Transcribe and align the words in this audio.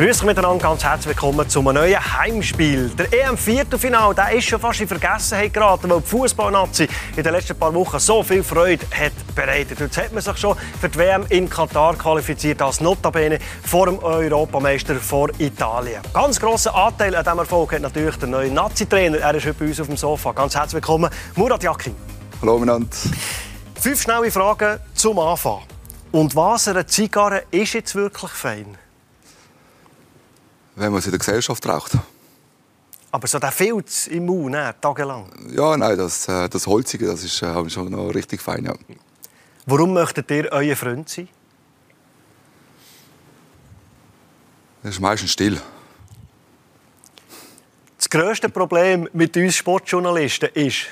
Grüß 0.00 0.20
euch 0.20 0.26
miteinander, 0.28 0.62
ganz 0.62 0.82
herzlich 0.82 1.08
willkommen 1.08 1.46
zu 1.46 1.60
einem 1.60 1.74
neuen 1.74 2.18
Heimspiel. 2.18 2.88
Der 2.96 3.12
EM-Viertelfinal, 3.12 4.14
der 4.14 4.32
ist 4.32 4.46
schon 4.46 4.58
fast 4.58 4.80
in 4.80 4.88
Vergessenheit 4.88 5.52
geraten, 5.52 5.90
weil 5.90 6.00
die 6.00 6.06
Fußballnazi 6.06 6.88
in 7.18 7.22
den 7.22 7.30
letzten 7.34 7.54
paar 7.54 7.74
Wochen 7.74 7.98
so 7.98 8.22
viel 8.22 8.42
Freude 8.42 8.86
hat 8.98 9.12
bereitet. 9.34 9.78
Jetzt 9.78 9.98
hat 9.98 10.10
man 10.14 10.22
sich 10.22 10.38
schon 10.38 10.56
für 10.80 10.88
die 10.88 10.98
WM 10.98 11.26
in 11.28 11.50
Katar 11.50 11.96
qualifiziert, 11.96 12.62
als 12.62 12.80
Notabene 12.80 13.38
vor 13.62 13.84
dem 13.84 13.98
Europameister 13.98 14.94
vor 14.94 15.28
Italien. 15.38 16.00
Ganz 16.14 16.40
grosser 16.40 16.74
Anteil 16.74 17.14
an 17.14 17.22
diesem 17.22 17.38
Erfolg 17.40 17.74
hat 17.74 17.82
natürlich 17.82 18.16
der 18.16 18.28
neue 18.28 18.50
Nazi-Trainer. 18.50 19.18
Er 19.18 19.34
ist 19.34 19.44
heute 19.44 19.58
bei 19.58 19.66
uns 19.66 19.80
auf 19.80 19.86
dem 19.86 19.98
Sofa. 19.98 20.32
Ganz 20.32 20.54
herzlich 20.54 20.76
willkommen, 20.76 21.10
Murat 21.36 21.62
Yakin. 21.62 21.94
Hallo 22.40 22.58
miteinander. 22.58 22.88
Fünf 23.78 24.00
schnelle 24.00 24.30
Fragen 24.30 24.80
zum 24.94 25.18
Anfang. 25.18 25.60
Und 26.10 26.34
was 26.34 26.68
eine 26.68 26.86
Zigarre 26.86 27.42
ist 27.50 27.74
jetzt 27.74 27.94
wirklich 27.94 28.30
fein? 28.30 28.78
Wenn 30.80 30.92
man 30.92 31.00
es 31.00 31.04
in 31.04 31.12
der 31.12 31.18
Gesellschaft 31.18 31.66
raucht. 31.68 31.92
Aber 33.12 33.26
so 33.26 33.38
der 33.38 33.52
Filz 33.52 34.06
im 34.06 34.26
Mund, 34.26 34.52
ne, 34.52 34.74
tagelang? 34.80 35.30
Ja, 35.50 35.76
nein, 35.76 35.98
das, 35.98 36.26
äh, 36.28 36.48
das 36.48 36.66
Holzige, 36.66 37.06
das 37.06 37.22
ist 37.22 37.42
äh, 37.42 37.70
schon 37.70 37.90
noch 37.90 38.08
richtig 38.08 38.40
fein, 38.40 38.64
ja. 38.64 38.74
Warum 39.66 39.92
möchtet 39.92 40.30
ihr 40.30 40.48
euer 40.52 40.76
Freund 40.76 41.08
sein? 41.08 41.28
Das 44.82 44.94
ist 44.94 45.00
meistens 45.00 45.32
still. 45.32 45.60
Das 47.98 48.08
grösste 48.08 48.48
Problem 48.48 49.08
mit 49.12 49.36
uns 49.36 49.56
Sportjournalisten 49.56 50.48
ist, 50.54 50.86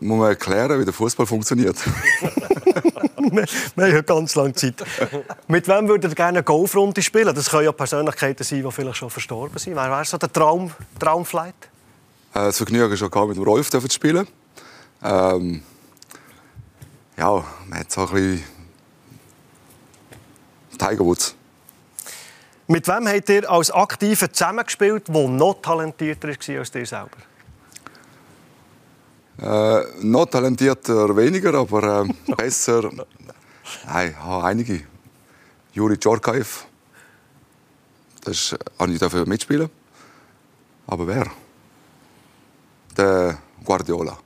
muss 0.00 0.18
man 0.18 0.28
erklären, 0.28 0.80
wie 0.80 0.84
der 0.84 0.94
Fußball 0.94 1.26
funktioniert. 1.26 1.76
wir, 3.16 3.46
haben 3.86 3.92
ja 3.92 4.00
ganz 4.02 4.34
lange 4.34 4.52
Zeit. 4.54 4.74
Mit 5.46 5.68
wem 5.68 5.88
würdet 5.88 6.12
ihr 6.12 6.14
gerne 6.14 6.38
eine 6.38 6.42
Golfrunde 6.42 7.02
spielen? 7.02 7.34
Das 7.34 7.50
können 7.50 7.64
ja 7.64 7.72
Persönlichkeiten 7.72 8.44
sein, 8.44 8.62
die 8.62 8.72
vielleicht 8.72 8.96
schon 8.96 9.10
verstorben 9.10 9.58
sind. 9.58 9.76
Wer 9.76 9.90
wäre 9.90 10.04
so 10.04 10.18
der 10.18 10.32
Traum, 10.32 10.70
Traumflight? 10.98 11.54
Äh, 12.34 12.46
das 12.46 12.56
Vergnügen 12.56 12.96
schon 12.96 13.10
gehabt, 13.10 13.28
mit 13.28 13.36
dem 13.36 13.44
Rolf 13.44 13.70
zu 13.70 13.80
spielen. 13.90 14.26
Ähm, 15.02 15.62
ja, 17.16 17.44
man 17.66 17.78
hat 17.78 17.90
so 17.90 18.02
ein 18.02 18.12
bisschen 18.12 18.44
Tiger 20.78 21.04
Woods. 21.04 21.34
Mit 22.66 22.86
wem 22.86 23.08
habt 23.08 23.28
ihr 23.30 23.50
als 23.50 23.70
Aktiver 23.70 24.30
zusammengespielt, 24.30 25.08
der 25.08 25.28
noch 25.28 25.54
talentierter 25.62 26.28
war 26.28 26.58
als 26.58 26.74
ihr 26.74 26.86
selber? 26.86 27.16
Äh, 29.40 29.82
noch 30.02 30.26
talentierter 30.26 31.16
weniger, 31.16 31.54
aber 31.54 32.04
äh, 32.04 32.34
besser. 32.36 32.90
Nein, 33.86 34.16
einige. 34.16 34.82
Juri 35.72 35.96
Djorkaev. 35.96 36.64
Das 38.24 38.56
habe 38.78 38.92
ich 38.92 38.98
dafür 38.98 39.26
mitspielen. 39.26 39.70
Aber 40.86 41.06
wer? 41.06 41.26
Der 42.96 43.38
Guardiola. 43.64 44.18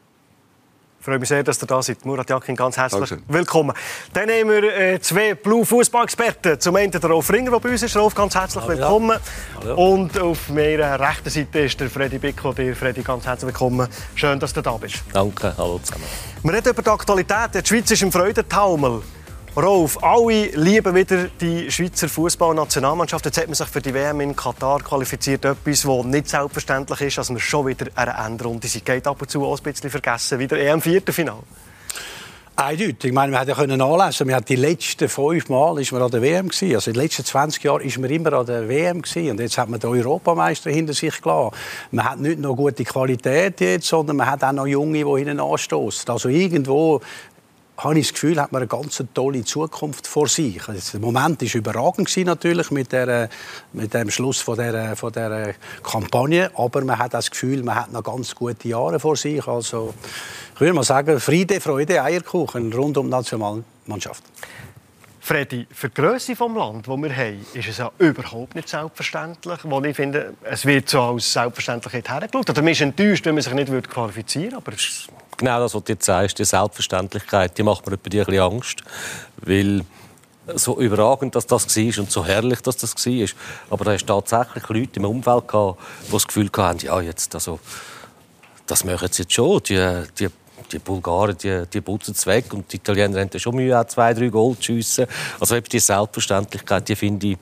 Ich 1.02 1.04
freue 1.04 1.18
mich 1.18 1.28
sehr, 1.28 1.42
dass 1.42 1.60
ihr 1.60 1.66
da 1.66 1.82
seid. 1.82 2.04
Murat 2.04 2.30
Yakin, 2.30 2.54
ganz 2.54 2.76
herzlich 2.76 3.08
Dankeschön. 3.08 3.24
willkommen. 3.26 3.72
Dann 4.12 4.30
haben 4.30 4.48
wir 4.48 4.62
äh, 4.62 5.00
zwei 5.00 5.34
Blue 5.34 5.66
Fußballexperten. 5.66 6.60
Zum 6.60 6.76
einen 6.76 6.92
der 6.92 7.02
Rolf 7.02 7.28
Ringer, 7.28 7.50
der 7.50 7.58
bei 7.58 7.70
uns 7.70 7.82
ist. 7.82 7.96
Rolf, 7.96 8.14
ganz 8.14 8.36
herzlich 8.36 8.64
willkommen. 8.68 9.18
Hallo. 9.60 9.94
Und 9.94 10.16
auf 10.20 10.48
meiner 10.50 11.00
rechten 11.00 11.28
Seite 11.28 11.58
ist 11.58 11.80
der 11.80 11.90
Freddy 11.90 12.18
Bicko. 12.18 12.52
Dir, 12.52 12.76
Freddy, 12.76 13.02
ganz 13.02 13.26
herzlich 13.26 13.48
willkommen. 13.48 13.88
Schön, 14.14 14.38
dass 14.38 14.52
du 14.52 14.62
da 14.62 14.76
bist. 14.76 15.02
Danke, 15.12 15.52
hallo 15.58 15.80
zusammen. 15.82 16.04
Wir 16.44 16.52
reden 16.52 16.68
über 16.68 16.82
die 16.82 16.90
Aktualität. 16.90 17.50
Die 17.52 17.66
Schweiz 17.68 17.90
ist 17.90 18.02
im 18.02 18.12
Freudentaumel. 18.12 19.02
Rolf, 19.54 20.02
alle 20.02 20.46
lieben 20.54 20.94
wieder 20.94 21.24
die 21.38 21.70
Schweizer 21.70 22.08
Fußballnationalmannschaft. 22.08 23.26
Jetzt 23.26 23.36
hat 23.36 23.48
man 23.48 23.54
sich 23.54 23.68
für 23.68 23.82
die 23.82 23.92
WM 23.92 24.22
in 24.22 24.34
Katar 24.34 24.80
qualifiziert. 24.80 25.44
Etwas, 25.44 25.82
das 25.82 26.04
nicht 26.06 26.28
selbstverständlich 26.30 27.02
ist, 27.02 27.18
dass 27.18 27.28
wir 27.28 27.38
schon 27.38 27.66
wieder 27.66 27.86
eine 27.94 28.14
Endrunde 28.26 28.66
sind. 28.66 28.86
Geht 28.86 29.06
ab 29.06 29.20
und 29.20 29.30
zu 29.30 29.44
auch 29.44 29.58
ein 29.58 29.62
bisschen 29.62 29.90
vergessen. 29.90 30.38
Wieder 30.38 30.58
EM-Viertelfinale. 30.58 31.42
Eindeutig. 32.56 33.04
Ich 33.04 33.12
meine, 33.12 33.32
wir 33.32 33.40
hätten 33.40 33.70
ja 33.70 33.76
nachlesen 33.76 34.28
wir 34.28 34.40
die 34.40 34.56
letzten 34.56 35.08
fünf 35.08 35.48
Mal 35.48 35.80
ist 35.80 35.90
man 35.92 36.00
an 36.00 36.10
der 36.10 36.22
WM 36.22 36.48
gewesen. 36.48 36.74
Also 36.74 36.90
in 36.90 36.94
den 36.94 37.02
letzten 37.02 37.24
20 37.24 37.62
Jahren 37.62 37.82
ist 37.82 37.98
man 37.98 38.10
immer 38.10 38.32
an 38.34 38.46
der 38.46 38.68
WM 38.68 39.02
gewesen. 39.02 39.32
Und 39.32 39.40
jetzt 39.40 39.58
hat 39.58 39.68
man 39.68 39.80
den 39.80 39.90
Europameister 39.90 40.70
hinter 40.70 40.94
sich 40.94 41.20
gelassen. 41.20 41.54
Man 41.90 42.04
hat 42.04 42.20
nicht 42.20 42.38
nur 42.38 42.56
gute 42.56 42.84
Qualität 42.84 43.60
jetzt, 43.60 43.86
sondern 43.86 44.16
man 44.16 44.30
hat 44.30 44.44
auch 44.44 44.52
noch 44.52 44.66
Junge, 44.66 45.04
die 45.04 45.24
hinten 45.24 45.40
anstoßen. 45.40 46.08
Also 46.10 46.28
irgendwo 46.28 47.00
habe 47.82 47.98
ich 47.98 48.06
das 48.06 48.14
Gefühl, 48.14 48.40
hat 48.40 48.52
man 48.52 48.62
eine 48.62 48.68
ganz 48.68 49.02
tolle 49.12 49.44
Zukunft 49.44 50.06
vor 50.06 50.28
sich. 50.28 50.68
Also 50.68 50.98
der 50.98 51.00
Moment 51.00 51.42
war 51.42 51.54
überragend 51.54 52.16
natürlich 52.16 52.70
mit, 52.70 52.92
der, 52.92 53.28
mit 53.72 53.92
dem 53.92 54.10
Schluss 54.10 54.40
von 54.40 54.56
der, 54.56 54.94
von 54.96 55.12
der 55.12 55.54
Kampagne, 55.82 56.50
aber 56.54 56.84
man 56.84 56.98
hat 56.98 57.14
das 57.14 57.30
Gefühl, 57.30 57.62
man 57.62 57.74
hat 57.76 57.92
noch 57.92 58.04
ganz 58.04 58.34
gute 58.34 58.68
Jahre 58.68 59.00
vor 59.00 59.16
sich. 59.16 59.46
Also 59.46 59.94
ich 60.54 60.60
würde 60.60 60.74
mal 60.74 60.84
sagen, 60.84 61.18
Friede, 61.18 61.60
Freude, 61.60 62.02
Eierkuchen 62.02 62.72
rund 62.72 62.96
um 62.98 63.06
die 63.06 63.10
Nationalmannschaft. 63.10 64.22
Freddy, 65.24 65.68
für 65.70 65.88
die 65.88 65.94
Größe 65.94 66.34
des 66.34 66.40
Landes, 66.40 66.82
das 66.84 66.96
wir 66.96 67.16
haben, 67.16 67.46
ist 67.54 67.68
es 67.68 67.78
ja 67.78 67.92
überhaupt 67.98 68.56
nicht 68.56 68.68
selbstverständlich. 68.68 69.60
Wo 69.62 69.80
ich 69.80 69.94
finde, 69.94 70.34
es 70.42 70.66
wird 70.66 70.88
so 70.88 71.00
als 71.00 71.32
Selbstverständlichkeit 71.32 72.08
hergeschaut. 72.08 72.50
Oder 72.50 72.60
man 72.60 72.72
ist 72.72 72.80
enttäuscht, 72.80 73.24
wenn 73.24 73.36
man 73.36 73.42
sich 73.44 73.54
nicht 73.54 73.88
qualifizieren 73.88 74.60
würde. 74.64 74.76
Genau 75.36 75.60
das, 75.60 75.76
was 75.76 75.84
du 75.84 75.92
jetzt 75.92 76.06
sagst, 76.06 76.40
die 76.40 76.44
Selbstverständlichkeit, 76.44 77.56
die 77.56 77.62
macht 77.62 77.86
mir 77.86 77.96
bei 77.96 78.10
ein 78.10 78.10
bisschen 78.10 78.40
Angst. 78.40 78.82
Weil 79.36 79.82
so 80.56 80.80
überragend, 80.80 81.36
dass 81.36 81.46
das 81.46 81.76
war 81.76 81.98
und 82.00 82.10
so 82.10 82.26
herrlich, 82.26 82.60
dass 82.60 82.78
das 82.78 82.96
war. 83.06 83.26
Aber 83.70 83.84
da 83.84 83.92
hast 83.92 84.06
tatsächlich 84.06 84.68
Leute 84.68 84.98
im 84.98 85.04
Umfeld 85.04 85.46
gehabt, 85.46 85.80
die 86.08 86.10
das 86.10 86.26
Gefühl 86.26 86.50
hatten, 86.56 86.84
ja, 86.84 87.00
jetzt, 87.00 87.32
also, 87.36 87.60
das 88.66 88.82
machen 88.82 89.08
sie 89.12 89.22
jetzt 89.22 89.32
schon. 89.32 89.62
Die, 89.62 90.02
die 90.18 90.28
die 90.70 90.78
Bulgaren 90.78 91.36
die, 91.36 91.64
die 91.72 91.80
putzen 91.80 92.14
es 92.16 92.26
weg 92.26 92.52
und 92.52 92.72
die 92.72 92.76
Italiener 92.76 93.20
haben 93.20 93.38
schon 93.38 93.54
Mühe, 93.54 93.78
auch 93.78 93.86
zwei, 93.86 94.14
drei 94.14 94.28
Gold 94.28 94.58
zu 94.58 94.72
schiessen. 94.72 95.06
Also 95.40 95.60
die 95.60 95.78
Selbstverständlichkeit, 95.78 96.88
die 96.88 96.96
finde 96.96 97.26
ich, 97.28 97.38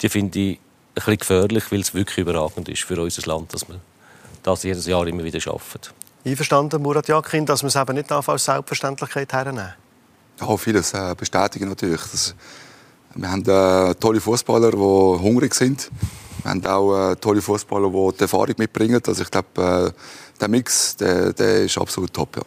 die 0.00 0.08
finde 0.08 0.38
ich 0.38 0.58
ein 0.58 0.60
bisschen 0.94 1.18
gefährlich, 1.18 1.64
weil 1.70 1.80
es 1.80 1.94
wirklich 1.94 2.18
überragend 2.18 2.68
ist 2.68 2.82
für 2.82 3.00
unser 3.00 3.26
Land, 3.26 3.52
dass 3.54 3.68
wir 3.68 3.80
das 4.42 4.62
jedes 4.62 4.86
Jahr 4.86 5.06
immer 5.06 5.24
wieder 5.24 5.40
schaffen. 5.40 5.80
Einverstanden, 6.24 6.82
Murat 6.82 7.08
Yakin, 7.08 7.46
dass 7.46 7.62
man 7.62 7.68
es 7.68 7.76
eben 7.76 7.94
nicht 7.94 8.10
als 8.10 8.44
Selbstverständlichkeit 8.44 9.32
hernehmen 9.32 9.74
Ja, 10.40 10.56
vieles 10.56 10.92
äh, 10.92 11.14
bestätigen 11.16 11.68
natürlich. 11.68 12.00
Das, 12.00 12.34
wir 13.14 13.30
haben 13.30 13.42
äh, 13.42 13.94
tolle 13.94 14.20
Fußballer, 14.20 14.72
die 14.72 14.76
hungrig 14.76 15.54
sind. 15.54 15.90
Wir 16.42 16.50
haben 16.50 16.66
auch 16.66 17.12
äh, 17.12 17.16
tolle 17.16 17.40
Fußballer, 17.40 17.90
die 17.90 18.16
die 18.18 18.22
Erfahrung 18.22 18.54
mitbringen. 18.58 19.00
Also 19.06 19.22
ich 19.22 19.30
glaube, 19.30 19.92
äh, 19.94 20.25
der 20.40 20.48
Mix 20.48 20.96
der, 20.96 21.32
der 21.32 21.64
ist 21.64 21.78
absolut 21.78 22.12
top. 22.12 22.36
Ja. 22.36 22.42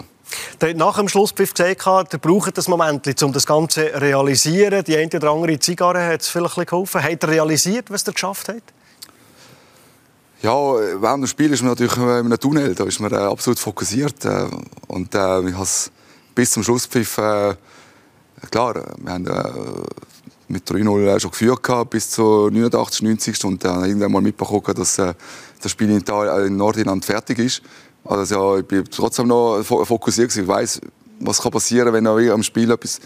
Der 0.61 0.69
hat 0.69 0.77
nach 0.77 0.97
dem 0.97 1.07
Schlusspfiff 1.07 1.53
gesagt, 1.53 2.13
der 2.13 2.17
braucht 2.17 2.57
das 2.57 2.67
Moment, 2.67 3.23
um 3.23 3.33
das 3.33 3.45
Ganze 3.45 3.91
zu 3.91 4.00
realisieren. 4.00 4.83
Die 4.83 4.95
eine 4.95 5.09
oder 5.13 5.31
andere 5.31 5.59
Zigarre 5.59 6.05
hat 6.05 6.22
es 6.22 6.29
vielleicht 6.29 6.55
geholfen. 6.67 7.01
Hat 7.01 7.23
er 7.23 7.29
realisiert, 7.29 7.89
was 7.89 8.03
er 8.03 8.13
geschafft 8.13 8.50
hat? 8.50 8.63
Ja, 10.41 10.53
während 10.53 11.23
dem 11.23 11.27
Spiel 11.27 11.51
ist 11.51 11.61
man 11.61 11.72
natürlich 11.72 11.97
in 11.97 12.03
einem 12.03 12.39
Tunnel. 12.39 12.73
Da 12.73 12.85
ist 12.85 13.00
man 13.00 13.11
äh, 13.11 13.16
absolut 13.16 13.59
fokussiert. 13.59 14.23
Äh, 14.23 14.45
und 14.88 15.13
äh, 15.13 15.50
ich 15.50 15.56
habe 15.56 15.67
bis 16.33 16.51
zum 16.51 16.63
Schlusspfiff, 16.63 17.17
äh, 17.17 17.56
klar, 18.50 18.75
wir 18.97 19.11
haben 19.11 19.27
äh, 19.27 19.44
mit 20.47 20.69
3-0 20.69 21.19
schon 21.19 21.31
geführt 21.31 21.61
gehabt, 21.61 21.89
bis 21.89 22.11
zur 22.11 22.51
89. 22.51 23.01
90. 23.01 23.45
Und 23.45 23.66
dann 23.66 23.83
irgendwann 23.83 24.11
mal 24.11 24.21
mitbekommen, 24.21 24.75
dass 24.75 24.97
äh, 24.97 25.13
das 25.61 25.71
Spiel 25.71 25.89
in, 25.89 25.97
Italien, 25.97 26.47
in 26.47 26.57
Nordirland 26.57 27.06
fertig 27.06 27.39
ist. 27.39 27.61
Also 28.06 28.35
ja, 28.35 28.59
ich 28.59 28.65
bin 28.65 28.85
trotzdem 28.85 29.27
noch 29.27 29.61
fokussiert. 29.63 30.35
Ich 30.35 30.47
weiß, 30.47 30.81
was 31.19 31.41
kann 31.41 31.51
passieren, 31.51 31.94
wenn 31.94 32.07
am 32.07 32.44
Spiel 32.44 32.71
etwas. 32.71 33.00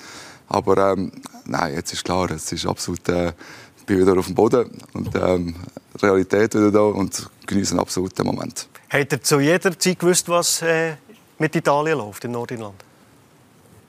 Aber 0.47 0.91
ähm, 0.91 1.11
nein, 1.45 1.73
jetzt 1.73 1.93
ist 1.93 2.03
klar, 2.03 2.29
es 2.31 2.51
ist 2.51 2.65
absolut. 2.65 3.07
Äh, 3.09 3.33
ich 3.77 3.85
bin 3.85 3.99
wieder 3.99 4.17
auf 4.17 4.27
dem 4.27 4.35
Boden 4.35 4.69
und 4.93 5.13
ähm, 5.15 5.55
Realität 6.01 6.53
wieder 6.55 6.71
da 6.71 6.81
und 6.81 7.29
genieße 7.45 7.71
einen 7.71 7.81
absoluten 7.81 8.25
Moment. 8.25 8.69
Hat 8.89 9.11
er 9.11 9.21
zu 9.21 9.39
jeder 9.39 9.77
Zeit 9.77 9.99
gewusst, 9.99 10.29
was 10.29 10.61
äh, 10.61 10.93
mit 11.37 11.55
Italien 11.55 11.97
läuft 11.97 12.23
in 12.23 12.31
Nordirland? 12.31 12.75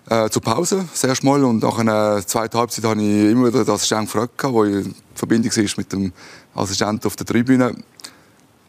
Äh, 0.08 0.28
zur 0.30 0.42
Pause, 0.42 0.86
das 0.90 1.04
erste 1.04 1.24
Mal. 1.24 1.44
Und 1.44 1.62
nach 1.62 1.78
einer 1.78 2.26
zweiten 2.26 2.58
Halbzeit 2.58 2.84
habe 2.84 3.00
ich 3.00 3.30
immer 3.30 3.48
wieder 3.48 3.64
den 3.64 3.72
Assistenten 3.72 4.06
gefragt, 4.06 4.42
wo 4.42 4.64
ich 4.64 4.84
in 4.84 4.94
Verbindung 5.14 5.56
war 5.56 5.64
mit 5.76 5.92
dem 5.92 6.12
Assistenten 6.54 7.06
auf 7.06 7.16
der 7.16 7.26
Tribüne 7.26 7.74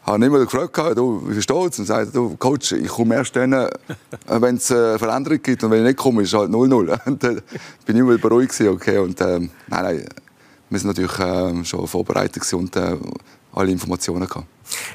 habe 0.06 0.24
immer 0.24 0.38
gefragt, 0.38 0.76
du, 0.96 1.22
wie 1.26 1.42
steht's? 1.42 1.78
Und 1.78 1.86
sagte, 1.86 2.12
du, 2.12 2.36
Coach, 2.36 2.72
ich 2.72 2.88
komme 2.88 3.16
erst 3.16 3.34
dann, 3.34 3.52
äh, 3.52 3.68
wenn 4.26 4.56
es 4.56 4.70
eine 4.70 4.98
Veränderung 4.98 5.42
gibt. 5.42 5.64
Und 5.64 5.70
wenn 5.70 5.80
ich 5.80 5.88
nicht 5.88 5.98
komme, 5.98 6.22
ist 6.22 6.32
es 6.32 6.38
halt 6.38 6.50
0-0. 6.50 6.98
Und 7.06 7.22
dann 7.22 7.42
bin 7.84 7.96
ich 7.96 8.00
immer 8.00 8.16
beruhigt. 8.18 8.60
Okay. 8.60 8.98
Und, 8.98 9.20
ähm, 9.20 9.50
nein, 9.66 9.82
nein, 9.82 10.04
wir 10.70 10.78
sind 10.78 10.88
natürlich 10.88 11.18
äh, 11.18 11.64
schon 11.64 11.86
vorbereitet 11.86 12.52
und 12.52 12.74
äh, 12.76 12.96
alle 13.52 13.70
Informationen 13.70 14.26
gehabt. 14.26 14.46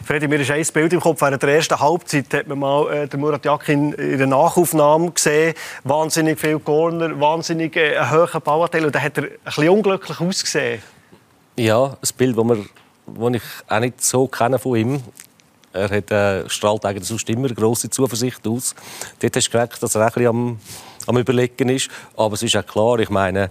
Freddy, 0.04 0.28
mir 0.28 0.40
ist 0.40 0.52
ein 0.52 0.66
Bild 0.74 0.92
im 0.94 1.00
Kopf. 1.00 1.22
Während 1.22 1.42
der 1.42 1.56
ersten 1.56 1.80
Halbzeit 1.80 2.34
hat 2.34 2.48
man 2.48 2.60
mal 2.60 2.92
äh, 2.92 3.08
den 3.08 3.22
Murat 3.22 3.46
Yakin 3.46 3.94
in 3.94 4.18
der 4.18 4.28
Nachaufnahme 4.28 5.12
gesehen. 5.12 5.54
Wahnsinnig 5.86 6.40
viel 6.40 6.60
Corner, 6.60 7.18
wahnsinnig 7.20 7.76
äh, 7.78 7.98
hohen 8.10 8.42
Ballanteil. 8.42 8.86
Und 8.86 8.94
da 8.94 9.00
hat 9.00 9.18
er 9.18 9.24
ein 9.24 9.30
bisschen 9.46 9.70
unglücklich 9.70 10.20
ausgesehen. 10.20 10.82
Ja, 11.56 11.86
ein 11.86 12.10
Bild, 12.18 12.38
das 12.38 12.58
ich 13.34 13.42
auch 13.68 13.80
nicht 13.80 14.04
so 14.04 14.28
kenne 14.28 14.60
von 14.60 14.76
ihm. 14.76 15.04
Er 15.74 15.90
hat, 15.90 16.12
äh, 16.12 16.50
strahlt 16.50 16.86
eigentlich 16.86 17.08
sonst 17.08 17.30
immer 17.30 17.48
grosse 17.50 17.90
Zuversicht 17.90 18.46
aus. 18.46 18.76
Dort 19.20 19.36
hast 19.36 19.48
du 19.48 19.52
gemerkt, 19.52 19.82
dass 19.82 19.96
er 19.96 20.02
auch 20.02 20.08
ein 20.08 20.14
bisschen 20.14 20.28
am, 20.28 20.60
am 21.08 21.18
Überlegen 21.18 21.70
ist. 21.70 21.90
Aber 22.18 22.34
es 22.34 22.44
ist 22.44 22.56
auch 22.58 22.66
klar, 22.66 23.00
ich 23.00 23.10
meine, 23.10 23.50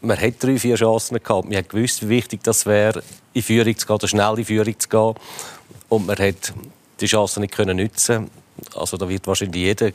man 0.00 0.20
hat 0.20 0.34
drei, 0.40 0.58
vier 0.58 0.76
Chancen 0.76 1.18
gehabt. 1.22 1.48
Man 1.48 1.56
hat 1.56 1.68
gewusst, 1.68 2.02
wie 2.02 2.08
wichtig 2.08 2.42
das 2.44 2.66
wäre, 2.66 3.02
in 3.32 3.42
Führung 3.42 3.76
zu 3.76 3.86
gehen, 3.86 3.94
oder 3.94 4.08
schnell 4.08 4.38
in 4.38 4.44
Führung 4.44 4.78
zu 4.78 4.88
gehen. 4.88 5.14
Und 5.88 6.06
man 6.06 6.18
hat 6.18 6.52
die 7.00 7.06
Chance 7.06 7.40
nicht 7.40 7.54
können 7.54 7.76
nutzen. 7.76 8.30
Also 8.74 8.96
da 8.96 9.08
wird 9.08 9.26
wahrscheinlich 9.26 9.62
jeder 9.62 9.90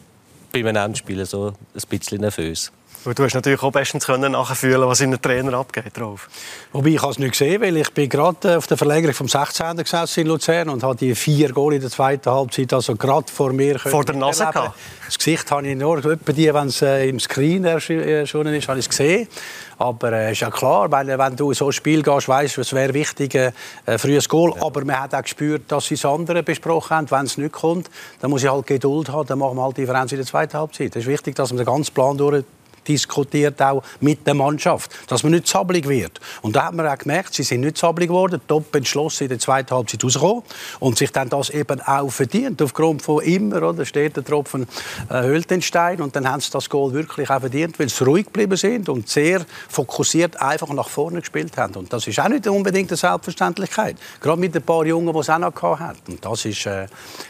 bei 0.51 0.59
einem 0.59 0.75
Endspiel 0.75 1.25
so 1.25 1.47
ein 1.73 1.81
bisschen 1.89 2.21
nervös. 2.21 2.71
Und 3.07 3.17
du 3.17 3.23
hast 3.23 3.35
natürlich 3.35 3.63
auch 3.63 3.71
bestens 3.71 4.05
können 4.05 4.33
nachfühlen, 4.33 4.85
was 4.85 4.99
in 4.99 5.11
den 5.11 5.21
Trainer 5.21 5.53
abgeht 5.53 5.97
drauf. 5.97 6.27
Wobei 6.73 6.89
ich 6.89 7.01
es 7.01 7.17
nicht 7.17 7.31
gesehen, 7.31 7.61
weil 7.61 7.77
ich 7.77 7.89
bin 7.93 8.09
gerade 8.09 8.51
äh, 8.51 8.55
auf 8.57 8.67
der 8.67 8.75
Verlängerung 8.75 9.13
vom 9.13 9.29
16. 9.29 9.77
gesessen 9.77 10.19
in 10.19 10.27
Luzern 10.27 10.67
und 10.67 10.83
habe 10.83 10.97
die 10.97 11.15
vier 11.15 11.53
Goal 11.53 11.75
in 11.75 11.79
der 11.79 11.89
zweiten 11.89 12.29
Halbzeit 12.29 12.73
also 12.73 12.97
gerade 12.97 13.31
vor 13.31 13.53
mir 13.53 13.79
vor 13.79 14.03
der 14.03 14.15
Nase 14.15 14.47
gehabt. 14.47 14.77
Das 15.05 15.17
Gesicht 15.17 15.49
habe 15.51 15.65
ich 15.65 15.77
nur 15.77 15.99
etwa 15.99 16.33
die, 16.33 16.53
wenn 16.53 16.67
es 16.67 16.81
äh, 16.81 17.07
im 17.07 17.21
Screen 17.21 17.63
erschienen 17.63 18.53
ist, 18.53 18.67
habe 18.67 18.79
ich 18.79 18.85
es 18.85 18.89
gesehen. 18.89 19.29
Aber 19.77 20.11
es 20.11 20.13
äh, 20.13 20.31
ist 20.33 20.41
ja 20.41 20.51
klar, 20.51 20.91
weil, 20.91 21.07
wenn 21.07 21.35
du 21.37 21.51
in 21.51 21.55
so 21.55 21.67
ein 21.67 21.71
Spiel 21.71 22.03
gehst, 22.03 22.27
weißt 22.27 22.57
du, 22.57 22.61
es 22.61 22.73
wäre 22.73 22.93
wichtig, 22.93 23.35
äh, 23.35 23.51
ein 23.85 23.99
frühes 23.99 24.27
Goal. 24.27 24.53
Ja. 24.55 24.63
Aber 24.63 24.83
man 24.83 24.99
hat 24.99 25.15
auch 25.15 25.21
gespürt, 25.21 25.63
dass 25.69 25.85
sie 25.85 25.95
das 25.95 26.03
andere 26.03 26.43
besprochen 26.43 26.97
haben. 26.97 27.11
Wenn 27.11 27.25
es 27.25 27.37
nicht 27.37 27.53
kommt, 27.53 27.89
dann 28.19 28.31
muss 28.31 28.43
ich 28.43 28.51
halt 28.51 28.67
Geduld 28.67 29.09
haben. 29.09 29.27
Dann 29.27 29.39
machen 29.39 29.55
wir 29.55 29.63
halt 29.63 29.77
die 29.77 29.81
Differenz 29.81 30.11
in 30.11 30.17
der 30.17 30.27
zweiten 30.27 30.57
Halbzeit. 30.57 30.95
Es 30.95 31.03
ist 31.03 31.07
wichtig, 31.07 31.35
dass 31.35 31.51
man 31.51 31.57
den 31.57 31.65
ganzen 31.65 31.93
Plan 31.93 32.17
durch 32.17 32.43
diskutiert 32.87 33.61
auch 33.61 33.83
mit 33.99 34.25
der 34.25 34.33
Mannschaft, 34.33 34.91
dass 35.07 35.23
man 35.23 35.33
nicht 35.33 35.47
zappelig 35.47 35.87
wird. 35.87 36.19
Und 36.41 36.55
da 36.55 36.65
hat 36.65 36.73
man 36.73 36.87
auch 36.87 36.97
gemerkt, 36.97 37.33
sie 37.33 37.43
sind 37.43 37.61
nicht 37.61 37.77
zappelig 37.77 38.09
geworden, 38.09 38.41
top 38.47 38.73
entschlossen 38.75 39.23
in 39.23 39.29
der 39.29 39.39
zweiten 39.39 39.75
Halbzeit 39.75 40.03
rausgekommen 40.03 40.43
und 40.79 40.97
sich 40.97 41.11
dann 41.11 41.29
das 41.29 41.49
eben 41.49 41.81
auch 41.81 42.09
verdient, 42.09 42.61
aufgrund 42.61 43.01
von 43.01 43.23
immer, 43.23 43.63
oder, 43.63 43.85
steht 43.85 44.15
der 44.15 44.23
Tropfen 44.23 44.67
äh, 45.09 45.61
Stein 45.61 46.01
und 46.01 46.15
dann 46.15 46.29
haben 46.29 46.41
sie 46.41 46.51
das 46.51 46.69
Goal 46.69 46.93
wirklich 46.93 47.29
auch 47.29 47.39
verdient, 47.39 47.79
weil 47.79 47.89
sie 47.89 48.03
ruhig 48.03 48.25
geblieben 48.25 48.57
sind 48.57 48.89
und 48.89 49.09
sehr 49.09 49.45
fokussiert 49.69 50.41
einfach 50.41 50.69
nach 50.69 50.89
vorne 50.89 51.19
gespielt 51.19 51.57
haben. 51.57 51.75
Und 51.75 51.91
das 51.91 52.07
ist 52.07 52.19
auch 52.19 52.29
nicht 52.29 52.47
unbedingt 52.47 52.89
eine 52.89 52.97
Selbstverständlichkeit, 52.97 53.97
gerade 54.21 54.39
mit 54.39 54.55
ein 54.55 54.61
paar 54.61 54.85
Jungen, 54.85 55.13
die 55.13 55.19
es 55.19 55.29
auch 55.29 55.37
noch 55.39 55.79
hatten. 55.79 56.13
Und 56.13 56.25
das 56.25 56.45
ist, 56.45 56.65
äh, 56.65 56.87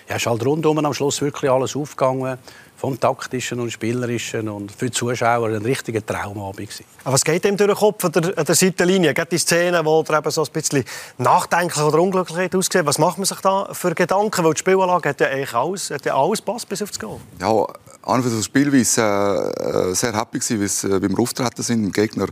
ja, 0.10 0.16
ist 0.16 0.26
halt 0.26 0.46
rundum 0.46 0.78
am 0.78 0.94
Schluss 0.94 1.22
wirklich 1.22 1.50
alles 1.50 1.76
aufgegangen 1.76 2.38
vom 2.78 3.00
taktischen 3.00 3.60
und 3.60 3.72
spielerischen 3.72 4.48
und 4.48 4.72
für 4.72 4.86
die 4.86 4.92
Zuschauer 4.92 5.50
ein 5.50 5.64
richtiger 5.64 6.06
Traumabend 6.06 6.70
gewesen. 6.70 6.86
Aber 7.04 7.14
was 7.14 7.26
geht 7.26 7.44
ihm 7.44 7.58
durch 7.58 7.72
den 7.72 7.76
Kopf 7.76 8.06
an 8.06 8.12
der, 8.12 8.38
an 8.38 8.46
der 8.46 8.56
Seitenlinie? 8.56 9.16
Gibt 9.16 9.32
die 9.32 9.40
Szene, 9.40 9.84
wo 9.84 10.04
er 10.08 10.20
eben 10.20 10.32
so 10.32 10.44
ein 10.44 10.52
bisschen 10.54 10.84
nachdenklich 11.18 11.84
oder 11.84 12.00
unglücklich 12.00 12.54
aussieht? 12.54 12.86
Was 12.86 13.00
macht 13.00 13.18
man 13.18 13.26
sich 13.26 13.40
da 13.40 13.70
für 13.74 13.96
Gedanken? 13.96 14.46
Weil 14.46 14.54
die 14.54 14.60
Spielanlage 14.60 15.10
hat 15.10 15.20
ja 15.20 15.28
eigentlich 15.28 15.54
alles, 15.56 15.90
hat 15.90 16.06
ja 16.06 16.16
alles 16.16 16.40
passt 16.40 16.70
bis 16.70 16.84
aufs 16.84 17.00
Goal. 17.00 17.20
Ja, 17.42 17.66
an 18.04 18.22
für 18.22 18.30
das 18.30 18.46
Spielweise 18.46 19.92
äh, 19.92 19.96
sehr 19.96 20.14
happy 20.14 20.38
gewesen, 20.38 20.62
wie, 20.62 20.88
äh, 20.88 21.02
wie 21.02 21.10
wir 21.10 21.20
auftreten 21.20 21.64
sind. 21.64 21.84
Dem 21.84 21.92
Gegner 21.92 22.28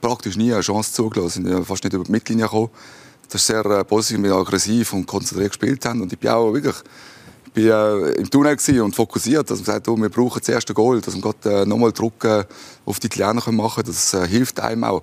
praktisch 0.00 0.36
nie 0.36 0.52
eine 0.52 0.62
Chance 0.62 0.92
zugelassen. 0.92 1.44
Sind 1.44 1.64
fast 1.64 1.84
nicht 1.84 1.92
über 1.92 2.04
die 2.04 2.10
Mittellinie 2.10 2.46
gekommen. 2.46 2.70
Das 3.28 3.40
ist 3.40 3.46
sehr 3.46 3.64
äh, 3.64 3.84
positiv, 3.84 4.24
wir 4.24 4.34
aggressiv 4.34 4.92
und 4.92 5.06
konzentriert 5.06 5.50
gespielt 5.50 5.84
haben. 5.84 6.02
Und 6.02 6.12
ich 6.12 6.18
bin 6.18 6.30
auch 6.30 6.52
wirklich 6.52 6.76
bin 7.52 7.68
äh, 7.68 8.12
im 8.12 8.30
Tunnel 8.30 8.56
und 8.80 8.96
fokussiert, 8.96 9.50
dass 9.50 9.58
man 9.58 9.66
sagt, 9.66 9.88
oh, 9.88 9.96
wir 9.96 10.08
brauchen 10.08 10.40
das 10.40 10.48
erste 10.48 10.74
Goal, 10.74 11.00
dass 11.00 11.14
wir 11.14 11.22
gerade 11.22 11.62
äh, 11.62 11.66
nochmal 11.66 11.92
Druck 11.92 12.24
äh, 12.24 12.44
auf 12.84 12.98
die 13.00 13.06
Italiener 13.06 13.42
machen 13.52 13.84
können. 13.84 13.94
Das 13.94 14.14
äh, 14.14 14.26
hilft 14.26 14.60
einem 14.60 14.84
auch. 14.84 15.02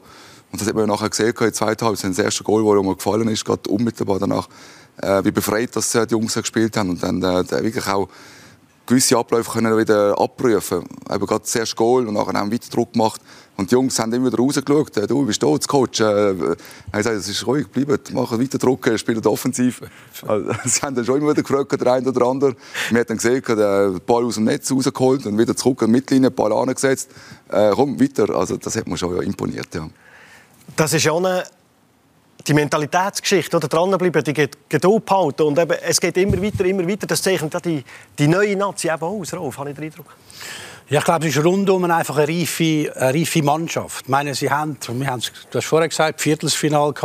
Und 0.51 0.59
das 0.59 0.67
hat 0.67 0.75
man 0.75 0.87
nachher 0.87 1.09
gesehen, 1.09 1.29
in 1.29 1.35
der 1.35 1.53
zweiten 1.53 1.85
Halbzeit, 1.85 2.11
das 2.11 2.19
erste 2.19 2.43
Goal, 2.43 2.63
das 2.75 2.83
mir 2.83 2.95
gefallen 2.95 3.27
ist, 3.27 3.45
gerade 3.45 3.69
unmittelbar 3.69 4.19
danach, 4.19 4.49
äh, 4.97 5.23
wie 5.23 5.31
befreit 5.31 5.75
dass 5.75 5.93
äh, 5.93 6.07
die 6.07 6.11
Jungs 6.11 6.33
gespielt 6.33 6.75
haben 6.75 6.89
und 6.89 7.03
dann 7.03 7.21
äh, 7.21 7.49
wirklich 7.63 7.87
auch 7.87 8.09
gewisse 8.85 9.17
Abläufe 9.17 9.51
können 9.51 9.77
wieder 9.77 10.19
abprüfen. 10.19 10.83
Eben 11.09 11.25
gerade 11.25 11.41
das 11.41 11.55
erste 11.55 11.75
Goal 11.75 12.07
und 12.07 12.15
nachher 12.15 12.33
haben 12.33 12.51
weiter 12.51 12.69
Druck 12.71 12.93
gemacht. 12.93 13.21
Und 13.59 13.69
die 13.71 13.75
Jungs 13.75 13.99
haben 13.99 14.13
immer 14.13 14.27
wieder 14.27 14.37
rausgeschaut. 14.37 14.95
Äh, 14.95 15.05
du 15.05 15.25
bist 15.25 15.43
dort, 15.43 15.67
Coach. 15.67 15.99
Äh, 15.99 16.31
ich 16.31 16.91
gesagt, 16.93 17.17
es 17.17 17.27
ist 17.27 17.45
ruhig, 17.45 17.67
bleibt, 17.67 18.13
machen 18.13 18.41
weiter 18.41 18.57
Druck, 18.57 18.89
spielt 18.97 19.27
offensiv. 19.27 19.81
Also, 20.27 20.51
sie 20.65 20.81
haben 20.81 20.95
dann 20.95 21.03
schon 21.03 21.17
immer 21.17 21.31
wieder 21.31 21.43
gefragt, 21.43 21.79
der 21.79 21.91
eine 21.91 22.07
oder 22.07 22.25
andere. 22.25 22.55
Wir 22.89 22.99
haben 22.99 23.07
dann 23.07 23.17
gesehen, 23.17 23.43
den 23.45 23.99
Ball 24.05 24.23
aus 24.23 24.35
dem 24.35 24.45
Netz 24.45 24.71
rausgeholt 24.71 25.25
und 25.25 25.37
wieder 25.37 25.55
zurück 25.55 25.81
in 25.81 25.87
die 25.87 25.91
Mittellinie, 25.91 26.29
den 26.29 26.35
Ball 26.35 26.53
angesetzt. 26.53 27.09
Äh, 27.49 27.71
komm, 27.75 27.99
weiter. 27.99 28.33
Also, 28.33 28.55
das 28.55 28.77
hat 28.77 28.87
mir 28.87 28.97
schon 28.97 29.13
ja, 29.15 29.23
imponiert. 29.23 29.75
Ja. 29.75 29.89
Das 30.77 30.93
ist 30.93 31.03
ja 31.03 31.13
eine 31.13 31.43
die 32.47 32.53
Mentalitätsgeschichte, 32.53 33.57
oder 33.57 33.67
dranbleiben, 33.67 34.23
die 34.23 34.49
Geduld 34.69 35.05
behalten 35.05 35.41
und 35.43 35.59
eben, 35.59 35.77
es 35.85 35.99
geht 35.99 36.15
immer 36.15 36.41
weiter, 36.41 36.63
immer 36.63 36.87
weiter. 36.87 37.05
Das 37.05 37.21
zeichnet 37.21 37.53
die, 37.65 37.83
die 38.17 38.27
neue 38.27 38.55
Nazi 38.55 38.87
eben 38.87 39.03
aus, 39.03 39.33
Rolf, 39.33 39.57
habe 39.57 39.71
ich 39.71 39.75
den 39.75 39.85
Eindruck. 39.85 40.15
Ja, 40.91 40.97
ich 40.97 41.05
glaube, 41.05 41.27
es 41.27 41.35
ist 41.35 41.45
rundum 41.45 41.83
einfach 41.83 42.17
eine 42.17 42.27
reife, 42.27 42.91
eine 42.95 43.13
reife 43.13 43.43
Mannschaft. 43.43 44.05
Ich 44.05 44.09
meine, 44.09 44.33
sie 44.33 44.49
haben, 44.49 44.75
wir 44.87 45.05
haben 45.05 45.21
du 45.51 45.59
hast 45.59 45.67
vorher 45.67 45.87
gesagt, 45.87 46.19
Viertelsfinal 46.19 46.95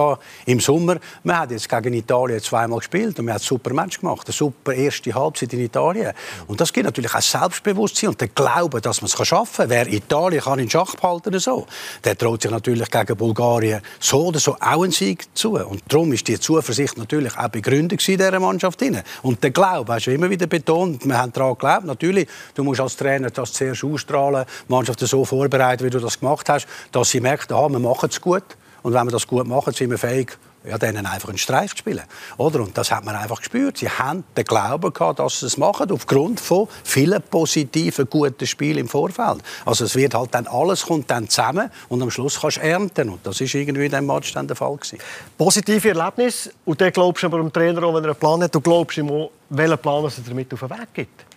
im 0.46 0.58
Sommer. 0.58 0.96
Wir 1.22 1.38
haben 1.38 1.50
jetzt 1.50 1.68
gegen 1.68 1.92
Italien 1.92 2.40
zweimal 2.40 2.78
gespielt 2.78 3.18
und 3.18 3.26
wir 3.26 3.34
haben 3.34 3.40
ein 3.42 3.44
super 3.44 3.74
Match 3.74 4.00
gemacht, 4.00 4.26
eine 4.26 4.32
super 4.32 4.72
erste 4.72 5.14
Halbzeit 5.14 5.52
in 5.52 5.60
Italien. 5.60 6.14
Und 6.46 6.62
das 6.62 6.72
gibt 6.72 6.86
natürlich 6.86 7.14
auch 7.14 7.20
Selbstbewusstsein 7.20 8.08
und 8.08 8.20
den 8.22 8.30
Glauben, 8.34 8.80
dass 8.80 9.02
man 9.02 9.10
es 9.10 9.28
schaffen 9.28 9.68
kann. 9.68 9.68
Wer 9.68 9.92
Italien 9.92 10.40
kann 10.40 10.60
in 10.60 10.70
Schach 10.70 10.96
behalten 10.96 11.38
so, 11.38 11.66
der 12.04 12.16
traut 12.16 12.40
sich 12.40 12.50
natürlich 12.50 12.90
gegen 12.90 13.16
Bulgarien 13.18 13.82
so 14.00 14.28
oder 14.28 14.40
so 14.40 14.54
auch 14.60 14.82
einen 14.82 14.92
Sieg 14.92 15.26
zu. 15.36 15.56
Und 15.56 15.82
darum 15.88 16.10
ist 16.14 16.26
die 16.26 16.40
Zuversicht 16.40 16.96
natürlich 16.96 17.36
auch 17.36 17.48
begründet 17.48 18.08
in 18.08 18.16
dieser 18.16 18.40
Mannschaft. 18.40 18.82
Und 19.20 19.42
der 19.42 19.50
Glaube, 19.50 19.92
hast 19.92 20.06
du 20.06 20.10
immer 20.10 20.30
wieder 20.30 20.46
betont, 20.46 21.04
wir 21.04 21.18
haben 21.18 21.34
daran 21.34 21.52
geglaubt. 21.52 21.84
Natürlich, 21.84 22.26
du 22.54 22.64
musst 22.64 22.80
als 22.80 22.96
Trainer 22.96 23.28
das 23.28 23.52
sehr 23.52 23.73
wirst 23.82 23.92
ausstrahlen, 23.92 24.44
die 24.68 24.72
Mannschaft 24.72 25.00
so 25.00 25.24
vorbereiten, 25.24 25.84
wie 25.84 25.90
du 25.90 26.00
das 26.00 26.18
gemacht 26.18 26.48
hast, 26.48 26.66
dass 26.92 27.10
sie 27.10 27.20
merkt, 27.20 27.52
aha, 27.52 27.68
wir 27.68 27.78
machen 27.78 28.08
es 28.10 28.20
gut. 28.20 28.44
Und 28.82 28.92
wenn 28.92 29.04
wir 29.06 29.12
das 29.12 29.26
gut 29.26 29.46
machen, 29.46 29.72
sind 29.72 29.90
wir 29.90 29.98
fähig, 29.98 30.36
ja, 30.64 30.78
denen 30.78 31.06
einfach 31.06 31.28
einen 31.28 31.38
Streich 31.38 31.70
zu 31.70 31.78
spielen. 31.78 32.02
Oder? 32.36 32.60
Und 32.60 32.76
das 32.76 32.90
hat 32.90 33.04
man 33.04 33.16
einfach 33.16 33.38
gespürt. 33.38 33.78
Sie 33.78 33.88
haben 33.88 34.24
den 34.36 34.44
Glauben 34.44 34.92
gehabt, 34.92 35.18
dass 35.18 35.40
sie 35.40 35.46
es 35.46 35.56
machen, 35.56 35.90
aufgrund 35.90 36.40
von 36.40 36.68
vielen 36.82 37.22
positiven, 37.22 38.08
guten 38.08 38.46
Spielen 38.46 38.78
im 38.78 38.88
Vorfeld. 38.88 39.42
Also 39.64 39.84
es 39.84 39.94
wird 39.94 40.14
halt 40.14 40.34
dann, 40.34 40.46
alles 40.46 40.86
kommt 40.86 41.10
dann 41.10 41.28
zusammen 41.28 41.70
und 41.88 42.02
am 42.02 42.10
Schluss 42.10 42.40
kannst 42.40 42.58
du 42.58 42.62
ernten. 42.62 43.10
Und 43.10 43.26
das 43.26 43.40
ist 43.40 43.54
irgendwie 43.54 43.86
in 43.86 43.90
diesem 43.90 44.06
Match 44.06 44.32
dann 44.32 44.46
der 44.46 44.56
Fall 44.56 44.76
gewesen. 44.76 44.98
Positive 45.36 45.88
Erlebnis. 45.88 46.50
Und 46.64 46.80
dann 46.80 46.92
glaubst 46.92 47.22
du 47.22 47.26
aber 47.26 47.38
dem 47.38 47.52
Trainer 47.52 47.82
auch, 47.82 47.94
wenn 47.94 48.04
er 48.04 48.10
einen 48.10 48.18
Plan 48.18 48.42
hat, 48.42 48.54
du 48.54 48.60
glaubst 48.60 48.96
ihm 48.96 49.10
auch, 49.10 49.30
welchen 49.50 49.78
Plan 49.78 50.04
er 50.04 50.12
damit 50.26 50.52
auf 50.52 50.60
den 50.60 50.70
Weg 50.70 50.94
gibt. 50.94 51.33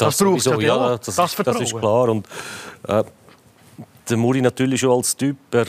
Das, 0.00 0.16
das 0.16 0.18
sowieso, 0.18 0.60
ja, 0.60 0.96
das, 0.96 1.14
das, 1.14 1.36
das, 1.36 1.60
ist 1.60 1.76
klar. 1.76 2.08
Und, 2.08 2.26
äh, 2.88 3.04
der 4.08 4.16
Muri 4.16 4.42
natürlich 4.42 4.80
schon 4.80 4.90
als 4.90 5.16
Typ, 5.16 5.36
er, 5.52 5.66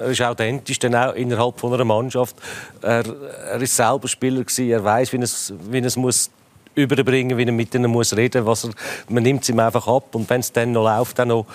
er 0.00 0.06
ist 0.08 0.22
authentisch 0.22 0.78
dann 0.78 0.94
auch 0.94 1.14
innerhalb 1.14 1.58
von 1.58 1.72
einer 1.72 1.84
Mannschaft. 1.84 2.36
Er, 2.82 3.04
er 3.06 3.60
ist 3.60 3.76
selber 3.76 4.08
Spieler 4.08 4.42
gewesen, 4.42 4.68
er 4.68 4.82
weiß, 4.82 5.12
wie 5.12 5.18
es, 5.18 5.52
wie 5.70 5.78
es 5.78 5.96
muss 5.96 6.30
überbringen, 6.74 7.36
wie 7.36 7.44
er 7.44 7.52
mit 7.52 7.74
ihnen 7.74 7.90
muss 7.90 8.16
reden, 8.16 8.46
was 8.46 8.64
er, 8.64 8.70
man 9.08 9.22
nimmt 9.22 9.42
es 9.42 9.48
ihm 9.48 9.58
einfach 9.58 9.86
ab 9.86 10.14
und 10.14 10.28
wenn 10.30 10.40
es 10.40 10.52
dann 10.52 10.72
noch 10.72 10.84
läuft, 10.84 11.18
dann 11.18 11.28
noch 11.28 11.46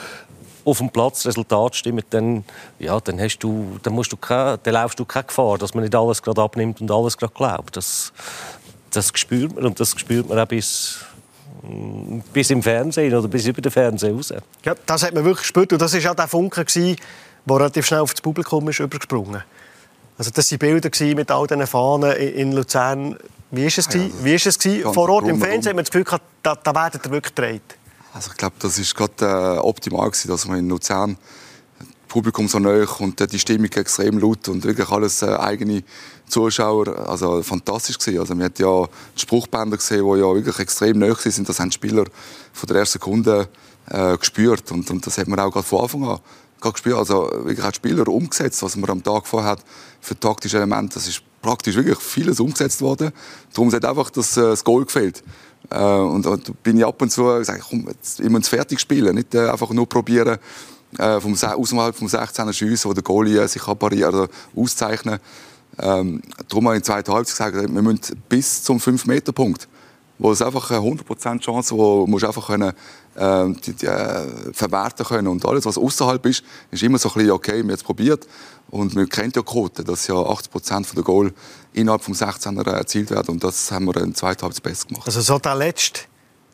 auf 0.65 0.79
dem 0.79 0.89
Platz 0.89 1.25
Resultat 1.25 1.75
stimmt, 1.75 2.05
dann, 2.09 2.43
ja, 2.79 2.99
dann, 2.99 3.19
hast 3.19 3.39
du, 3.39 3.77
dann, 3.83 3.93
musst 3.93 4.11
du 4.11 4.17
keine, 4.17 4.57
dann 4.57 4.73
laufst 4.73 4.99
du 4.99 5.05
keine 5.05 5.25
Gefahr, 5.25 5.57
dass 5.57 5.73
man 5.73 5.83
nicht 5.83 5.95
alles 5.95 6.21
gerade 6.21 6.41
abnimmt 6.41 6.81
und 6.81 6.89
alles 6.89 7.17
gerade 7.17 7.33
glaubt. 7.33 7.77
Das, 7.77 8.11
das 8.91 9.11
spürt 9.13 9.55
man 9.55 9.65
und 9.65 9.79
das 9.79 9.91
spürt 9.91 10.27
man 10.27 10.39
auch 10.39 10.47
bis 10.47 11.05
bis 12.33 12.49
im 12.49 12.61
Fernsehen 12.61 13.13
oder 13.13 13.27
bis 13.27 13.45
über 13.45 13.61
den 13.61 13.71
Fernseher 13.71 14.13
raus. 14.13 14.33
Ja, 14.63 14.75
das 14.85 15.03
hat 15.03 15.13
man 15.13 15.23
wirklich 15.23 15.43
gespürt 15.43 15.73
und 15.73 15.81
das 15.81 15.93
war 15.93 16.11
auch 16.11 16.15
der 16.15 16.27
Funke, 16.27 16.65
der 16.65 16.95
relativ 17.47 17.85
schnell 17.85 18.01
auf 18.01 18.13
das 18.13 18.21
Publikum 18.21 18.67
ist 18.69 18.79
übergesprungen 18.79 19.43
Also 20.17 20.31
das 20.31 20.51
waren 20.51 20.59
Bilder 20.59 20.89
mit 21.15 21.31
all 21.31 21.47
diesen 21.47 21.67
Fahnen 21.67 22.11
in 22.11 22.51
Luzern. 22.51 23.17
Wie 23.51 23.61
war 23.61 23.67
es? 23.67 23.87
Ja, 23.91 24.01
Wie 24.21 24.33
ist 24.33 24.47
es 24.47 24.57
Vor 24.93 25.09
Ort 25.09 25.27
im 25.27 25.39
Fernsehen 25.39 25.69
hat 25.69 25.75
man 25.75 25.85
das 25.85 25.91
Gefühl, 25.91 26.19
da, 26.41 26.55
da 26.55 26.75
werdet 26.75 27.05
ihr 27.05 27.11
wirklich 27.11 27.35
gedreht. 27.35 27.77
Also 28.13 28.31
ich 28.31 28.37
glaube, 28.37 28.55
das 28.59 28.79
war 28.79 29.07
gerade 29.07 29.57
äh, 29.57 29.59
optimal, 29.59 30.09
gewesen, 30.09 30.29
dass 30.29 30.47
man 30.47 30.59
in 30.59 30.69
Luzern 30.69 31.17
Publikum 32.07 32.47
so 32.47 32.59
nahe 32.59 32.87
und 32.99 33.19
die 33.31 33.39
Stimmung 33.39 33.69
extrem 33.71 34.19
laut 34.19 34.47
und 34.47 34.63
wirklich 34.63 34.89
alles 34.89 35.21
äh, 35.21 35.35
eigene 35.35 35.83
Zuschauer. 36.27 37.07
Also 37.07 37.41
fantastisch 37.43 37.97
gewesen. 37.97 38.19
Also 38.19 38.35
man 38.35 38.45
hat 38.45 38.59
ja 38.59 38.85
die 39.15 39.21
Spruchbänder 39.21 39.77
gesehen, 39.77 40.05
die 40.05 40.19
ja 40.19 40.33
wirklich 40.33 40.59
extrem 40.59 40.99
nahe 40.99 41.15
sind. 41.15 41.47
Das 41.47 41.59
haben 41.59 41.69
die 41.69 41.75
Spieler 41.75 42.05
von 42.53 42.67
der 42.67 42.77
ersten 42.77 42.93
Sekunde 42.93 43.47
äh, 43.89 44.17
gespürt 44.17 44.71
und, 44.71 44.89
und 44.89 45.05
das 45.05 45.17
hat 45.17 45.27
man 45.27 45.39
auch 45.39 45.51
gerade 45.51 45.65
von 45.65 45.81
Anfang 45.81 46.03
an 46.05 46.19
gespielt, 46.71 46.95
also 46.95 47.29
wirklich 47.43 47.65
die 47.65 47.75
Spieler 47.75 48.07
umgesetzt, 48.07 48.63
was 48.63 48.75
man 48.75 48.89
am 48.89 49.03
Tag 49.03 49.27
vorher 49.27 49.51
hat 49.51 49.59
für 50.01 50.19
taktische 50.19 50.57
Elemente. 50.57 50.95
Das 50.95 51.07
ist 51.07 51.21
praktisch 51.41 51.75
wirklich 51.75 51.99
vieles 51.99 52.39
umgesetzt 52.39 52.81
worden. 52.81 53.11
Darum 53.53 53.71
hat 53.71 53.85
einfach 53.85 54.09
das, 54.09 54.35
äh, 54.37 54.41
das 54.41 54.63
Goal 54.63 54.85
gefehlt. 54.85 55.23
Äh, 55.69 55.79
und, 55.79 56.25
und 56.25 56.63
bin 56.63 56.77
ich 56.77 56.85
ab 56.85 57.01
und 57.01 57.11
zu 57.11 57.23
gesagt, 57.23 57.65
komm, 57.69 57.87
jetzt 57.87 58.19
immer 58.19 58.41
fertig 58.41 58.79
spielen, 58.79 59.15
nicht 59.15 59.33
äh, 59.35 59.47
einfach 59.47 59.69
nur 59.71 59.87
probieren, 59.87 60.37
äh, 60.97 61.19
vom, 61.19 61.33
außerhalb 61.33 61.95
vom 61.95 62.07
16er 62.07 62.53
Schiessen, 62.53 62.89
wo 62.89 62.93
der 62.93 63.03
Goalie 63.03 63.41
äh, 63.41 63.47
sich 63.47 63.63
parieren 63.63 64.13
oder 64.13 64.29
auszeichnen. 64.55 65.19
Ähm, 65.79 66.21
darum 66.47 66.67
habe 66.67 66.75
ich 66.75 66.79
in 66.79 66.83
der 66.83 66.93
zweiten 66.93 67.13
Halbzeit 67.13 67.53
gesagt, 67.53 67.73
wir 67.73 67.81
müssen 67.81 68.23
bis 68.29 68.63
zum 68.63 68.77
5-Meter-Punkt 68.77 69.67
wo 70.17 70.31
es 70.31 70.41
einfach 70.41 70.71
eine 70.71 70.79
100% 70.79 71.39
Chance, 71.39 71.75
wo 71.75 72.05
du 72.05 72.27
einfach 72.27 72.47
können, 72.47 72.73
äh, 73.15 73.53
die, 73.65 73.73
die, 73.73 73.85
äh, 73.85 74.53
verwerten 74.53 75.05
können 75.05 75.27
und 75.27 75.45
alles, 75.45 75.65
was 75.65 75.77
außerhalb 75.77 76.25
ist, 76.25 76.43
ist 76.71 76.83
immer 76.83 76.97
so 76.97 77.09
ein 77.09 77.15
bisschen 77.15 77.31
okay, 77.31 77.55
wir 77.57 77.63
haben 77.63 77.69
es 77.69 77.83
probiert 77.83 78.27
und 78.69 78.95
wir 78.95 79.07
kennen 79.07 79.31
ja 79.35 79.41
die 79.41 79.45
Quote, 79.45 79.83
dass 79.83 80.07
ja 80.07 80.15
80% 80.15 80.95
der 80.95 81.03
Goal 81.03 81.33
innerhalb 81.73 82.03
vom 82.03 82.13
16er 82.13 82.69
erzielt 82.71 83.11
werden 83.11 83.31
und 83.31 83.43
das 83.43 83.71
haben 83.71 83.85
wir 83.85 83.97
in 83.97 84.07
der 84.07 84.13
zweiten 84.15 84.43
Halbzeit 84.43 84.63
besser 84.63 84.87
gemacht. 84.87 85.05
Also 85.05 85.21
so 85.21 85.37
der 85.37 85.55
letzte 85.55 86.01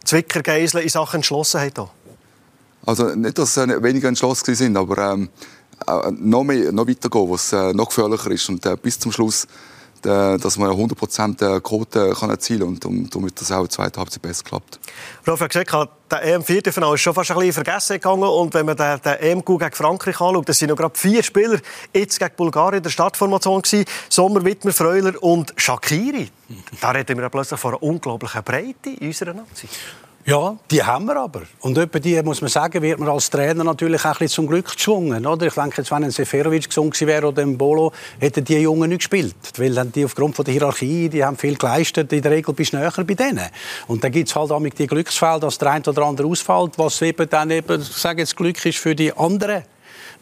Zwickergeisel 0.06 0.82
in 0.82 0.90
Sachen 0.90 1.18
Entschlossenheit 1.18 1.78
hier? 1.78 1.90
Also 2.84 3.14
nicht, 3.14 3.38
dass 3.38 3.54
sie 3.54 3.84
weniger 3.84 4.08
entschlossen 4.08 4.56
sind, 4.56 4.76
aber 4.76 5.14
ähm, 5.14 5.26
äh, 5.26 5.28
noch, 6.20 6.44
mehr, 6.44 6.72
noch 6.72 6.88
weitergehen, 6.88 7.30
was 7.30 7.54
äh, 7.54 7.74
noch 7.74 7.88
gefährlicher 7.88 8.32
ist 8.32 8.50
und 8.50 8.66
äh, 8.66 8.76
bis 8.82 9.00
zum 9.00 9.12
Schluss 9.12 9.48
äh, 10.04 10.38
dass 10.40 10.58
man 10.58 10.72
100% 10.72 11.60
Quote 11.60 12.14
kann 12.20 12.30
erzielen 12.32 12.80
kann 12.80 12.92
und 12.92 13.14
damit 13.14 13.40
das 13.40 13.52
auch 13.52 13.58
in 13.58 13.64
der 13.66 13.70
zweiten 13.70 14.00
Halbzeit 14.00 14.22
besser 14.22 14.44
klappt. 14.44 14.80
Rolf 15.28 15.42
hat 15.42 15.52
gesagt, 15.52 15.92
der 16.10 16.24
EM-Viertelfinale 16.24 16.96
ist 16.96 17.02
schon 17.02 17.14
fast 17.14 17.30
ein 17.30 17.38
bisschen 17.38 17.54
vergessen 17.64 17.94
gegangen 17.94 18.24
und 18.24 18.52
wenn 18.56 18.66
man 18.66 18.76
den, 18.76 19.00
den 19.00 19.14
em 19.20 19.46
gegen 19.46 19.72
Frankreich 19.72 20.20
anschaut, 20.20 20.50
das 20.50 20.58
sind 20.58 20.70
noch 20.70 20.76
gerade 20.76 20.98
vier 20.98 21.22
Spieler 21.22 21.60
jetzt 21.94 22.18
gegen 22.18 22.36
Bulgarien 22.36 22.78
in 22.78 22.84
der 22.84 22.90
Startformation 22.90 23.62
gewesen. 23.62 23.86
Sommer, 24.10 24.44
Wittmer, 24.44 24.74
Freuler 24.74 25.22
und 25.22 25.54
Shakiri. 25.56 26.30
Da 26.82 26.92
reden 26.92 27.20
wir 27.20 27.30
plötzlich 27.30 27.60
von 27.60 27.74
einer 27.76 27.84
unglaublichen 27.84 28.44
Breite 28.44 28.90
in 28.90 29.08
unserer 29.08 29.34
Nation. 29.34 29.70
Ja, 30.26 30.56
die 30.70 30.84
haben 30.84 31.06
wir 31.06 31.16
aber. 31.16 31.42
Und 31.62 31.78
etwa 31.80 31.98
die, 31.98 32.22
muss 32.22 32.42
man 32.42 32.50
sagen, 32.50 32.82
wird 32.84 33.00
man 33.00 33.10
als 33.10 33.30
Trainer 33.30 33.64
natürlich 33.64 34.02
auch 34.02 34.06
ein 34.06 34.12
bisschen 34.12 34.30
zum 34.30 34.48
Glück 34.48 34.70
gezwungen. 34.70 35.26
Oder? 35.26 35.48
Ich 35.48 35.54
denke, 35.56 35.78
jetzt, 35.78 35.90
wenn 35.90 36.04
ein 36.04 36.12
Seferovic 36.12 36.68
gesund 36.68 36.94
gewesen 36.94 37.08
wäre 37.08 37.28
oder 37.28 37.42
ein 37.42 37.58
Bolo, 37.58 37.92
hätten 38.20 38.46
die 38.46 38.58
Jungen 38.58 38.90
nicht 38.90 39.00
gespielt. 39.00 39.36
Weil 39.58 39.74
dann 39.74 39.92
die 39.92 40.06
aufgrund 40.06 40.36
von 40.36 40.46
der 40.46 40.54
Hierarchie, 40.54 41.10
die 41.10 41.26
haben 41.26 41.38
viel 41.38 41.56
geleistet, 41.56 42.14
in 42.14 42.22
der 42.22 42.32
Regel 42.32 42.54
bist 42.54 42.74
du 42.74 42.78
näher 42.78 42.92
bei 42.96 43.16
denen. 43.16 43.50
Und 43.88 44.04
dann 44.04 44.12
gibt 44.12 44.30
es 44.30 44.36
halt 44.36 44.52
auch 44.52 44.62
die 44.62 44.88
Glücksfälle, 44.88 45.40
dass 45.40 45.58
der 45.58 45.72
eine 45.72 45.86
oder 45.86 46.04
andere 46.04 46.28
ausfällt, 46.28 46.78
was 46.78 47.02
eben 47.02 47.28
dann 47.28 47.50
eben, 47.50 47.82
ich 47.82 47.88
sage 47.88 48.22
jetzt, 48.22 48.36
Glück 48.38 48.64
ist 48.64 48.78
für 48.78 48.94
die 48.94 49.12
anderen. 49.14 49.64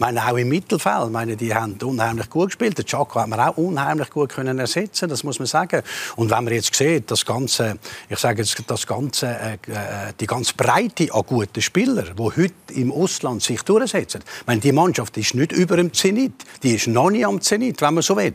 Meine, 0.01 0.25
auch 0.25 0.37
im 0.37 0.47
Mittelfeld, 0.47 1.11
meine, 1.11 1.35
die 1.35 1.53
haben 1.53 1.77
unheimlich 1.83 2.29
gut 2.29 2.47
gespielt. 2.47 2.77
Der 2.77 2.85
Chaco 2.85 3.19
hat 3.19 3.27
man 3.27 3.37
auch 3.37 3.57
unheimlich 3.57 4.09
gut 4.09 4.29
können 4.29 4.57
ersetzen, 4.57 5.09
das 5.09 5.25
muss 5.25 5.39
man 5.39 5.45
sagen. 5.45 5.81
Und 6.15 6.31
wenn 6.31 6.45
man 6.45 6.53
jetzt 6.53 6.73
sieht, 6.73 7.11
das 7.11 7.25
ganze, 7.25 7.77
ich 8.07 8.17
sage 8.17 8.41
jetzt, 8.41 8.63
das 8.65 8.87
ganze, 8.87 9.27
äh, 9.27 9.53
äh 9.53 10.13
die 10.17 10.25
ganze 10.25 10.53
Breite 10.55 11.13
an 11.13 11.23
guten 11.27 11.61
Spielern, 11.61 12.15
die 12.17 12.23
heute 12.23 12.53
im 12.75 12.93
Ausland 12.93 13.43
sich 13.43 13.61
durchsetzen. 13.63 14.21
Ich 14.39 14.47
meine, 14.47 14.61
die 14.61 14.71
Mannschaft 14.71 15.17
ist 15.17 15.35
nicht 15.35 15.51
über 15.51 15.75
dem 15.75 15.91
Zenit, 15.93 16.45
die 16.63 16.75
ist 16.75 16.87
noch 16.87 17.09
nicht 17.09 17.25
am 17.25 17.41
Zenit, 17.41 17.81
wenn 17.81 17.95
man 17.95 18.01
so 18.01 18.15
will. 18.15 18.33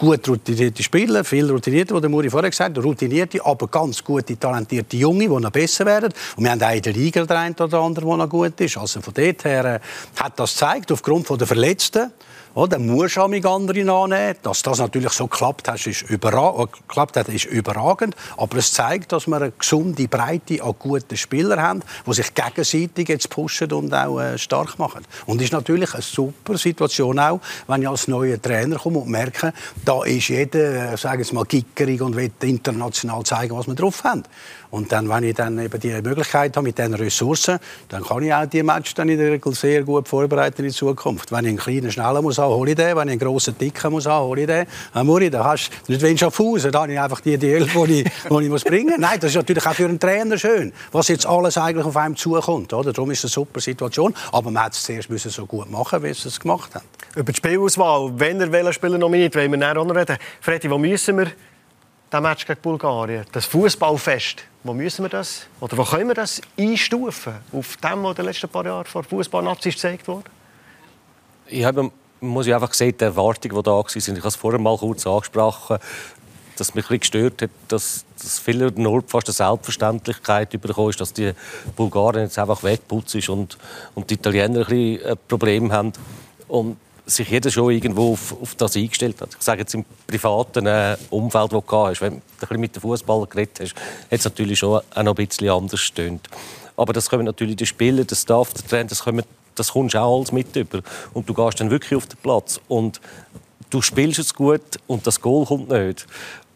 Gut 0.00 0.26
routinierte 0.26 0.82
Spieler, 0.82 1.24
viel 1.24 1.50
routinierte, 1.50 2.00
der 2.00 2.08
Muri 2.08 2.30
vorher 2.30 2.48
gesagt 2.48 2.74
hat, 2.74 2.82
routinierte, 2.82 3.44
aber 3.44 3.68
ganz 3.68 4.02
gute, 4.02 4.34
talentierte 4.38 4.96
Junge, 4.96 5.28
die 5.28 5.28
noch 5.28 5.50
besser 5.50 5.84
werden. 5.84 6.10
Und 6.36 6.44
wir 6.44 6.52
haben 6.52 6.62
auch 6.62 6.74
in 6.74 6.80
der 6.80 6.94
Liga 6.94 7.22
den 7.26 7.36
einen 7.36 7.54
oder 7.54 7.80
anderen, 7.80 8.08
der 8.08 8.16
noch 8.16 8.28
gut 8.30 8.58
ist. 8.62 8.78
Also 8.78 9.02
von 9.02 9.12
dort 9.12 9.44
her 9.44 9.64
äh, 9.74 9.80
hat 10.18 10.40
das 10.40 10.54
gezeigt, 10.54 10.90
aufgrund 10.90 11.28
der 11.28 11.46
Verletzten 11.46 12.12
Oh, 12.52 12.66
dann 12.66 12.84
musst 12.84 13.14
du 13.14 13.20
auch 13.20 13.54
andere 13.54 13.92
annehmen. 13.92 14.36
Dass 14.42 14.62
das 14.62 14.78
natürlich 14.78 15.12
so 15.12 15.28
klappt 15.28 15.68
hat, 15.68 15.86
ist, 15.86 16.02
überra 16.02 16.66
klappt 16.88 17.16
hat, 17.16 17.28
ist 17.28 17.44
überragend. 17.44 18.16
Aber 18.36 18.56
es 18.56 18.72
zeigt, 18.72 19.12
dass 19.12 19.28
wir 19.28 19.36
eine 19.36 19.52
gesunde 19.52 20.08
Breite 20.08 20.60
an 20.60 20.74
guten 20.76 21.16
Spielern 21.16 21.62
haben, 21.62 21.82
die 22.04 22.12
sich 22.12 22.34
gegenseitig 22.34 23.08
jetzt 23.08 23.30
pushen 23.30 23.72
und 23.72 23.94
auch 23.94 24.18
äh, 24.18 24.36
stark 24.36 24.80
machen. 24.80 25.04
Und 25.26 25.38
es 25.38 25.44
ist 25.44 25.52
natürlich 25.52 25.94
eine 25.94 26.02
super 26.02 26.58
Situation 26.58 27.20
auch, 27.20 27.40
wenn 27.68 27.82
ich 27.82 27.88
als 27.88 28.08
neuer 28.08 28.42
Trainer 28.42 28.78
komme 28.78 28.98
und 28.98 29.10
merke, 29.10 29.52
da 29.84 30.02
ist 30.02 30.28
jeder, 30.28 30.92
äh, 30.92 30.96
sagen 30.96 31.24
wir 31.24 31.34
mal, 31.34 31.44
gickerig 31.44 32.02
und 32.02 32.16
will 32.16 32.32
international 32.40 33.22
zeigen, 33.22 33.56
was 33.56 33.68
wir 33.68 33.76
drauf 33.76 34.02
haben. 34.02 34.24
Und 34.70 34.92
dann, 34.92 35.08
wenn 35.08 35.24
ich 35.24 35.34
dann 35.34 35.58
eben 35.58 35.80
die 35.80 35.92
Möglichkeit 36.00 36.56
habe 36.56 36.66
mit 36.66 36.78
diesen 36.78 36.94
Ressourcen, 36.94 37.58
dann 37.88 38.04
kann 38.04 38.22
ich 38.22 38.32
auch 38.32 38.46
die 38.46 38.62
Match 38.62 38.94
dann 38.94 39.08
in 39.08 39.18
der 39.18 39.32
Regel 39.32 39.52
sehr 39.54 39.82
gut 39.82 40.06
vorbereiten 40.06 40.64
in 40.64 40.70
Zukunft. 40.70 41.32
Wenn 41.32 41.44
ich 41.44 41.48
einen 41.48 41.58
kleinen, 41.58 41.90
schnellen 41.90 42.22
muss 42.22 42.38
hole 42.38 42.70
ich 42.70 42.76
den. 42.76 42.96
Wenn 42.96 43.08
ich 43.08 43.12
einen 43.12 43.18
grossen, 43.18 43.58
dicken 43.58 43.90
muss 43.90 44.06
hole 44.06 44.40
ich 44.40 44.46
den. 44.46 44.66
Dann 44.94 45.06
muss 45.06 45.20
ich, 45.22 45.30
dann 45.30 45.44
hast 45.44 45.70
du 45.86 45.92
nicht 45.92 46.02
wenig 46.02 46.20
Schaffhausen, 46.20 46.70
dann 46.70 46.82
habe 46.82 46.92
ich 46.92 47.00
einfach 47.00 47.20
die, 47.20 47.34
Elf, 47.34 47.72
die 47.72 48.00
ich, 48.02 48.30
muss 48.48 48.62
bringen 48.62 48.90
muss. 48.90 48.98
Nein, 48.98 49.18
das 49.20 49.30
ist 49.30 49.36
natürlich 49.36 49.66
auch 49.66 49.74
für 49.74 49.86
einen 49.86 49.98
Trainer 49.98 50.38
schön, 50.38 50.72
was 50.92 51.08
jetzt 51.08 51.26
alles 51.26 51.58
eigentlich 51.58 51.86
auf 51.86 51.96
einem 51.96 52.16
zukommt. 52.16 52.72
Oder? 52.72 52.92
Darum 52.92 53.10
ist 53.10 53.18
es 53.18 53.24
eine 53.24 53.30
super 53.30 53.60
Situation. 53.60 54.14
Aber 54.32 54.50
man 54.50 54.64
hat 54.64 54.74
es 54.74 54.84
zuerst 54.84 55.08
so 55.30 55.46
gut 55.46 55.70
machen, 55.70 56.02
wie 56.02 56.14
sie 56.14 56.28
es 56.28 56.38
gemacht 56.38 56.74
haben. 56.74 56.84
Über 57.16 57.32
die 57.32 57.36
Spielauswahl, 57.36 58.12
wenn 58.16 58.40
er 58.40 58.52
welchen 58.52 58.72
Spieler 58.72 58.98
nominiert, 58.98 59.34
wollen 59.34 59.50
wir 59.50 59.74
noch 59.74 59.94
reden. 59.94 60.16
Freddy, 60.40 60.70
wo 60.70 60.78
müssen 60.78 61.18
wir 61.18 61.32
das 62.10 62.20
Match 62.20 62.44
gegen 62.44 62.60
Bulgarien, 62.60 63.24
das 63.32 63.46
Fußballfest, 63.46 64.42
wo 64.64 64.74
müssen 64.74 65.04
wir 65.04 65.08
das, 65.08 65.46
oder 65.60 65.78
wo 65.78 65.84
können 65.84 66.08
wir 66.08 66.14
das 66.14 66.42
einstufen? 66.58 67.34
Auf 67.52 67.76
dem, 67.76 68.02
was 68.02 68.10
in 68.10 68.16
den 68.16 68.24
letzten 68.26 68.48
paar 68.48 68.66
Jahren 68.66 68.84
vor 68.84 69.04
Fußballnazis 69.04 69.74
gezeigt 69.74 70.08
wurde? 70.08 70.28
Ich 71.46 71.64
habe, 71.64 71.90
muss 72.20 72.46
ich 72.46 72.54
einfach 72.54 72.74
sehen, 72.74 72.94
die 72.98 73.04
Erwartungen, 73.04 73.56
die 73.56 73.62
da 73.62 73.70
waren, 73.70 73.86
ich 73.96 74.08
habe 74.08 74.28
es 74.28 74.36
vorher 74.36 74.60
mal 74.60 74.76
kurz 74.76 75.06
angesprochen, 75.06 75.78
dass 76.56 76.74
mich 76.74 76.90
ein 76.90 77.00
gestört 77.00 77.42
hat, 77.42 77.50
dass, 77.68 78.04
dass 78.20 78.38
viele 78.38 78.70
nur 78.72 79.02
fast 79.06 79.28
eine 79.28 79.34
Selbstverständlichkeit 79.34 80.50
bekommen 80.60 80.90
ist, 80.90 81.00
dass 81.00 81.12
die 81.12 81.32
Bulgarien 81.74 82.24
jetzt 82.24 82.38
einfach 82.38 82.62
wegputzen 82.62 83.22
und, 83.28 83.56
und 83.94 84.10
die 84.10 84.14
Italiener 84.14 84.68
ein, 84.68 85.00
ein 85.02 85.16
Problem 85.26 85.72
haben. 85.72 85.92
Und 86.48 86.76
sich 87.10 87.28
jeder 87.28 87.50
schon 87.50 87.72
irgendwo 87.72 88.12
auf, 88.12 88.34
auf 88.40 88.54
das 88.54 88.76
eingestellt 88.76 89.20
hat. 89.20 89.30
Ich 89.38 89.42
sage 89.42 89.60
jetzt 89.60 89.74
im 89.74 89.84
privaten 90.06 90.66
äh, 90.66 90.96
Umfeld, 91.10 91.52
das 91.52 91.64
du 91.64 91.72
hast, 91.72 92.00
wenn 92.00 92.22
du 92.40 92.58
mit 92.58 92.74
den 92.74 92.80
Fußballern 92.80 93.28
geredet 93.28 93.60
hast, 93.60 93.74
hat 93.74 94.18
es 94.18 94.24
natürlich 94.24 94.58
schon 94.58 94.80
auch 94.94 95.02
noch 95.02 95.16
ein 95.16 95.26
bisschen 95.26 95.48
anders 95.50 95.80
gestöhnt. 95.80 96.28
Aber 96.76 96.92
das 96.92 97.10
kommen 97.10 97.26
natürlich 97.26 97.56
die 97.56 97.66
Spieler, 97.66 98.04
der 98.04 98.16
Staff, 98.16 98.54
der 98.54 98.66
Trainer, 98.66 98.88
das, 98.88 99.04
kommen, 99.04 99.24
das 99.54 99.72
kommst 99.72 99.94
du 99.94 100.00
auch 100.00 100.16
alles 100.16 100.32
mit 100.32 100.54
über. 100.56 100.80
Und 101.12 101.28
du 101.28 101.34
gehst 101.34 101.60
dann 101.60 101.70
wirklich 101.70 101.96
auf 101.96 102.06
den 102.06 102.18
Platz 102.22 102.60
und 102.68 103.00
du 103.68 103.82
spielst 103.82 104.18
es 104.18 104.34
gut 104.34 104.78
und 104.86 105.06
das 105.06 105.20
Goal 105.20 105.44
kommt 105.46 105.68
nicht. 105.68 106.06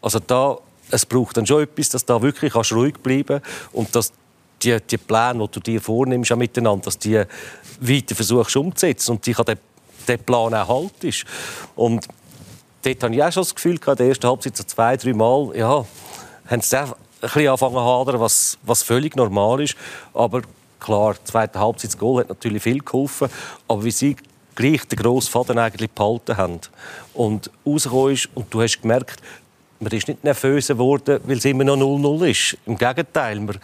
Also 0.01 0.21
da, 0.21 0.59
es 0.91 1.05
braucht 1.05 1.37
dann 1.37 1.47
schon 1.47 1.63
etwas, 1.63 1.91
dass 1.91 2.05
da 2.05 2.21
wirklich 2.23 2.53
kannst 2.53 2.73
ruhig 2.73 2.95
bleiben 3.03 3.41
und 3.73 3.95
dass 3.95 4.13
die, 4.63 4.79
die 4.81 4.97
Pläne, 4.97 5.47
die 5.47 5.53
du 5.53 5.61
dir 5.61 5.81
vornimmst, 5.81 6.33
auch 6.33 6.37
miteinander, 6.37 6.85
dass 6.85 6.99
die 6.99 7.23
weiter 7.81 8.15
versuchst 8.15 8.57
umzusetzen 8.57 9.13
und 9.13 9.27
dich 9.27 9.39
an 9.39 9.45
den 9.45 9.59
der 10.09 10.17
Plan 10.19 10.55
auch 10.55 10.69
halt 10.69 11.05
ist. 11.05 11.25
Und 11.77 12.07
dort 12.83 13.03
habe 13.03 13.15
ich 13.15 13.23
auch 13.23 13.33
schon 13.33 13.43
das 13.43 13.55
Gefühl, 13.55 13.75
in 13.75 13.97
der 13.97 14.07
ersten 14.07 14.27
Halbzeit 14.27 14.57
so 14.57 14.65
zwei, 14.65 14.97
drei 14.97 15.13
Mal, 15.13 15.53
ja, 15.57 15.85
haben 16.47 16.61
sie 16.61 16.79
ein 16.79 16.93
bisschen 17.21 17.49
angefangen 17.49 17.75
zu 17.75 17.85
hadern, 17.85 18.21
was, 18.21 18.59
was 18.63 18.83
völlig 18.83 19.17
normal 19.17 19.63
ist. 19.63 19.77
Aber 20.13 20.43
klar, 20.81 21.15
die 21.15 21.25
zweite 21.25 21.59
Halbzeit, 21.59 21.91
das 21.91 21.99
Goal 21.99 22.21
hat 22.21 22.29
natürlich 22.29 22.63
viel 22.63 22.81
geholfen. 22.81 23.29
Aber 23.69 23.85
wie 23.85 23.91
sie 23.91 24.17
gleich 24.55 24.85
den 24.87 24.99
grossen 24.99 25.31
Faden 25.31 25.59
eigentlich 25.59 25.91
behalten 25.91 26.37
haben 26.37 26.61
und 27.13 27.51
rausgekommen 27.67 28.13
ist 28.13 28.29
und 28.35 28.53
du 28.53 28.63
hast 28.63 28.81
gemerkt, 28.83 29.21
man 29.81 29.93
ist 29.93 30.09
nicht 30.09 30.23
nervös 30.25 30.69
geworden, 30.69 31.21
weil 31.25 31.39
es 31.39 31.45
immer 31.45 31.65
noch 31.65 31.77
0-0 31.77 32.31
ist. 32.31 32.57
Im 32.65 32.79
Gegenteil, 32.79 33.41
man, 33.41 33.59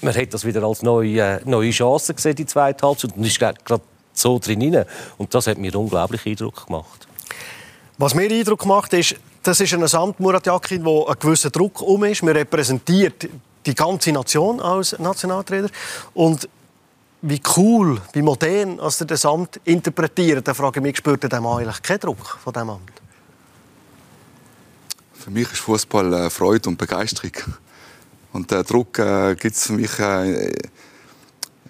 man 0.00 0.14
hat 0.14 0.32
das 0.32 0.44
wieder 0.44 0.62
als 0.62 0.82
neue, 0.82 1.40
neue 1.44 1.70
Chance 1.70 2.14
gesehen, 2.14 2.36
die 2.36 2.46
zweite 2.46 2.86
Halbzeit. 2.86 3.16
Und 3.16 3.24
ist 3.24 3.38
gerade 3.38 3.58
so 4.18 4.38
drin. 4.38 4.84
Und 5.16 5.34
das 5.34 5.46
hat 5.46 5.58
mir 5.58 5.74
unglaublich 5.74 6.26
Eindruck 6.26 6.66
gemacht. 6.66 7.06
Was 7.96 8.14
mir 8.14 8.30
Eindruck 8.30 8.64
macht, 8.66 8.92
ist, 8.92 9.16
das 9.42 9.60
ist 9.60 9.74
ein 9.74 9.86
Samt 9.86 10.20
Murat 10.20 10.46
Yakin, 10.46 10.84
wo 10.84 11.06
ein 11.06 11.16
gewisser 11.18 11.50
Druck 11.50 11.82
um 11.82 12.04
ist. 12.04 12.22
Man 12.22 12.36
repräsentiert 12.36 13.28
die 13.66 13.74
ganze 13.74 14.12
Nation 14.12 14.60
als 14.60 14.98
Nationaltrainer. 14.98 15.68
Und 16.14 16.48
wie 17.22 17.40
cool, 17.56 18.00
wie 18.12 18.22
modern 18.22 18.78
als 18.78 19.00
er 19.00 19.06
das 19.06 19.24
Amt 19.24 19.60
interpretiert, 19.64 20.46
da 20.46 20.54
frage 20.54 20.78
ich 20.78 20.82
mich, 20.82 20.96
spürt 20.98 21.24
er 21.24 21.32
eigentlich 21.32 21.82
keinen 21.82 22.00
Druck 22.00 22.38
von 22.42 22.52
diesem 22.52 22.70
Amt? 22.70 22.92
Für 25.14 25.30
mich 25.30 25.50
ist 25.52 25.58
Fußball 25.58 26.12
äh, 26.14 26.30
Freude 26.30 26.68
und 26.68 26.78
Begeisterung. 26.78 27.32
Und 28.32 28.50
der 28.50 28.62
Druck 28.62 28.98
äh, 28.98 29.34
gibt 29.34 29.56
es 29.56 29.66
für 29.66 29.72
mich 29.72 29.98
äh, 29.98 30.52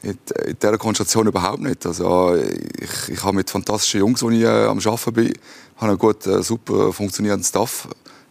in, 0.03 0.19
dieser 0.61 0.79
Konstellation 0.79 1.27
überhaupt 1.27 1.61
nicht. 1.61 1.85
Also, 1.87 2.35
ich, 2.35 3.09
ich 3.09 3.25
habe 3.25 3.37
mit 3.37 3.51
fantastischen 3.51 4.01
Jungs, 4.01 4.21
die 4.21 4.37
ich 4.37 4.43
äh, 4.43 4.67
am 4.67 4.79
Arbeiten 4.79 5.13
bin, 5.13 5.33
habe 5.77 5.91
einen 5.91 5.99
gut, 5.99 6.27
äh, 6.27 6.43
super 6.43 6.93
funktionierenden 6.93 7.45
Staff 7.45 7.89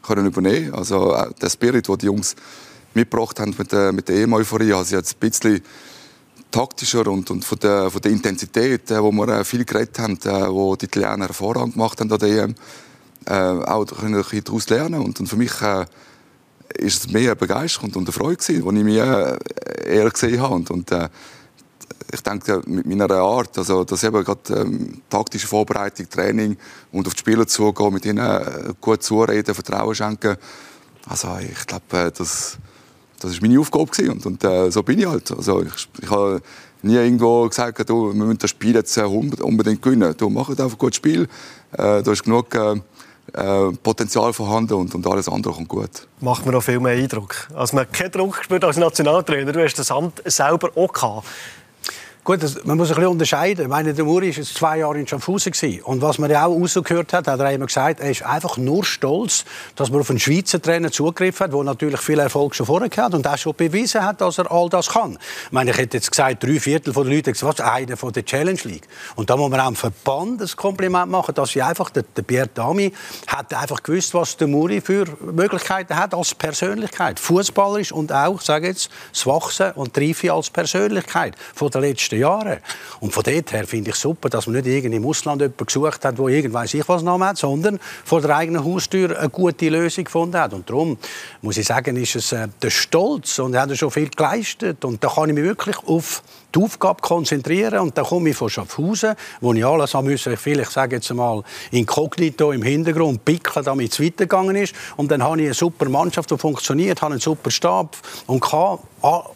können 0.07 0.25
übernehmen. 0.25 0.73
Also 0.73 1.13
äh, 1.13 1.29
der 1.41 1.49
Spirit, 1.49 1.87
den 1.87 1.97
die 1.97 2.05
Jungs 2.05 2.35
mitgebracht 2.93 3.39
haben 3.39 3.53
mit 3.57 3.71
der, 3.71 3.91
mit 3.91 4.07
der 4.07 4.17
EM-Euphorie, 4.17 4.73
also 4.73 4.95
jetzt 4.95 5.15
ein 5.15 5.19
bisschen 5.19 5.61
taktischer 6.49 7.05
und, 7.07 7.29
und 7.29 7.43
von, 7.43 7.59
der, 7.59 7.91
von 7.91 8.01
der 8.01 8.11
Intensität, 8.11 8.89
äh, 8.89 9.01
wo 9.01 9.11
wir 9.11 9.27
äh, 9.27 9.43
viel 9.43 9.65
geredet 9.65 9.99
haben, 9.99 10.17
äh, 10.23 10.49
wo 10.49 10.75
die 10.75 10.85
Italiener 10.85 11.27
hervorragend 11.27 11.73
gemacht 11.73 11.99
haben 11.99 12.11
an 12.11 12.19
der 12.19 12.43
EM, 12.43 12.55
äh, 13.25 13.33
auch 13.33 13.85
können 13.85 14.23
ein 14.23 14.43
daraus 14.43 14.69
lernen. 14.69 15.01
Und, 15.01 15.19
und 15.19 15.27
für 15.27 15.35
mich 15.35 15.61
äh, 15.61 15.85
ist 16.77 17.05
es 17.05 17.11
mehr 17.11 17.35
Begeisterung 17.35 17.91
und 17.93 18.07
eine 18.07 18.11
Freude 18.11 18.43
die 18.47 18.53
ich 18.57 18.63
mir 18.63 19.39
äh, 19.85 19.97
eher 19.97 20.09
gesehen 20.09 20.41
habe. 20.41 20.55
Und, 20.55 20.71
und 20.71 20.91
äh, 20.91 21.09
ich 22.11 22.21
denke, 22.21 22.61
mit 22.65 22.85
meiner 22.85 23.09
Art, 23.11 23.57
also 23.57 23.83
das 23.83 24.03
eben 24.03 24.23
gerade 24.23 24.53
ähm, 24.53 25.01
taktische 25.09 25.47
Vorbereitung, 25.47 26.09
Training 26.09 26.57
und 26.91 27.07
auf 27.07 27.13
die 27.13 27.19
Spieler 27.19 27.45
zugehen, 27.47 27.93
mit 27.93 28.05
ihnen 28.05 28.19
äh, 28.19 28.73
gut 28.79 29.03
zureden, 29.03 29.53
Vertrauen 29.53 29.95
schenken, 29.95 30.37
also 31.09 31.37
ich 31.39 31.65
glaube, 31.67 31.97
äh, 31.97 32.11
das, 32.11 32.57
das 33.19 33.31
ist 33.31 33.41
meine 33.41 33.59
Aufgabe 33.59 33.85
gewesen. 33.85 34.11
und, 34.11 34.25
und 34.25 34.43
äh, 34.43 34.71
so 34.71 34.83
bin 34.83 34.99
ich 34.99 35.05
halt. 35.05 35.31
Also 35.31 35.63
ich, 35.63 35.89
ich 36.01 36.09
habe 36.09 36.41
nie 36.81 36.95
irgendwo 36.95 37.47
gesagt, 37.47 37.89
du, 37.89 38.13
wir 38.13 38.25
müssen 38.25 38.39
das 38.39 38.49
Spiel 38.49 38.75
jetzt 38.75 38.97
äh, 38.97 39.01
unbedingt 39.01 39.81
gewinnen. 39.81 40.13
Du 40.17 40.29
mach 40.29 40.49
einfach 40.49 40.65
ein 40.65 40.77
gutes 40.77 40.97
Spiel, 40.97 41.23
äh, 41.73 42.03
da 42.03 42.11
ist 42.11 42.23
genug 42.23 42.53
äh, 43.33 43.71
Potenzial 43.83 44.31
vorhanden 44.33 44.73
und, 44.73 44.95
und, 44.95 45.05
alles 45.05 45.27
andere 45.27 45.53
kommt 45.53 45.67
gut. 45.67 46.07
Macht 46.21 46.45
mir 46.45 46.53
noch 46.53 46.63
viel 46.63 46.79
mehr 46.79 46.93
Eindruck. 46.93 47.47
Als 47.53 47.73
man 47.73 47.91
keinen 47.91 48.11
Druck 48.11 48.37
gespürt 48.37 48.63
als 48.63 48.77
Nationaltrainer, 48.77 49.51
du 49.51 49.63
hast 49.63 49.75
das 49.75 49.91
Amt 49.91 50.21
selber 50.25 50.71
auch 50.75 50.91
gehabt. 50.93 51.27
Gut, 52.27 52.43
das, 52.43 52.65
man 52.65 52.75
muss 52.75 52.89
ein 52.89 52.95
bisschen 52.95 53.11
unterscheiden. 53.11 53.61
Ich 53.61 53.69
meine, 53.69 53.93
der 53.93 54.03
Muri 54.03 54.35
war 54.35 54.43
zwei 54.43 54.79
Jahre 54.79 54.99
in 54.99 55.07
Schaffhausen. 55.07 55.53
Gewesen. 55.53 55.81
Und 55.83 56.01
was 56.01 56.17
man 56.17 56.29
ja 56.29 56.45
auch 56.45 56.59
rausgehört 56.59 57.13
hat, 57.13 57.25
hat 57.25 57.39
er 57.39 57.51
immer 57.53 57.67
gesagt, 57.67 58.01
er 58.01 58.11
ist 58.11 58.21
einfach 58.21 58.57
nur 58.57 58.83
stolz, 58.83 59.45
dass 59.77 59.91
man 59.91 60.01
auf 60.01 60.09
einen 60.09 60.19
Schweizer 60.19 60.61
Trainer 60.61 60.91
zugegriffen 60.91 61.45
hat, 61.45 61.53
der 61.53 61.63
natürlich 61.63 62.01
viel 62.01 62.19
Erfolg 62.19 62.53
schon 62.53 62.65
vorher 62.65 62.89
hat 62.97 63.13
und 63.13 63.25
auch 63.25 63.37
schon 63.37 63.55
bewiesen 63.55 64.03
hat, 64.03 64.19
dass 64.19 64.39
er 64.39 64.51
all 64.51 64.67
das 64.67 64.89
kann. 64.89 65.17
Ich 65.45 65.51
meine, 65.53 65.71
ich 65.71 65.77
hätte 65.77 65.95
jetzt 65.95 66.11
gesagt, 66.11 66.43
drei 66.43 66.59
Viertel 66.59 66.91
der 66.91 67.03
Leute 67.05 67.31
gesagt, 67.31 67.59
was, 67.59 67.65
einer 67.65 67.95
von 67.95 68.11
der 68.11 68.25
Challenge 68.25 68.59
League. 68.65 68.89
Und 69.15 69.29
da 69.29 69.37
muss 69.37 69.49
man 69.49 69.61
auch 69.61 69.67
dem 69.67 69.77
Verband 69.77 70.41
ein 70.41 70.49
Kompliment 70.57 71.09
machen, 71.09 71.33
dass 71.33 71.51
sie 71.51 71.61
einfach, 71.61 71.91
der, 71.91 72.03
der 72.03 72.23
Pierre 72.23 72.49
Dami 72.53 72.91
hat 73.27 73.53
einfach 73.53 73.81
gewusst, 73.81 74.13
was 74.13 74.35
der 74.35 74.49
Muri 74.49 74.81
für 74.81 75.05
Möglichkeiten 75.21 75.95
hat 75.95 76.13
als 76.13 76.35
Persönlichkeit. 76.35 77.21
Fußballerisch 77.21 77.93
und 77.93 78.11
auch, 78.11 78.41
sage 78.41 78.67
jetzt, 78.67 78.89
das 79.13 79.25
Wachsen 79.25 79.71
und 79.75 79.97
Reife 79.97 80.33
als 80.33 80.49
Persönlichkeit 80.49 81.33
von 81.55 81.71
der 81.71 81.79
letzten 81.79 82.16
letzten 82.17 82.21
Jahren. 82.21 82.57
Und 82.99 83.13
von 83.13 83.23
dort 83.23 83.51
her 83.51 83.67
finde 83.67 83.91
ich 83.91 83.95
super, 83.95 84.29
dass 84.29 84.47
man 84.47 84.55
nicht 84.57 84.67
irgendwie 84.67 84.97
im 84.97 85.05
Ausland 85.05 85.41
jemanden 85.41 85.65
gesucht 85.65 86.03
hat, 86.03 86.17
der 86.17 86.25
irgendwann 86.27 86.65
ich 86.65 86.87
was 86.87 87.03
Namen 87.03 87.27
hat, 87.27 87.37
sondern 87.37 87.79
vor 88.03 88.21
der 88.21 88.35
eigenen 88.35 88.63
Haustür 88.63 89.17
eine 89.17 89.29
gute 89.29 89.69
Lösung 89.69 90.03
gefunden 90.03 90.37
hat. 90.37 90.53
Und 90.53 90.69
darum 90.69 90.97
muss 91.41 91.57
ich 91.57 91.65
sagen, 91.65 91.95
ist 91.95 92.15
es 92.15 92.31
äh, 92.31 92.47
der 92.61 92.69
Stolz 92.69 93.39
und 93.39 93.53
er 93.53 93.61
hat 93.61 93.77
schon 93.77 93.91
viel 93.91 94.09
geleistet. 94.09 94.83
Und 94.83 95.03
da 95.03 95.09
kann 95.09 95.29
ich 95.29 95.35
mich 95.35 95.43
wirklich 95.43 95.77
auf 95.85 96.23
die 96.57 96.63
Aufgabe 96.63 97.01
konzentrieren 97.01 97.79
und 97.79 97.97
dann 97.97 98.05
komme 98.05 98.29
ich 98.29 98.35
von 98.35 98.49
Schaffhausen, 98.49 99.15
wo 99.41 99.53
ich 99.53 99.65
alles 99.65 99.93
haben 99.93 100.07
müssen, 100.07 100.35
vielleicht 100.37 100.71
sage 100.71 100.95
jetzt 100.95 101.13
mal 101.13 101.43
inkognito 101.71 102.51
im 102.51 102.63
Hintergrund 102.63 103.23
pickeln, 103.23 103.63
damit 103.63 103.91
es 103.91 103.99
weitergegangen 103.99 104.55
ist 104.55 104.73
und 104.95 105.11
dann 105.11 105.23
habe 105.23 105.39
ich 105.39 105.45
eine 105.45 105.53
super 105.53 105.87
Mannschaft, 105.89 106.31
die 106.31 106.37
funktioniert, 106.37 107.01
habe 107.01 107.13
einen 107.13 107.21
super 107.21 107.51
Stab 107.51 107.95
und 108.25 108.39
kann 108.39 108.79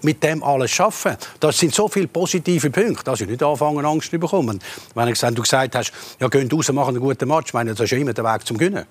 mit 0.02 0.24
dem 0.24 0.44
alles 0.44 0.72
schaffen. 0.72 1.16
Das 1.40 1.58
sind 1.58 1.74
so 1.74 1.88
viele 1.88 2.08
positive 2.08 2.70
Punkte, 2.70 3.04
dass 3.04 3.22
ich 3.22 3.28
nicht 3.28 3.44
anfangen 3.44 3.86
Angst 3.86 4.12
zu 4.12 4.18
bekommen. 4.18 4.60
Wenn 4.96 5.08
du 5.08 5.42
gesagt 5.42 5.76
hast, 5.76 5.92
ja, 6.20 6.28
geh 6.28 6.48
raus, 6.52 6.72
machen 6.72 6.96
einen 6.96 7.00
guten 7.00 7.28
Match, 7.28 7.54
meine, 7.54 7.72
das 7.72 7.82
ist 7.82 7.92
ja 7.92 7.98
immer 7.98 8.14
der 8.14 8.24
Weg 8.24 8.46
zum 8.46 8.58
Gewinnen. 8.58 8.86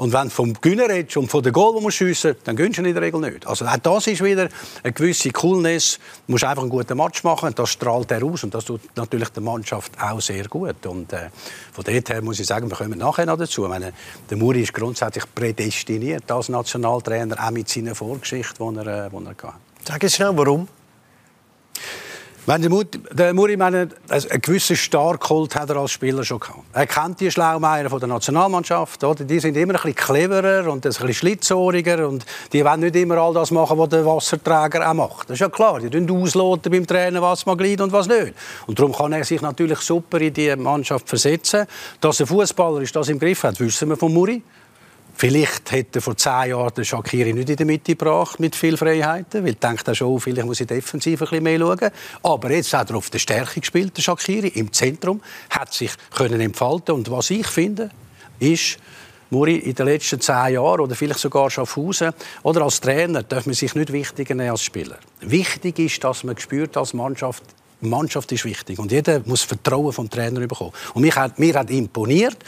Und 0.00 0.14
wenn 0.14 0.24
du 0.24 0.30
vom 0.30 0.54
Gewinnen 0.54 0.90
redest 0.90 1.18
und 1.18 1.28
von 1.28 1.42
der 1.42 1.52
Goal, 1.52 1.76
die 1.78 1.84
du 1.84 1.90
schiessen 1.90 2.34
dann 2.44 2.56
gönnst 2.56 2.78
du 2.78 2.82
in 2.82 2.94
der 2.94 3.02
Regel 3.02 3.20
nicht. 3.20 3.46
Also 3.46 3.66
auch 3.66 3.76
das 3.76 4.06
ist 4.06 4.24
wieder 4.24 4.48
eine 4.82 4.92
gewisse 4.94 5.30
Coolness. 5.30 5.98
Du 6.26 6.32
musst 6.32 6.44
einfach 6.44 6.62
einen 6.62 6.70
guten 6.70 6.96
Match 6.96 7.22
machen 7.22 7.52
das 7.54 7.68
strahlt 7.68 8.10
er 8.10 8.24
aus. 8.24 8.42
Und 8.42 8.54
das 8.54 8.64
tut 8.64 8.80
natürlich 8.96 9.28
der 9.28 9.42
Mannschaft 9.42 9.92
auch 10.00 10.18
sehr 10.22 10.48
gut. 10.48 10.86
Und 10.86 11.12
äh, 11.12 11.28
von 11.74 11.84
dort 11.84 12.08
her 12.08 12.22
muss 12.22 12.40
ich 12.40 12.46
sagen, 12.46 12.70
wir 12.70 12.78
kommen 12.78 12.98
nachher 12.98 13.26
noch 13.26 13.36
dazu. 13.36 13.68
Meine, 13.68 13.92
der 14.30 14.38
Muri 14.38 14.62
ist 14.62 14.72
grundsätzlich 14.72 15.24
prädestiniert 15.34 16.32
als 16.32 16.48
Nationaltrainer, 16.48 17.36
auch 17.38 17.50
mit 17.50 17.68
seiner 17.68 17.94
Vorgeschichte, 17.94 18.54
die 18.58 18.78
er, 18.78 19.06
äh, 19.06 19.10
die 19.10 19.16
er 19.16 19.28
hatte. 19.28 19.52
Sag 19.86 20.02
jetzt 20.02 20.14
schnell, 20.14 20.32
warum? 20.32 20.66
Wenn 22.46 22.62
der, 22.62 22.70
Mut, 22.70 22.98
der 23.12 23.34
Muri 23.34 23.54
einen 23.60 23.92
gewissen 24.40 24.74
Starkhold 24.74 25.54
hat 25.54 25.68
er 25.68 25.76
als 25.76 25.90
Spieler 25.90 26.24
schon 26.24 26.40
gehabt. 26.40 26.60
Er 26.72 26.86
kennt 26.86 27.20
die 27.20 27.30
Schlaumeier 27.30 27.88
der 27.88 28.08
Nationalmannschaft. 28.08 29.04
Oder? 29.04 29.24
Die 29.24 29.38
sind 29.40 29.56
immer 29.56 29.74
ein 29.74 29.76
bisschen 29.76 29.94
cleverer 29.94 30.70
und 30.72 30.86
ein 30.86 30.90
bisschen 30.90 31.12
schlitzohriger 31.12 32.08
und 32.08 32.24
die 32.52 32.64
wollen 32.64 32.80
nicht 32.80 32.96
immer 32.96 33.18
all 33.18 33.34
das 33.34 33.50
machen, 33.50 33.76
was 33.78 33.90
der 33.90 34.06
Wasserträger 34.06 34.88
auch 34.88 34.94
macht. 34.94 35.28
Das 35.28 35.34
ist 35.34 35.40
ja 35.40 35.50
klar. 35.50 35.80
Die 35.80 36.10
ausloten 36.10 36.72
beim 36.72 36.86
Trainer, 36.86 37.20
was 37.20 37.44
man 37.44 37.58
glied 37.58 37.82
und 37.82 37.92
was 37.92 38.08
nicht. 38.08 38.32
Und 38.66 38.78
darum 38.78 38.94
kann 38.94 39.12
er 39.12 39.24
sich 39.24 39.42
natürlich 39.42 39.80
super 39.80 40.18
in 40.20 40.32
die 40.32 40.56
Mannschaft 40.56 41.08
versetzen. 41.08 41.66
Dass 42.00 42.20
ein 42.20 42.26
Fußballer 42.26 42.80
ist, 42.80 42.96
das 42.96 43.10
im 43.10 43.18
Griff 43.18 43.42
hat, 43.42 43.60
wissen 43.60 43.88
wir 43.90 43.96
von 43.96 44.12
Muri. 44.12 44.42
Vielleicht 45.14 45.72
hätte 45.72 46.00
vor 46.00 46.16
zehn 46.16 46.50
Jahren 46.50 46.84
Shakiri 46.84 47.32
nicht 47.32 47.50
in 47.50 47.56
der 47.56 47.66
Mitte 47.66 47.94
gebracht 47.94 48.40
mit 48.40 48.56
viel 48.56 48.76
Freiheiten, 48.76 49.44
weil 49.44 49.54
denkt 49.54 49.86
er 49.86 49.94
schon, 49.94 50.18
vielleicht 50.20 50.46
muss 50.46 50.60
ich 50.60 50.66
defensiv 50.66 51.20
ein 51.20 51.28
bisschen 51.28 51.42
mehr 51.44 51.58
schauen. 51.58 51.90
Aber 52.22 52.50
jetzt 52.50 52.72
hat 52.72 52.90
er 52.90 52.96
auf 52.96 53.10
der 53.10 53.18
Stärke 53.18 53.60
gespielt, 53.60 53.96
der 53.96 54.02
Shakiri, 54.02 54.48
im 54.48 54.72
Zentrum, 54.72 55.20
hat 55.50 55.72
sich 55.74 55.92
können 56.14 56.40
entfalten 56.40 56.94
und 56.94 57.10
was 57.10 57.30
ich 57.30 57.46
finde, 57.46 57.90
ist, 58.38 58.78
Muri 59.32 59.56
in 59.58 59.74
den 59.76 59.86
letzten 59.86 60.20
zehn 60.20 60.54
Jahren 60.54 60.80
oder 60.80 60.96
vielleicht 60.96 61.20
sogar 61.20 61.50
Schaffhausen 61.50 62.12
oder 62.42 62.62
als 62.62 62.80
Trainer 62.80 63.22
darf 63.22 63.46
man 63.46 63.54
sich 63.54 63.76
nicht 63.76 63.92
wichtiger 63.92 64.34
nehmen 64.34 64.50
als 64.50 64.64
Spieler. 64.64 64.98
Wichtig 65.20 65.78
ist, 65.78 66.02
dass 66.02 66.24
man 66.24 66.36
spürt 66.36 66.76
als 66.76 66.94
Mannschaft, 66.94 67.44
die 67.44 67.59
Mannschaft 67.80 68.30
ist 68.32 68.44
wichtig 68.44 68.78
und 68.78 68.92
jeder 68.92 69.20
muss 69.24 69.42
Vertrauen 69.42 69.92
vom 69.92 70.08
Trainer 70.08 70.40
bekommen. 70.40 70.72
Und 70.94 71.02
mich 71.02 71.16
hat, 71.16 71.38
mir 71.38 71.54
hat 71.54 71.70
imponiert, 71.70 72.38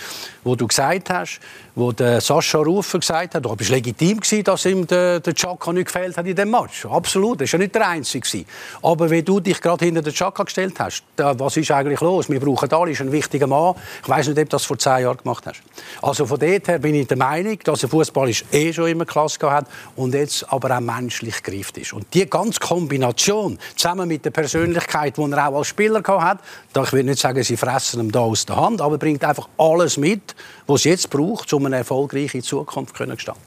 wo 0.45 0.57
du 0.57 0.67
gesagt 0.67 1.11
hast, 1.11 1.41
wo 1.75 1.93
der 1.93 2.21
Sascha 2.21 2.59
Rufer 2.59 2.99
gesagt 2.99 3.35
hat, 3.35 3.45
du 3.45 3.57
bist 3.57 3.71
legitim 3.71 4.21
gewesen, 4.21 4.45
dass 4.45 4.65
ihm 4.67 4.87
der, 4.87 5.21
der 5.21 5.35
Chaka 5.35 5.73
nicht 5.73 5.87
gefällt 5.87 6.17
hat 6.17 6.27
in 6.27 6.37
dem 6.37 6.51
Match. 6.51 6.85
Absolut, 6.85 7.41
das 7.41 7.53
war 7.53 7.61
ja 7.61 7.65
nicht 7.65 7.75
der 7.75 7.89
Einzige. 7.89 8.21
Gewesen. 8.21 8.47
Aber 8.83 9.09
wenn 9.09 9.25
du 9.25 9.41
dich 9.41 9.61
gerade 9.61 9.85
hinter 9.85 10.03
den 10.03 10.13
Chaka 10.13 10.43
gestellt 10.43 10.79
hast, 10.79 11.03
da, 11.17 11.39
was 11.39 11.57
ist 11.57 11.71
eigentlich 11.71 12.01
los? 12.01 12.29
Wir 12.29 12.41
brauchen 12.41 12.71
alle, 12.73 12.91
ist 12.91 13.01
ein 13.01 13.11
wichtiger 13.11 13.47
Mann. 13.47 13.75
Ich 14.03 14.09
weiß 14.09 14.29
nicht, 14.29 14.39
ob 14.39 14.45
du 14.45 14.51
das 14.51 14.65
vor 14.65 14.79
zehn 14.79 15.03
Jahren 15.03 15.17
gemacht 15.17 15.47
hast. 15.47 15.63
Also 16.03 16.27
von 16.27 16.39
dort 16.39 16.69
her 16.69 16.79
bin 16.79 16.95
ich 16.95 17.07
der 17.07 17.17
Meinung, 17.17 17.59
dass 17.65 17.81
der 17.81 17.89
Fußball 17.89 18.31
eh 18.53 18.73
schon 18.73 18.89
immer 18.89 19.07
Klasse 19.07 19.39
hat 19.51 19.67
und 19.97 20.15
jetzt 20.15 20.51
aber 20.53 20.77
auch 20.77 20.81
menschlich 20.81 21.43
greift 21.43 21.79
ist. 21.79 21.93
Und 21.93 22.13
die 22.13 22.29
ganze 22.29 22.61
Kombination 22.61 23.59
zusammen 23.77 24.09
mit 24.09 24.25
der 24.25 24.31
Persönlichkeit, 24.31 25.19
die 25.31 25.37
er 25.37 25.49
auch 25.49 25.59
als 25.59 25.69
Spieler 25.69 26.03
hat, 26.03 26.41
da 26.73 26.83
ich 26.83 26.93
will 26.93 27.05
nicht 27.05 27.21
sagen, 27.21 27.43
sie 27.43 27.57
fressen 27.57 28.01
ihm 28.01 28.13
da 28.13 28.21
aus 28.21 28.47
der 28.47 28.57
Hand, 28.57 28.81
aber 28.81 28.99
bringt 28.99 29.25
einfach 29.25 29.49
alles 29.59 29.97
mit, 29.97 30.35
was 30.67 30.81
es 30.81 30.85
jetzt 30.85 31.11
braucht, 31.11 31.53
um 31.53 31.67
eine 31.67 31.77
erfolgreiche 31.77 32.43
Zukunft 32.43 32.97
zu 32.97 33.07
gestalten. 33.07 33.41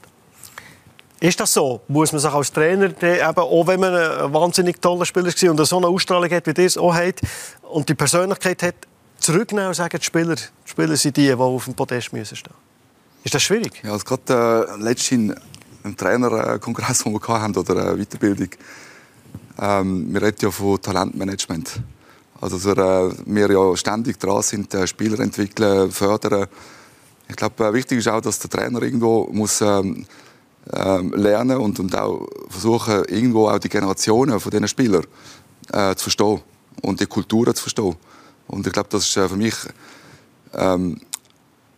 Ist 1.18 1.40
das 1.40 1.52
so? 1.52 1.80
Muss 1.88 2.12
man 2.12 2.20
sich 2.20 2.30
als 2.30 2.52
Trainer, 2.52 2.90
eben, 3.02 3.38
auch 3.38 3.66
wenn 3.66 3.80
man 3.80 3.94
ein 3.94 4.32
wahnsinnig 4.32 4.80
toller 4.82 5.06
Spieler 5.06 5.28
war 5.28 5.50
und 5.50 5.64
so 5.64 5.76
eine 5.78 5.86
Ausstrahlung 5.86 6.30
hat, 6.30 6.46
wie 6.46 6.52
das 6.52 6.76
auch 6.76 6.94
hat, 6.94 7.20
und 7.62 7.88
die 7.88 7.94
Persönlichkeit 7.94 8.62
hat, 8.62 8.74
zurücknehmen 9.18 9.68
und 9.68 9.74
sagen, 9.74 9.98
die 9.98 10.04
Spieler, 10.04 10.34
die 10.34 10.70
Spieler 10.70 10.96
sind 10.96 11.16
die, 11.16 11.26
die 11.26 11.32
auf 11.32 11.64
dem 11.64 11.74
Podest 11.74 12.12
müssen 12.12 12.36
stehen 12.36 12.54
Ist 13.24 13.34
das 13.34 13.42
schwierig? 13.42 13.82
Ja, 13.82 13.92
also 13.92 14.04
gerade 14.04 14.68
äh, 14.78 14.82
letztens 14.82 15.34
im 15.84 15.96
Trainerkongress, 15.96 17.04
den 17.04 17.12
wir 17.14 17.28
hatten, 17.28 17.56
oder 17.56 17.88
eine 17.88 17.96
Weiterbildung, 17.96 18.50
ähm, 19.58 20.12
wir 20.12 20.22
reden 20.22 20.38
ja 20.40 20.50
von 20.50 20.80
Talentmanagement. 20.80 21.80
Also, 22.40 22.74
dass 22.74 23.14
äh, 23.14 23.16
wir 23.26 23.50
ja 23.50 23.76
ständig 23.76 24.18
dran 24.18 24.42
sind, 24.42 24.74
äh, 24.74 24.86
Spieler 24.86 25.20
entwickeln, 25.20 25.90
fördern. 25.90 26.46
Ich 27.28 27.36
glaube, 27.36 27.64
äh, 27.64 27.72
wichtig 27.72 27.98
ist 27.98 28.08
auch, 28.08 28.20
dass 28.20 28.38
der 28.38 28.50
Trainer 28.50 28.82
irgendwo 28.82 29.28
muss 29.32 29.60
ähm, 29.60 30.06
ähm, 30.72 31.12
lernen 31.14 31.58
und, 31.58 31.78
und 31.80 31.96
auch 31.96 32.26
versuchen, 32.48 33.04
irgendwo 33.06 33.48
auch 33.48 33.58
die 33.58 33.68
Generationen 33.68 34.38
von 34.40 34.50
diesen 34.50 34.68
Spielern 34.68 35.06
äh, 35.72 35.94
zu 35.94 36.04
verstehen 36.04 36.40
und 36.82 37.00
die 37.00 37.06
Kulturen 37.06 37.54
zu 37.54 37.62
verstehen. 37.62 37.96
Und 38.48 38.66
ich 38.66 38.72
glaube, 38.72 38.88
das 38.90 39.08
ist 39.08 39.16
äh, 39.16 39.28
für 39.28 39.36
mich 39.36 39.54
ähm, 40.54 41.00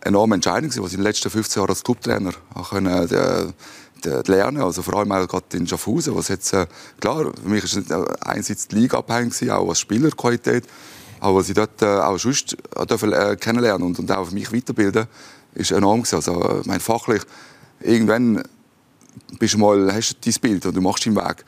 enorm 0.01 0.33
entscheidend 0.33 0.77
was 0.79 0.89
ich 0.89 0.95
in 0.95 1.01
den 1.01 1.05
letzten 1.05 1.31
15 1.31 1.61
Jahren 1.61 1.71
als 1.71 1.85
Clubtrainer 1.85 2.31
äh, 2.31 3.47
lernen. 4.05 4.63
Also 4.63 4.83
vor 4.83 4.95
allem 4.95 5.13
auch 5.13 5.27
gerade 5.27 5.57
in 5.57 5.67
Schaffhausen, 5.67 6.15
was 6.15 6.29
jetzt, 6.29 6.53
äh, 6.53 6.67
klar, 7.01 7.33
für 7.43 7.49
mich 7.49 7.65
ist 7.65 7.77
es 7.77 7.91
einerseits 8.21 8.69
die 8.69 8.77
Liga 8.77 8.99
abhängig, 8.99 9.51
auch 9.51 9.69
als 9.69 9.81
Spielerqualität, 9.81 10.65
aber 11.21 11.39
was 11.39 11.49
ich 11.49 11.55
dort 11.55 11.83
äh, 11.83 11.87
auch 11.87 12.19
sonst 12.19 12.57
äh, 12.77 12.87
dürfen, 12.87 13.13
äh, 13.13 13.37
kennenlernen 13.39 13.87
und, 13.87 13.99
und 13.99 14.11
auch 14.13 14.27
für 14.27 14.35
mich 14.35 14.53
weiterbilden, 14.53 15.07
ist 15.55 15.73
enorm 15.73 16.03
gewesen. 16.03 16.17
Also, 16.17 16.63
mein 16.65 16.81
fachlich, 16.81 17.23
irgendwann 17.81 18.43
bist 19.39 19.55
du 19.55 19.59
mal, 19.59 19.93
hast 19.93 20.13
du 20.25 20.31
dein 20.31 20.41
Bild 20.41 20.67
und 20.67 20.77
du 20.77 20.81
machst 20.81 21.07
deinen 21.07 21.17
Weg. 21.17 21.45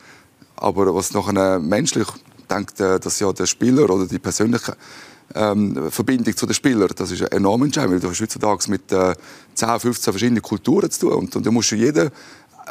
Aber 0.57 0.93
was 0.93 1.13
nachher 1.13 1.59
menschlich 1.59 2.07
denkt, 2.49 2.79
äh, 2.79 2.99
dass 2.99 3.19
ja 3.19 3.31
der 3.31 3.45
Spieler 3.45 3.89
oder 3.89 4.05
die 4.05 4.19
persönliche 4.19 4.75
ähm, 5.33 5.89
Verbindung 5.89 6.35
zu 6.35 6.45
den 6.45 6.53
Spielern, 6.53 6.89
das 6.95 7.11
ist 7.11 7.21
enorm 7.21 7.63
entscheidend, 7.63 7.93
weil 7.93 7.99
du 7.99 8.09
hast 8.09 8.21
heutzutage 8.21 8.69
mit 8.69 8.91
äh, 8.91 9.15
10, 9.55 9.79
15 9.79 10.13
verschiedenen 10.13 10.41
Kulturen 10.41 10.91
zu 10.91 11.07
tun 11.07 11.13
und, 11.13 11.35
und 11.35 11.45
da 11.45 11.51
musst 11.51 11.71
jeden 11.71 12.11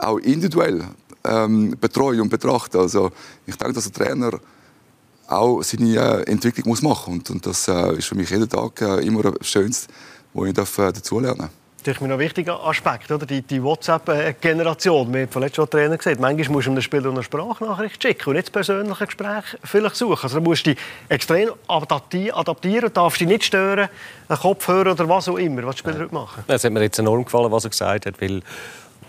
auch 0.00 0.18
individuell 0.18 0.84
ähm, 1.24 1.76
betreuen 1.80 2.20
und 2.20 2.28
betrachten. 2.28 2.78
Also 2.78 3.10
ich 3.46 3.56
denke, 3.56 3.74
dass 3.74 3.86
ein 3.86 3.92
Trainer 3.92 4.38
auch 5.28 5.62
seine 5.62 5.96
äh, 5.96 6.30
Entwicklung 6.30 6.68
muss 6.68 6.82
machen 6.82 7.14
und, 7.14 7.30
und 7.30 7.46
das 7.46 7.68
äh, 7.68 7.94
ist 7.94 8.06
für 8.06 8.16
mich 8.16 8.30
jeden 8.30 8.48
Tag 8.48 8.80
äh, 8.82 9.06
immer 9.06 9.22
das 9.22 9.46
Schönste, 9.46 9.92
wo 10.32 10.44
ich 10.44 10.54
darf, 10.54 10.76
äh, 10.78 10.92
dazulernen 10.92 11.38
darf. 11.38 11.50
Das 11.82 11.94
ist 11.94 12.02
mir 12.02 12.08
noch 12.08 12.16
ein 12.16 12.20
wichtiger 12.20 12.62
Aspekt, 12.62 13.10
oder? 13.10 13.24
die, 13.24 13.40
die 13.40 13.62
WhatsApp-Generation. 13.62 15.14
Wir 15.14 15.22
haben 15.22 15.30
vorletzt 15.30 15.56
schon 15.56 15.70
Trainer 15.70 15.96
gesagt, 15.96 16.20
manchmal 16.20 16.50
musst 16.50 16.66
du 16.66 16.72
einem 16.72 16.82
Spieler 16.82 17.08
eine 17.08 17.22
Sprachnachricht 17.22 18.02
schicken 18.02 18.28
und 18.28 18.34
nicht 18.34 18.48
das 18.48 18.52
persönliche 18.52 19.06
Gespräch 19.06 19.44
vielleicht 19.64 19.96
suchen. 19.96 20.24
Also 20.24 20.40
du 20.40 20.44
musst 20.44 20.66
dich 20.66 20.76
extrem 21.08 21.52
adaptieren, 21.68 22.92
darfst 22.92 23.22
dich 23.22 23.28
nicht 23.28 23.44
stören, 23.44 23.88
einen 24.28 24.38
Kopfhörer 24.38 24.92
oder 24.92 25.08
was 25.08 25.28
auch 25.30 25.38
immer, 25.38 25.64
was 25.64 25.76
die 25.76 25.78
Spieler 25.78 26.00
heute 26.00 26.14
machen. 26.14 26.44
Es 26.48 26.64
hat 26.64 26.70
mir 26.70 26.82
jetzt 26.82 26.98
enorm 26.98 27.24
gefallen, 27.24 27.50
was 27.50 27.64
er 27.64 27.70
gesagt 27.70 28.04
hat, 28.04 28.20
weil 28.20 28.42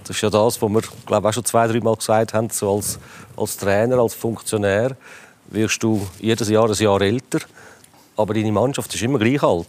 das 0.03 0.15
ist 0.15 0.21
ja 0.21 0.29
das, 0.29 0.61
was 0.61 0.69
wir 0.69 0.81
glaube 1.05 1.29
auch 1.29 1.33
schon 1.33 1.45
zwei, 1.45 1.67
drei 1.67 1.79
Mal 1.79 1.95
gesagt 1.95 2.33
haben, 2.33 2.49
so 2.49 2.75
als, 2.75 2.99
als 3.37 3.57
Trainer, 3.57 3.99
als 3.99 4.13
Funktionär 4.13 4.95
wirst 5.49 5.81
du 5.83 6.07
jedes 6.19 6.49
Jahr 6.49 6.69
ein 6.69 6.75
Jahr 6.75 7.01
älter, 7.01 7.39
aber 8.15 8.33
deine 8.33 8.51
Mannschaft 8.51 8.93
ist 8.93 9.01
immer 9.01 9.19
gleich 9.19 9.43
alt. 9.43 9.67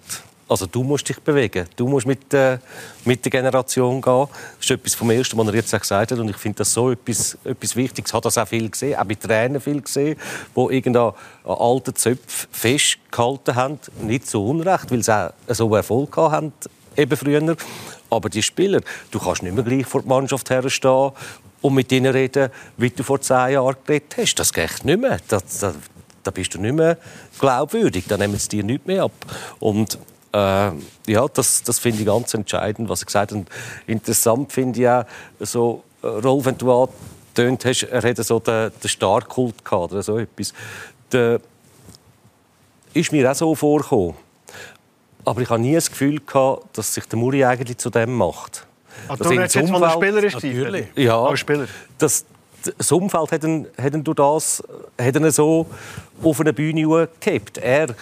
Also 0.49 0.67
du 0.67 0.83
musst 0.83 1.09
dich 1.09 1.19
bewegen, 1.19 1.67
du 1.77 1.89
musst 1.89 2.07
mit, 2.07 2.35
äh, 2.35 2.59
mit 3.07 3.25
der 3.25 3.31
Generation 3.31 4.03
gehen. 4.03 4.27
Das 4.59 4.67
ist 4.67 4.71
etwas 4.71 4.95
vom 4.95 5.11
Ersten, 5.11 5.39
was 5.39 5.47
er 5.47 5.55
jetzt 5.55 5.71
gesagt 5.71 6.13
hat. 6.13 6.19
Und 6.19 6.29
ich 6.29 6.37
finde 6.37 6.59
das 6.59 6.75
so 6.75 6.91
etwas, 6.91 7.39
etwas 7.43 7.75
Wichtiges. 7.75 8.11
Ich 8.11 8.15
habe 8.15 8.25
das 8.25 8.37
auch 8.37 8.47
viel 8.47 8.69
gesehen, 8.69 8.99
auch 8.99 9.05
bei 9.05 9.15
Trainern 9.15 9.63
viel 9.63 9.81
gesehen, 9.81 10.19
die 10.55 10.75
irgendein 10.75 11.13
alten 11.45 11.95
Zöpfe 11.95 12.49
festgehalten 12.51 13.55
haben. 13.55 13.79
Nicht 14.03 14.27
zu 14.27 14.45
Unrecht, 14.45 14.91
weil 14.91 15.03
sie 15.03 15.17
auch 15.17 15.33
so 15.49 15.75
Erfolg 15.75 16.15
haben, 16.19 16.53
eben 16.97 17.17
früher. 17.17 17.57
Aber 18.11 18.29
die 18.29 18.43
Spieler, 18.43 18.81
du 19.11 19.19
kannst 19.19 19.43
nicht 19.43 19.55
mehr 19.55 19.65
gleich 19.65 19.87
vor 19.87 20.03
der 20.03 20.09
Mannschaft 20.09 20.51
herstehen 20.51 21.13
und 21.63 21.75
mit 21.75 21.91
ihnen 21.93 22.13
reden, 22.13 22.51
wie 22.77 22.91
du 22.91 23.03
vor 23.03 23.21
zehn 23.21 23.53
Jahren 23.53 23.77
geredet 23.87 24.17
hast. 24.19 24.35
Das 24.35 24.53
geht 24.53 24.85
nicht 24.85 25.01
mehr. 25.01 25.19
Das, 25.29 25.61
das, 25.61 25.75
da 26.23 26.31
bist 26.31 26.55
du 26.55 26.61
nicht 26.61 26.75
mehr 26.75 26.99
glaubwürdig. 27.39 28.05
Da 28.09 28.17
nehmen 28.17 28.37
sie 28.37 28.49
dir 28.49 28.65
nicht 28.65 28.87
mehr 28.87 29.05
ab. 29.05 29.13
Und 29.61 29.99
äh, 30.33 30.71
ja, 31.07 31.27
das, 31.33 31.63
das 31.63 31.79
finde 31.79 32.01
ich 32.01 32.07
ganz 32.07 32.35
entscheidend, 32.35 32.89
was 32.89 33.03
er 33.03 33.07
gesagt 33.07 33.33
hat. 33.33 33.45
Interessant 33.87 34.53
finde 34.53 34.81
ich 34.81 34.89
auch, 34.89 35.05
so, 35.41 35.85
äh, 36.03 36.07
Rolf, 36.07 36.45
wenn 36.45 36.59
du 36.59 36.73
angetönt 36.73 37.65
hast, 37.65 37.85
er 37.85 38.03
hätte 38.03 38.23
so 38.23 38.39
den, 38.41 38.73
den 38.83 38.89
Starkult 38.89 39.65
gehabt 39.65 39.93
oder 39.93 40.03
so 40.03 40.19
etwas. 40.19 40.53
Der 41.11 41.41
ist 42.95 43.13
mir 43.13 43.31
auch 43.31 43.35
so 43.35 43.55
vorgekommen. 43.55 44.15
Aber 45.25 45.41
ich 45.41 45.51
habe 45.51 45.61
nie 45.61 45.75
das 45.75 45.91
Gefühl 45.91 46.21
gehabt, 46.21 46.77
dass 46.77 46.95
sich 46.95 47.05
der 47.07 47.19
Muri 47.19 47.45
eigentlich 47.45 47.79
zu 47.79 47.91
dem 47.91 48.15
macht. 48.15 48.67
Ah, 49.09 49.17
du 49.17 49.33
jetzt 49.33 49.57
Umfeld, 49.57 49.81
mal 49.81 49.91
Spieler 49.91 50.25
ist 50.25 50.35
Natürlich. 50.35 50.87
Ja, 50.97 51.21
als 51.23 51.41
Spieler. 51.41 51.67
Das, 51.99 52.25
das 52.77 52.93
Umfeld 52.93 53.33
hat 53.33 53.45
ihn, 53.45 53.67
hat 53.81 53.95
ihn 53.95 54.05
durch 54.05 54.17
das 54.17 54.63
hat 55.01 55.17
ihn 55.17 55.31
so 55.31 55.67
auf 56.23 56.41
eine 56.41 56.53
Bühne 56.53 57.09
gehabt. 57.21 57.59
Er 57.59 57.95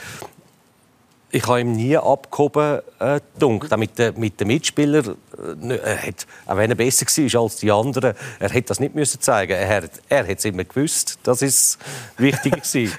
ich 1.33 1.47
habe 1.47 1.61
ihm 1.61 1.73
nie 1.73 1.97
abgehoben 1.97 2.81
äh, 2.99 3.21
dunkt. 3.38 3.77
mit, 3.77 3.99
den, 3.99 4.19
mit 4.19 4.40
den 4.40 4.49
Mitspielern, 4.49 5.16
äh, 5.62 5.77
er 5.77 6.03
hat, 6.03 6.27
auch 6.47 6.57
wenn 6.57 6.71
er 6.71 6.77
besser 6.77 7.07
war 7.07 7.43
als 7.43 7.57
die 7.57 7.71
anderen, 7.71 8.14
er 8.38 8.49
hätte 8.51 8.69
das 8.69 8.81
nicht 8.81 8.95
müssen 8.95 9.21
zeigen. 9.21 9.53
Er, 9.53 9.85
er 10.09 10.29
hat 10.29 10.38
es 10.38 10.45
immer 10.45 10.64
gewusst, 10.64 11.19
das 11.23 11.43
ist 11.43 11.79
wichtig 12.16 12.53
gewesen. 12.62 12.93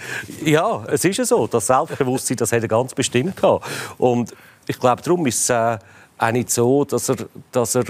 ja, 0.45 0.83
es 0.87 1.03
ist 1.03 1.17
ja 1.17 1.25
so, 1.25 1.47
das 1.47 1.67
Selbstbewusstsein, 1.67 2.37
das 2.37 2.51
hat 2.51 2.61
er 2.61 2.67
ganz 2.67 2.93
bestimmt 2.93 3.35
gehabt. 3.35 3.67
Und 3.97 4.33
ich 4.67 4.79
glaube, 4.79 5.01
darum 5.01 5.25
ist 5.27 5.41
es 5.41 5.49
äh, 5.49 5.77
auch 6.17 6.31
nicht 6.31 6.51
so, 6.51 6.85
dass 6.85 7.09
er, 7.09 7.17
dass 7.51 7.75
er 7.75 7.83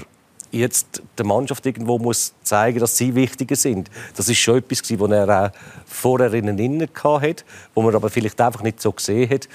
jetzt 0.52 1.02
der 1.18 1.26
Mannschaft 1.26 1.66
irgendwo 1.66 1.98
muss 1.98 2.34
zeigen, 2.44 2.80
dass 2.80 2.98
sie 2.98 3.16
wichtiger 3.16 3.56
sind. 3.56 3.90
Das 4.16 4.28
ist 4.28 4.40
schon 4.40 4.58
etwas, 4.58 4.82
was 5.00 5.12
er 5.12 5.46
auch 5.46 5.52
vorher 5.86 6.34
Innen 6.34 6.90
hatte, 7.04 7.44
wo 7.74 7.82
man 7.82 7.96
aber 7.96 8.10
vielleicht 8.10 8.42
einfach 8.42 8.62
nicht 8.62 8.82
so 8.82 8.92
gesehen 8.92 9.30
hat 9.30 9.48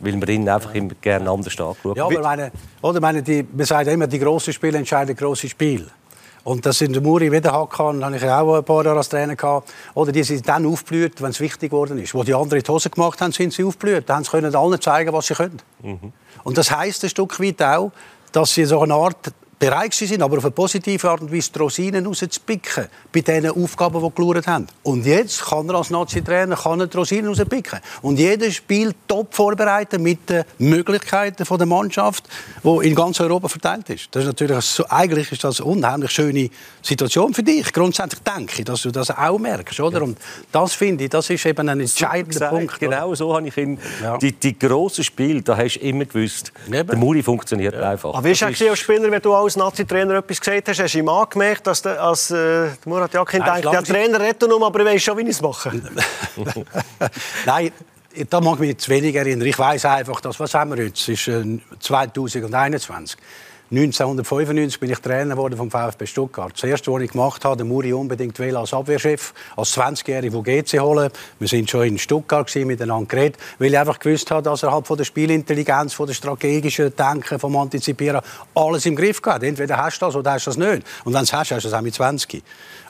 weil 0.00 0.16
man 0.16 0.28
ihn 0.28 0.48
einfach 0.48 0.74
immer 0.74 0.94
gerne 1.00 1.30
anders 1.30 1.52
anschaut. 1.58 1.96
Ja, 1.96 2.04
aber 2.04 2.20
meine, 2.20 2.52
oder 2.82 3.00
meine, 3.00 3.22
die, 3.22 3.46
man 3.52 3.66
sagt 3.66 3.88
immer, 3.88 4.06
die 4.06 4.18
grossen 4.18 4.52
Spiele 4.52 4.78
entscheiden 4.78 5.16
grosse 5.16 5.48
Spiele. 5.48 5.86
Und 6.44 6.64
das 6.64 6.80
in 6.80 6.92
der 6.94 7.02
Muri 7.02 7.30
wieder 7.30 7.52
hatten, 7.52 8.02
habe 8.02 8.16
ich 8.16 8.24
auch 8.24 8.56
ein 8.56 8.64
paar 8.64 8.84
Jahre 8.84 8.96
als 8.98 9.10
Trainer 9.10 9.36
gehabt. 9.36 9.70
Oder 9.94 10.12
die 10.12 10.22
sind 10.22 10.48
dann 10.48 10.64
aufgeblüht, 10.64 11.20
wenn 11.20 11.30
es 11.30 11.40
wichtig 11.40 11.70
geworden 11.70 11.98
ist. 11.98 12.14
Wo 12.14 12.22
die 12.22 12.32
anderen 12.32 12.62
die 12.62 12.70
Hose 12.70 12.88
gemacht 12.88 13.20
haben, 13.20 13.32
sind 13.32 13.52
sie 13.52 13.64
aufgeblüht. 13.64 14.08
Dann 14.08 14.24
können 14.24 14.54
allen 14.54 14.80
zeigen, 14.80 15.12
was 15.12 15.26
sie 15.26 15.34
können. 15.34 15.60
Mhm. 15.82 16.12
Und 16.44 16.56
das 16.56 16.70
heisst 16.70 17.04
ein 17.04 17.10
Stück 17.10 17.38
weit 17.40 17.62
auch, 17.62 17.92
dass 18.32 18.54
sie 18.54 18.64
so 18.64 18.80
eine 18.80 18.94
Art 18.94 19.32
bereit 19.58 19.92
sind, 19.94 20.22
aber 20.22 20.38
auf 20.38 20.44
eine 20.44 20.52
positive 20.52 21.10
Art 21.10 21.20
und 21.20 21.32
Weise 21.32 21.50
die 21.52 21.58
Rosinen 21.58 22.06
rauszupicken 22.06 22.86
bei 23.12 23.20
den 23.20 23.50
Aufgaben, 23.50 24.00
die 24.02 24.14
geschaut 24.14 24.46
haben. 24.46 24.66
Und 24.82 25.04
jetzt 25.04 25.44
kann 25.44 25.68
er 25.68 25.76
als 25.76 25.90
Nazi-Trainer 25.90 26.56
die 26.56 26.96
Rosinen 26.96 27.28
rauspicken. 27.28 27.80
Und 28.02 28.18
jedes 28.18 28.56
Spiel 28.56 28.92
top 29.06 29.34
vorbereiten 29.34 30.02
mit 30.02 30.28
den 30.30 30.44
Möglichkeiten 30.58 31.44
der 31.44 31.66
Mannschaft, 31.66 32.24
die 32.62 32.88
in 32.88 32.94
ganz 32.94 33.20
Europa 33.20 33.48
verteilt 33.48 33.90
ist. 33.90 34.08
Das 34.12 34.22
ist 34.22 34.28
natürlich 34.28 34.64
so, 34.64 34.84
eigentlich 34.88 35.32
ist 35.32 35.42
das 35.42 35.60
eine 35.60 35.70
unheimlich 35.70 36.10
schöne 36.10 36.50
Situation 36.82 37.34
für 37.34 37.42
dich. 37.42 37.72
Grundsätzlich 37.72 38.22
denke 38.22 38.60
ich, 38.60 38.64
dass 38.64 38.82
du 38.82 38.90
das 38.90 39.10
auch 39.10 39.38
merkst. 39.38 39.80
Oder? 39.80 40.02
Und 40.02 40.18
das 40.52 40.74
finde 40.74 41.04
ich, 41.04 41.10
das 41.10 41.30
ist 41.30 41.44
eben 41.46 41.68
ein 41.68 41.80
entscheidender 41.80 42.48
Punkt. 42.48 42.78
Genau 42.78 43.14
so 43.14 43.34
habe 43.34 43.48
ich 43.48 43.56
ihn. 43.56 43.78
Ja. 44.02 44.18
Die, 44.18 44.32
die 44.32 44.58
grossen 44.58 45.04
Spiele, 45.04 45.42
da 45.42 45.56
hast 45.56 45.76
du 45.76 45.80
immer 45.80 46.04
gewusst, 46.04 46.52
eben. 46.66 46.86
der 46.86 46.96
Muri 46.96 47.22
funktioniert 47.22 47.74
ja. 47.74 47.90
einfach. 47.90 48.14
Aber 48.14 48.24
wie 48.24 48.32
ist 48.32 48.42
es 48.42 48.62
als 48.62 48.78
Spieler, 48.78 49.10
wenn 49.10 49.22
du 49.22 49.34
als 49.48 49.56
Nazi-Trainer 49.56 50.16
etwas 50.16 50.40
gesagt 50.40 50.68
hast, 50.68 50.78
hast 50.78 50.94
du 50.94 50.98
ihm 50.98 51.08
angemerkt, 51.08 51.66
dass 51.66 51.80
der, 51.80 52.02
als 52.02 52.30
äh, 52.30 52.68
Murat 52.84 53.14
Yakin 53.14 53.42
denkt, 53.42 53.64
der 53.64 53.82
Trainer 53.82 54.20
redet 54.20 54.42
nur, 54.42 54.64
aber 54.64 54.80
ich 54.80 54.86
weiß 54.86 55.02
schon, 55.02 55.16
wie 55.18 55.22
ich 55.22 55.28
es 55.30 55.40
mache? 55.40 55.72
Nein, 57.46 57.72
da 58.28 58.40
mag 58.40 58.54
ich 58.54 58.60
mich 58.60 58.78
zu 58.78 58.90
wenig 58.90 59.14
erinnern. 59.14 59.46
Ich 59.46 59.58
weiß 59.58 59.86
einfach, 59.86 60.20
dass, 60.20 60.38
was 60.38 60.52
haben 60.52 60.76
wir 60.76 60.84
jetzt? 60.84 61.08
Es 61.08 61.26
ist 61.26 61.28
äh, 61.28 61.58
2021. 61.80 63.18
1995 63.70 64.80
bin 64.80 64.90
ich 64.90 64.98
Trainer 64.98 65.34
geworden 65.34 65.58
vom 65.58 65.70
VfB 65.70 66.06
Stuttgart. 66.06 66.52
Das 66.54 66.64
erste, 66.64 66.90
was 66.90 67.02
ich 67.02 67.10
gemacht 67.10 67.44
habe, 67.44 67.64
Muri 67.64 67.92
unbedingt 67.92 68.40
als 68.40 68.72
Abwehrchef, 68.72 69.34
als 69.58 69.76
20-Jähriger 69.76 70.42
GC 70.42 70.80
holen. 70.80 71.10
Wir 71.38 71.48
sind 71.48 71.68
schon 71.68 71.82
in 71.82 71.98
Stuttgart 71.98 72.50
miteinander 72.56 73.06
geredet, 73.06 73.36
weil 73.58 73.70
ich 73.70 73.78
einfach 73.78 73.98
gewusst 73.98 74.30
habe, 74.30 74.42
dass 74.42 74.62
er 74.62 74.72
halt 74.72 74.86
von 74.86 74.96
der 74.96 75.04
Spielintelligenz, 75.04 75.92
von 75.92 76.06
der 76.06 76.14
strategischen 76.14 76.96
Denken, 76.96 77.38
vom 77.38 77.54
Antizipieren 77.56 78.22
alles 78.54 78.86
im 78.86 78.96
Griff 78.96 79.20
hat. 79.26 79.42
Entweder 79.42 79.76
hast 79.76 80.00
du 80.00 80.06
das 80.06 80.16
oder 80.16 80.32
hast 80.32 80.46
du 80.46 80.50
das 80.50 80.56
nicht. 80.56 80.86
Und 81.04 81.12
wenn 81.12 81.20
du 81.20 81.24
es 81.24 81.32
hast, 81.34 81.50
hast 81.50 81.64
du 81.64 81.68
es 81.68 81.74
auch 81.74 81.82
mit 81.82 81.92
20. 81.92 82.42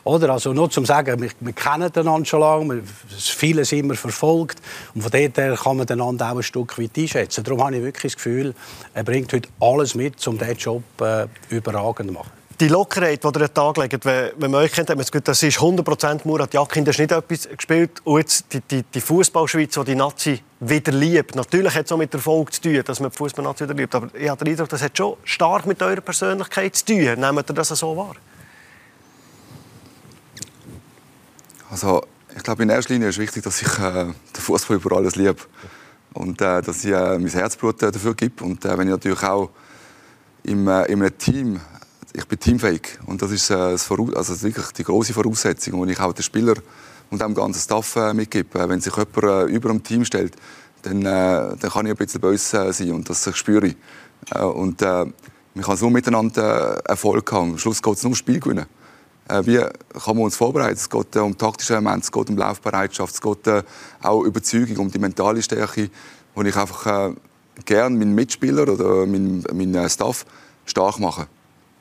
Oder? 0.05 0.29
Also 0.29 0.53
nur 0.53 0.69
zum 0.69 0.85
sagen, 0.85 1.21
wir, 1.21 1.29
wir 1.39 1.53
kennen 1.53 1.91
einander 1.93 2.25
schon 2.25 2.39
lange, 2.39 2.83
vieles 3.17 3.71
immer 3.71 3.95
verfolgt 3.95 4.59
und 4.95 5.01
von 5.01 5.11
dort 5.11 5.37
her 5.37 5.57
kann 5.61 5.77
man 5.77 5.87
einander 5.87 6.31
auch 6.31 6.37
ein 6.37 6.43
Stück 6.43 6.79
weit 6.79 6.97
einschätzen. 6.97 7.43
Darum 7.43 7.63
habe 7.63 7.75
ich 7.75 7.83
wirklich 7.83 8.13
das 8.13 8.15
Gefühl, 8.15 8.55
er 8.93 9.03
bringt 9.03 9.33
heute 9.33 9.49
alles 9.59 9.95
mit, 9.95 10.25
um 10.27 10.37
diesen 10.37 10.57
Job 10.69 10.83
äh, 11.01 11.27
überragend 11.49 12.11
machen 12.11 12.31
die 12.59 12.67
Lockerheit, 12.67 13.23
die 13.23 13.27
ihr 13.27 13.35
an 13.35 13.41
den 13.41 13.53
Tag 13.53 13.77
legt, 13.77 14.05
wenn, 14.05 14.31
wenn 14.37 14.51
man 14.51 14.61
euch 14.61 14.71
kennt, 14.71 14.89
hat 14.89 14.97
man 14.97 15.03
das 15.03 15.11
Gefühl, 15.11 15.23
das 15.23 15.43
ist 15.43 15.59
100% 15.59 16.21
Murat 16.25 16.53
Yakin, 16.53 16.83
das 16.83 16.95
ist 16.95 16.99
nicht 16.99 17.11
etwas 17.11 17.49
gespielt. 17.49 18.01
Und 18.03 18.19
jetzt 18.19 18.53
die, 18.53 18.61
die, 18.61 18.83
die 18.83 19.01
Fußballschweiz, 19.01 19.73
die 19.73 19.83
die 19.85 19.95
Nazi 19.95 20.41
wieder 20.59 20.91
liebt. 20.91 21.35
Natürlich 21.35 21.73
hat 21.73 21.85
es 21.85 21.91
auch 21.91 21.97
mit 21.97 22.13
Erfolg 22.13 22.53
zu 22.53 22.61
tun, 22.61 22.81
dass 22.83 22.99
man 22.99 23.11
die 23.11 23.17
Fußballnazi 23.17 23.63
wieder 23.63 23.73
liebt. 23.73 23.95
Aber 23.95 24.13
ich 24.13 24.29
habe 24.29 24.43
den 24.43 24.51
Eindruck, 24.51 24.69
das 24.69 24.81
hat 24.81 24.97
schon 24.97 25.15
stark 25.23 25.65
mit 25.65 25.81
eurer 25.81 26.01
Persönlichkeit 26.01 26.75
zu 26.75 26.85
tun. 26.85 26.97
Nehmt 26.97 27.49
ihr 27.49 27.53
das 27.53 27.69
so 27.69 27.95
wahr? 27.95 28.15
Also, 31.71 32.03
ich 32.35 32.43
glaube, 32.43 32.63
in 32.63 32.69
erster 32.69 32.93
Linie 32.93 33.09
ist 33.09 33.19
wichtig, 33.19 33.43
dass 33.43 33.61
ich 33.61 33.79
äh, 33.79 34.05
den 34.05 34.15
Fußball 34.33 34.77
über 34.77 34.97
alles 34.97 35.15
liebe. 35.15 35.37
Und 36.13 36.41
äh, 36.41 36.61
dass 36.61 36.83
ich 36.83 36.91
äh, 36.91 37.17
mein 37.17 37.27
Herzblut 37.27 37.81
äh, 37.83 37.91
dafür 37.91 38.15
gebe. 38.15 38.43
Und 38.43 38.65
äh, 38.65 38.77
wenn 38.77 38.87
ich 38.87 38.91
natürlich 38.91 39.23
auch 39.23 39.49
im, 40.43 40.67
äh, 40.67 40.85
in 40.85 41.01
einem 41.01 41.17
Team, 41.17 41.59
ich 42.13 42.27
bin 42.27 42.39
teamfähig. 42.39 42.99
Und 43.05 43.21
das 43.21 43.31
ist, 43.31 43.49
äh, 43.49 43.71
das 43.71 43.89
also 43.91 44.41
wirklich 44.41 44.67
die 44.71 44.83
große 44.83 45.13
Voraussetzung, 45.13 45.85
die 45.85 45.93
ich 45.93 45.99
auch 45.99 46.13
den 46.13 46.23
Spieler 46.23 46.55
und 47.09 47.21
dem 47.21 47.33
ganzen 47.33 47.59
Staff 47.59 47.95
äh, 47.95 48.13
mitgebe. 48.13 48.67
Wenn 48.67 48.81
sich 48.81 48.95
jemand 48.95 49.17
äh, 49.23 49.43
über 49.53 49.69
dem 49.69 49.83
Team 49.83 50.05
stellt, 50.05 50.35
dann, 50.81 51.01
äh, 51.01 51.03
dann 51.03 51.59
kann 51.59 51.85
ich 51.85 51.91
ein 51.91 51.97
bisschen 51.97 52.21
böse 52.21 52.57
äh, 52.57 52.73
sein. 52.73 52.91
Und 52.91 53.09
das 53.09 53.29
spüre 53.37 53.67
ich. 53.67 53.77
Äh, 54.33 54.43
und 54.43 54.81
äh, 54.81 55.05
man 55.53 55.65
kann 55.65 55.77
so 55.77 55.89
miteinander 55.89 56.81
Erfolg 56.85 57.31
haben. 57.31 57.51
Am 57.51 57.57
Schluss 57.57 57.81
geht 57.81 57.95
es 57.95 58.03
nur 58.03 58.11
um 58.11 58.15
Spiel 58.15 58.39
gewinnen. 58.39 58.65
Äh, 59.27 59.45
wie 59.45 59.57
kann 59.57 60.15
man 60.15 60.25
uns 60.25 60.35
vorbereiten? 60.35 60.75
Es 60.75 60.89
geht 60.89 61.15
äh, 61.15 61.19
um 61.19 61.37
taktische 61.37 61.73
Elemente, 61.73 62.01
es 62.01 62.11
geht 62.11 62.29
um 62.29 62.37
Laufbereitschaft, 62.37 63.13
es 63.13 63.21
geht 63.21 63.47
äh, 63.47 63.63
auch 64.01 64.19
um 64.19 64.25
Überzeugung, 64.25 64.77
um 64.77 64.91
die 64.91 64.99
mentale 64.99 65.41
Stärke, 65.41 65.89
wo 66.33 66.41
ich 66.41 66.55
einfach 66.55 67.13
gerne 67.65 67.97
meinen 67.97 68.15
Mitspieler 68.15 68.67
oder 68.67 69.05
meinen, 69.05 69.43
meinen 69.53 69.89
Staff 69.89 70.25
stark 70.65 70.99
mache. 70.99 71.27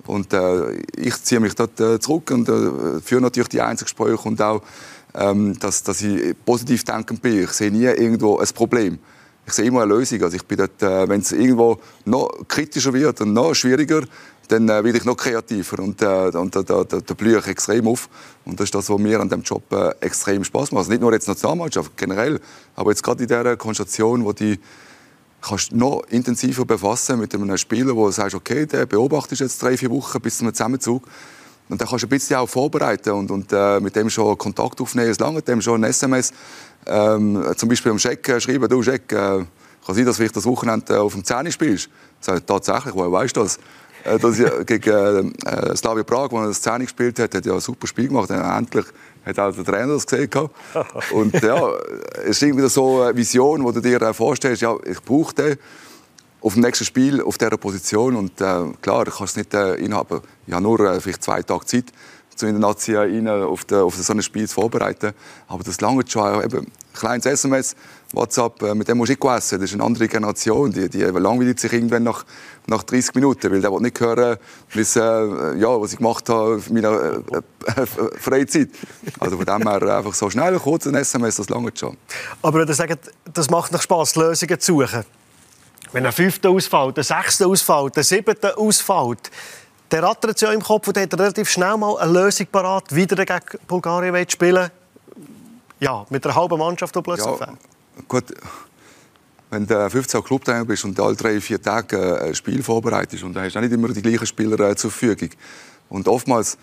Und 0.06 0.32
äh, 0.32 0.72
ich 0.96 1.22
ziehe 1.22 1.40
mich 1.40 1.54
dort 1.54 1.78
äh, 1.80 2.00
zurück 2.00 2.30
und 2.30 2.48
äh, 2.48 3.00
führe 3.00 3.20
natürlich 3.20 3.48
die 3.48 3.60
Einzelgespräche 3.60 4.28
und 4.28 4.40
auch, 4.40 4.62
ähm, 5.14 5.58
dass, 5.58 5.82
dass 5.82 6.00
ich 6.02 6.34
positiv 6.44 6.84
denkend 6.84 7.20
bin. 7.20 7.44
Ich 7.44 7.50
sehe 7.50 7.70
nie 7.70 7.84
irgendwo 7.84 8.38
ein 8.38 8.48
Problem. 8.54 8.98
ich 9.46 9.52
sehe 9.52 9.66
immer 9.66 9.82
eine 9.82 9.94
Lösung. 9.94 10.22
Also 10.22 10.36
ich 10.36 10.44
bin 10.44 10.58
dort, 10.58 10.82
äh, 10.82 11.08
wenn 11.08 11.20
es 11.20 11.32
irgendwo 11.32 11.78
noch 12.04 12.30
kritischer 12.48 12.92
wird 12.92 13.20
und 13.20 13.32
noch 13.32 13.54
schwieriger, 13.54 14.02
dann 14.48 14.68
äh, 14.68 14.84
werde 14.84 14.98
ich 14.98 15.04
noch 15.04 15.16
kreativer 15.16 15.78
und, 15.80 16.00
äh, 16.00 16.30
und 16.34 16.56
da, 16.56 16.62
da, 16.62 16.84
da 16.84 17.14
blühe 17.14 17.38
ich 17.38 17.46
extrem 17.46 17.86
auf. 17.86 18.08
Und 18.44 18.58
das 18.60 18.64
ist 18.64 18.74
das, 18.74 18.88
was 18.88 18.98
mir 18.98 19.20
an 19.20 19.28
dem 19.28 19.42
Job 19.42 19.62
äh, 19.72 19.90
extrem 20.00 20.44
Spaß 20.44 20.72
macht. 20.72 20.80
Also 20.80 20.90
nicht 20.90 21.00
nur 21.00 21.12
jetzt 21.12 21.28
Nationalmannschaft, 21.28 21.96
generell, 21.96 22.40
aber 22.76 22.90
jetzt 22.90 23.02
gerade 23.02 23.22
in 23.22 23.28
dieser 23.28 23.56
Konstellation, 23.56 24.24
wo 24.24 24.32
die 24.32 24.58
kannst 25.40 25.72
noch 25.72 26.03
intensiver 26.09 26.64
befassen 26.64 27.18
mit 27.20 27.35
einem 27.35 27.57
Spieler, 27.57 27.94
wo 27.94 28.07
du 28.07 28.12
sagst, 28.12 28.35
okay, 28.35 28.66
der 28.66 28.87
beobachtet 28.87 29.40
jetzt 29.40 29.62
drei, 29.62 29.77
vier 29.77 29.90
Wochen 29.90 30.20
bis 30.20 30.38
zum 30.38 30.53
Zusammenzug. 30.53 31.05
Und 31.68 31.81
dann 31.81 31.88
kannst 31.88 32.03
du 32.03 32.07
ein 32.07 32.11
bisschen 32.11 32.37
auch 32.37 32.48
vorbereiten 32.48 33.11
und, 33.11 33.31
und 33.31 33.53
äh, 33.53 33.79
mit 33.81 33.94
dem 33.94 34.09
schon 34.09 34.37
Kontakt 34.38 34.81
aufnehmen. 34.81 35.11
Es 35.11 35.18
lange 35.18 35.42
dem 35.42 35.61
schon 35.61 35.85
ein 35.85 35.90
SMS, 35.90 36.33
ähm, 36.87 37.44
zum 37.57 37.68
Beispiel 37.68 37.92
am 37.92 37.98
Scheck 37.98 38.27
äh, 38.29 38.40
schreiben, 38.40 38.68
du 38.68 38.83
Scheck, 38.83 39.12
äh, 39.12 39.44
kann 39.88 39.94
sein, 39.94 40.05
dass 40.05 40.16
du 40.16 40.29
das 40.29 40.44
Wochenende 40.44 40.94
äh, 40.94 40.96
auf 40.96 41.12
dem 41.12 41.24
Zähne 41.24 41.53
spielst. 41.53 41.88
Sag, 42.20 42.46
tatsächlich, 42.46 42.94
woher 42.94 43.12
weißt 43.12 43.37
du 43.37 43.40
das? 43.42 43.59
Äh, 44.05 44.18
dass 44.18 44.38
ich, 44.38 44.66
gegen 44.66 45.35
äh, 45.44 45.77
Slavia 45.77 46.05
Prag, 46.05 46.31
wo 46.31 46.40
er 46.40 46.48
das 46.48 46.62
Zähne 46.62 46.85
gespielt 46.85 47.18
hat, 47.18 47.35
hat 47.35 47.44
ja 47.44 47.55
ein 47.55 47.61
super 47.61 47.87
Spiel 47.87 48.09
gemacht. 48.09 48.31
Endlich 48.31 48.87
hat 49.28 49.38
auch 49.38 49.54
der 49.54 49.64
Trainer 49.64 49.94
das 49.94 50.06
gesehen. 50.06 50.30
Und 51.12 51.34
ja, 51.42 51.70
es 52.24 52.30
ist 52.30 52.42
irgendwie 52.42 52.68
so 52.68 53.02
eine 53.02 53.16
Vision, 53.16 53.64
wo 53.64 53.72
du 53.72 53.80
dir 53.80 54.12
vorstellst, 54.14 54.62
ja, 54.62 54.74
ich 54.84 55.00
brauche 55.02 55.34
den 55.34 55.56
auf 56.40 56.54
dem 56.54 56.62
nächsten 56.62 56.84
Spiel 56.84 57.20
auf 57.22 57.38
dieser 57.38 57.56
Position. 57.56 58.16
Und 58.16 58.40
äh, 58.40 58.64
klar, 58.80 59.06
ich 59.06 59.14
kann 59.14 59.24
es 59.24 59.36
nicht 59.36 59.54
äh, 59.54 59.74
inhaben. 59.74 60.20
Ich 60.46 60.52
habe 60.52 60.62
nur 60.62 60.80
äh, 60.80 61.00
vielleicht 61.00 61.22
zwei 61.22 61.42
Tage 61.42 61.66
Zeit, 61.66 61.86
zu 62.38 62.46
in 62.46 62.59
der 62.59 62.61
Nazi 62.61 62.96
auf, 62.96 63.64
de, 63.64 63.79
auf 63.79 63.94
so 63.94 64.12
ein 64.12 64.22
Spiel 64.22 64.48
zu 64.48 64.55
vorbereiten. 64.55 65.12
Aber 65.48 65.62
das 65.62 65.81
lange 65.81 66.05
schon. 66.07 66.42
Eben, 66.42 66.66
kleines 66.98 67.27
SMS, 67.27 67.77
WhatsApp, 68.12 68.62
äh, 68.62 68.74
mit 68.74 68.88
dem 68.88 68.98
musst 68.98 69.11
du 69.11 69.12
nicht 69.12 69.24
essen. 69.24 69.61
Das 69.61 69.70
ist 69.70 69.74
eine 69.74 69.85
andere 69.85 70.09
Generation. 70.09 70.72
Die, 70.72 70.88
die 70.88 71.03
langweilt 71.03 71.61
sich 71.61 71.72
irgendwann 71.72 72.03
nach, 72.03 72.24
nach 72.66 72.83
30 72.83 73.14
Minuten, 73.14 73.51
weil 73.53 73.61
der 73.61 73.72
will 73.72 73.81
nicht 73.81 74.01
hören, 74.01 74.38
was, 74.74 74.96
äh, 74.96 75.01
ja, 75.01 75.81
was 75.81 75.92
ich 75.92 75.98
gemacht 75.98 76.29
habe 76.29 76.61
in 76.66 76.74
meiner 76.74 77.22
äh, 77.33 77.81
äh, 77.81 77.87
Freizeit. 78.18 78.70
Also 79.20 79.37
von 79.37 79.46
dem 79.46 79.68
her 79.68 79.96
einfach 79.96 80.14
so 80.14 80.29
schnell, 80.31 80.59
kurz 80.59 80.87
ein 80.87 80.94
SMS, 80.94 81.37
das 81.37 81.48
lange 81.48 81.70
schon. 81.74 81.96
Aber 82.42 82.61
wenn 82.61 82.68
ihr 82.68 82.74
sagt, 82.74 83.11
das 83.33 83.51
macht 83.51 83.72
noch 83.72 83.83
Spass, 83.83 84.16
Lösungen 84.16 84.61
zu 84.61 84.81
suchen. 84.81 85.05
Wenn 85.92 86.05
ein 86.05 86.12
Fünfter 86.12 86.51
ausfällt, 86.51 86.98
ein 86.98 87.05
Sechster 87.05 87.46
ausfällt, 87.46 87.96
ein 87.96 88.05
Siebter 88.05 88.59
ausfällt, 88.59 89.31
der 89.90 90.03
rattert 90.03 90.40
ja 90.40 90.53
im 90.53 90.62
Kopf 90.62 90.88
und 90.88 90.98
hat 90.98 91.14
relativ 91.14 91.48
schnell 91.48 91.77
mal 91.77 91.98
eine 91.98 92.12
Lösung 92.12 92.46
parat, 92.51 92.94
wieder 92.94 93.24
gegen 93.24 93.40
Bulgarien 93.66 94.29
spielen 94.29 94.70
Ja, 95.81 96.05
mit 96.11 96.24
einer 96.24 96.35
halben 96.35 96.59
Mannschaft 96.59 96.94
die 96.94 97.03
plötzlich 97.03 97.40
ja, 97.40 97.55
gut. 98.07 98.24
Wenn 99.51 99.66
du 99.66 99.88
15 99.88 100.22
Clubtrainer 100.22 100.64
bist 100.66 100.85
und 100.85 101.01
alle 101.01 101.16
drei, 101.16 101.40
vier 101.40 101.61
Tage 101.61 101.96
äh, 101.96 102.29
ein 102.29 102.35
Spiel 102.35 102.62
vorbereitest 102.62 103.24
und 103.24 103.33
dann 103.33 103.44
hast 103.44 103.55
du 103.55 103.59
auch 103.59 103.62
nicht 103.62 103.72
immer 103.72 103.88
die 103.88 104.03
gleichen 104.03 104.27
Spieler 104.27 104.61
äh, 104.61 104.77
zur 104.77 104.90
Verfügung. 104.90 105.31
Und 105.88 106.07
oftmals 106.07 106.59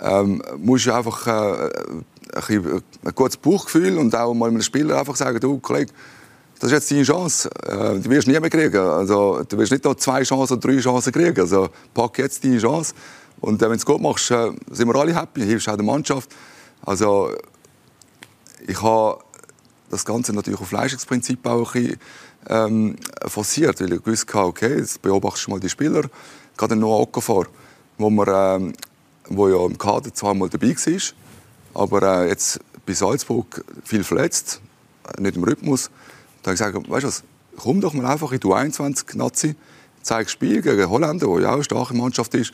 ähm, 0.00 0.42
musst 0.58 0.84
du 0.84 0.92
einfach 0.92 1.26
äh, 1.26 1.70
ein, 2.34 2.82
ein 3.04 3.14
gutes 3.14 3.38
Bauchgefühl 3.38 3.96
und 3.96 4.14
auch 4.14 4.34
mal 4.34 4.50
einem 4.50 4.60
Spieler 4.60 4.98
einfach 4.98 5.16
sagen, 5.16 5.40
du 5.40 5.58
Kollege, 5.60 5.90
das 6.60 6.70
ist 6.70 6.72
jetzt 6.72 6.90
deine 6.90 7.02
Chance. 7.02 7.50
Äh, 7.66 8.00
die 8.00 8.10
wirst 8.10 8.26
du 8.26 8.32
nie 8.32 8.40
mehr 8.40 8.50
kriegen. 8.50 8.76
Also, 8.76 9.42
du 9.48 9.58
wirst 9.58 9.72
nicht 9.72 9.84
noch 9.84 9.94
zwei 9.94 10.22
Chancen 10.22 10.60
drei 10.60 10.78
Chancen 10.78 11.12
kriegen. 11.12 11.40
Also, 11.40 11.68
pack 11.94 12.18
jetzt 12.18 12.44
deine 12.44 12.58
Chance. 12.58 12.94
Und 13.40 13.62
äh, 13.62 13.64
wenn 13.66 13.72
du 13.72 13.76
es 13.76 13.86
gut 13.86 14.00
machst, 14.00 14.30
äh, 14.30 14.50
sind 14.70 14.88
wir 14.88 14.96
alle 14.96 15.14
happy. 15.14 15.42
Hilfst 15.42 15.68
auch 15.68 15.76
der 15.76 15.84
Mannschaft. 15.84 16.30
Also, 16.84 17.30
ich 18.66 18.82
habe 18.82 19.18
das 19.90 20.04
Ganze 20.04 20.32
natürlich 20.32 20.60
auf 20.60 20.72
Leistungsprinzip 20.72 21.46
auch 21.46 21.74
ein 21.74 21.82
bisschen, 21.82 22.00
ähm, 22.48 22.96
forciert, 23.26 23.80
weil 23.80 23.92
ich 23.92 24.02
gewusst 24.02 24.32
habe, 24.34 24.48
okay, 24.48 24.78
jetzt 24.78 25.02
beobachtest 25.02 25.46
du 25.46 25.50
mal 25.52 25.60
die 25.60 25.68
Spieler. 25.68 26.02
Gerade 26.56 26.76
Noah 26.76 27.00
Okafor, 27.00 27.46
wo, 27.98 28.10
wir, 28.10 28.28
ähm, 28.28 28.72
wo 29.28 29.48
ja 29.48 29.64
im 29.64 29.78
Kader 29.78 30.12
zweimal 30.12 30.48
dabei 30.48 30.74
war, 30.74 31.82
aber 31.82 32.22
äh, 32.24 32.28
jetzt 32.28 32.60
bei 32.86 32.94
Salzburg 32.94 33.64
viel 33.84 34.02
verletzt, 34.02 34.60
nicht 35.18 35.36
im 35.36 35.44
Rhythmus. 35.44 35.90
Da 36.42 36.50
habe 36.50 36.54
ich 36.54 36.60
gesagt, 36.60 36.90
weißt 36.90 37.04
du 37.04 37.08
was, 37.08 37.22
komm 37.56 37.80
doch 37.80 37.92
mal 37.92 38.06
einfach 38.06 38.32
in 38.32 38.40
die 38.40 38.52
21 38.52 39.14
Nazi, 39.14 39.56
zeig 40.02 40.30
Spiel 40.30 40.62
gegen 40.62 40.88
Holländer, 40.88 41.26
der 41.26 41.40
ja 41.40 41.48
auch 41.50 41.54
eine 41.54 41.64
starke 41.64 41.94
Mannschaft 41.94 42.34
ist, 42.34 42.52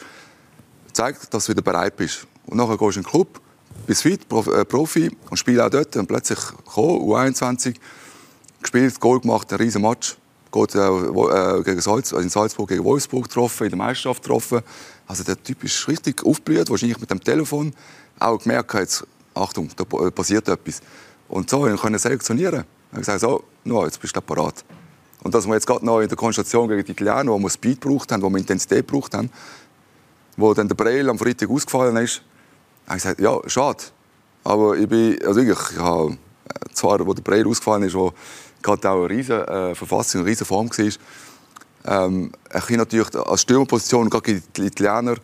zeig, 0.92 1.30
dass 1.30 1.46
du 1.46 1.52
wieder 1.52 1.62
bereit 1.62 1.96
bist. 1.96 2.26
Und 2.46 2.56
nachher 2.56 2.76
gehst 2.76 2.96
du 2.96 3.00
in 3.00 3.04
den 3.04 3.10
Club, 3.10 3.40
bist 3.86 4.02
fit, 4.02 4.20
äh, 4.32 4.64
Profi 4.64 5.10
und 5.30 5.36
spielst 5.36 5.60
auch 5.60 5.70
dort. 5.70 5.96
Und 5.96 6.06
plötzlich 6.06 6.38
gekommen, 6.38 7.02
U21, 7.02 7.74
gespielt, 8.62 8.98
Goal 9.00 9.20
gemacht, 9.20 9.52
ein 9.52 9.58
riesen 9.58 9.82
Match. 9.82 10.16
Geht, 10.52 10.74
äh, 10.76 10.78
äh, 10.78 11.62
gegen 11.64 11.80
Salz, 11.80 12.12
also 12.12 12.22
in 12.22 12.30
Salzburg 12.30 12.68
gegen 12.68 12.84
Wolfsburg 12.84 13.24
getroffen, 13.24 13.64
in 13.64 13.70
der 13.70 13.78
Meisterschaft 13.78 14.22
getroffen. 14.22 14.60
Also 15.06 15.24
der 15.24 15.42
Typ 15.42 15.64
ist 15.64 15.88
richtig 15.88 16.24
aufgeblüht, 16.24 16.70
wahrscheinlich 16.70 17.00
mit 17.00 17.10
dem 17.10 17.20
Telefon. 17.20 17.74
Auch 18.20 18.40
gemerkt, 18.40 18.72
jetzt, 18.74 19.04
Achtung, 19.34 19.68
da 19.76 19.84
passiert 19.84 20.48
etwas. 20.48 20.80
Und 21.28 21.50
so 21.50 21.62
können 21.62 21.98
selektionieren. 21.98 22.64
Ich 22.94 23.00
gesagt, 23.00 23.20
so, 23.20 23.42
no, 23.64 23.84
jetzt 23.84 24.00
bist 24.00 24.14
du 24.16 24.20
parat. 24.20 24.64
Und 25.24 25.34
dass 25.34 25.46
wir 25.46 25.54
jetzt 25.54 25.66
gerade 25.66 25.84
noch 25.84 26.00
in 26.00 26.08
der 26.08 26.16
Konstellation 26.16 26.68
gegen 26.68 26.84
die 26.84 26.92
Italiener, 26.92 27.32
wo 27.32 27.38
wir 27.38 27.50
Speed 27.50 27.80
gebraucht 27.80 28.12
haben, 28.12 28.22
wo 28.22 28.30
wir 28.30 28.38
Intensität 28.38 28.86
gebraucht 28.86 29.14
haben, 29.14 29.30
wo 30.36 30.54
dann 30.54 30.68
der 30.68 30.76
Breil 30.76 31.08
am 31.08 31.18
Freitag 31.18 31.50
ausgefallen 31.50 31.96
ist, 31.96 32.22
habe 32.86 32.98
ich 32.98 33.02
gesagt, 33.02 33.20
ja, 33.20 33.38
schade. 33.46 33.84
Aber 34.44 34.76
ich 34.76 34.88
bin, 34.88 35.18
also 35.26 35.40
ich 35.40 35.56
habe, 35.78 36.12
äh, 36.12 36.74
zwar, 36.74 37.04
wo 37.04 37.14
der 37.14 37.22
Breil 37.22 37.46
ausgefallen 37.46 37.84
ist, 37.84 37.94
wo 37.94 38.12
gerade 38.62 38.90
auch 38.90 39.04
eine 39.04 39.10
riesige 39.10 39.46
äh, 39.48 39.74
Verfassung, 39.74 40.20
eine 40.20 40.30
riesige 40.30 40.44
Form 40.44 40.70
war, 40.70 40.92
ähm, 41.86 42.32
ich 42.54 42.76
natürlich 42.76 43.14
als 43.14 43.42
Stürmerposition, 43.42 44.08
gerade 44.08 44.22
gegen 44.22 44.42
die 44.56 44.66
Italiener, 44.66 45.16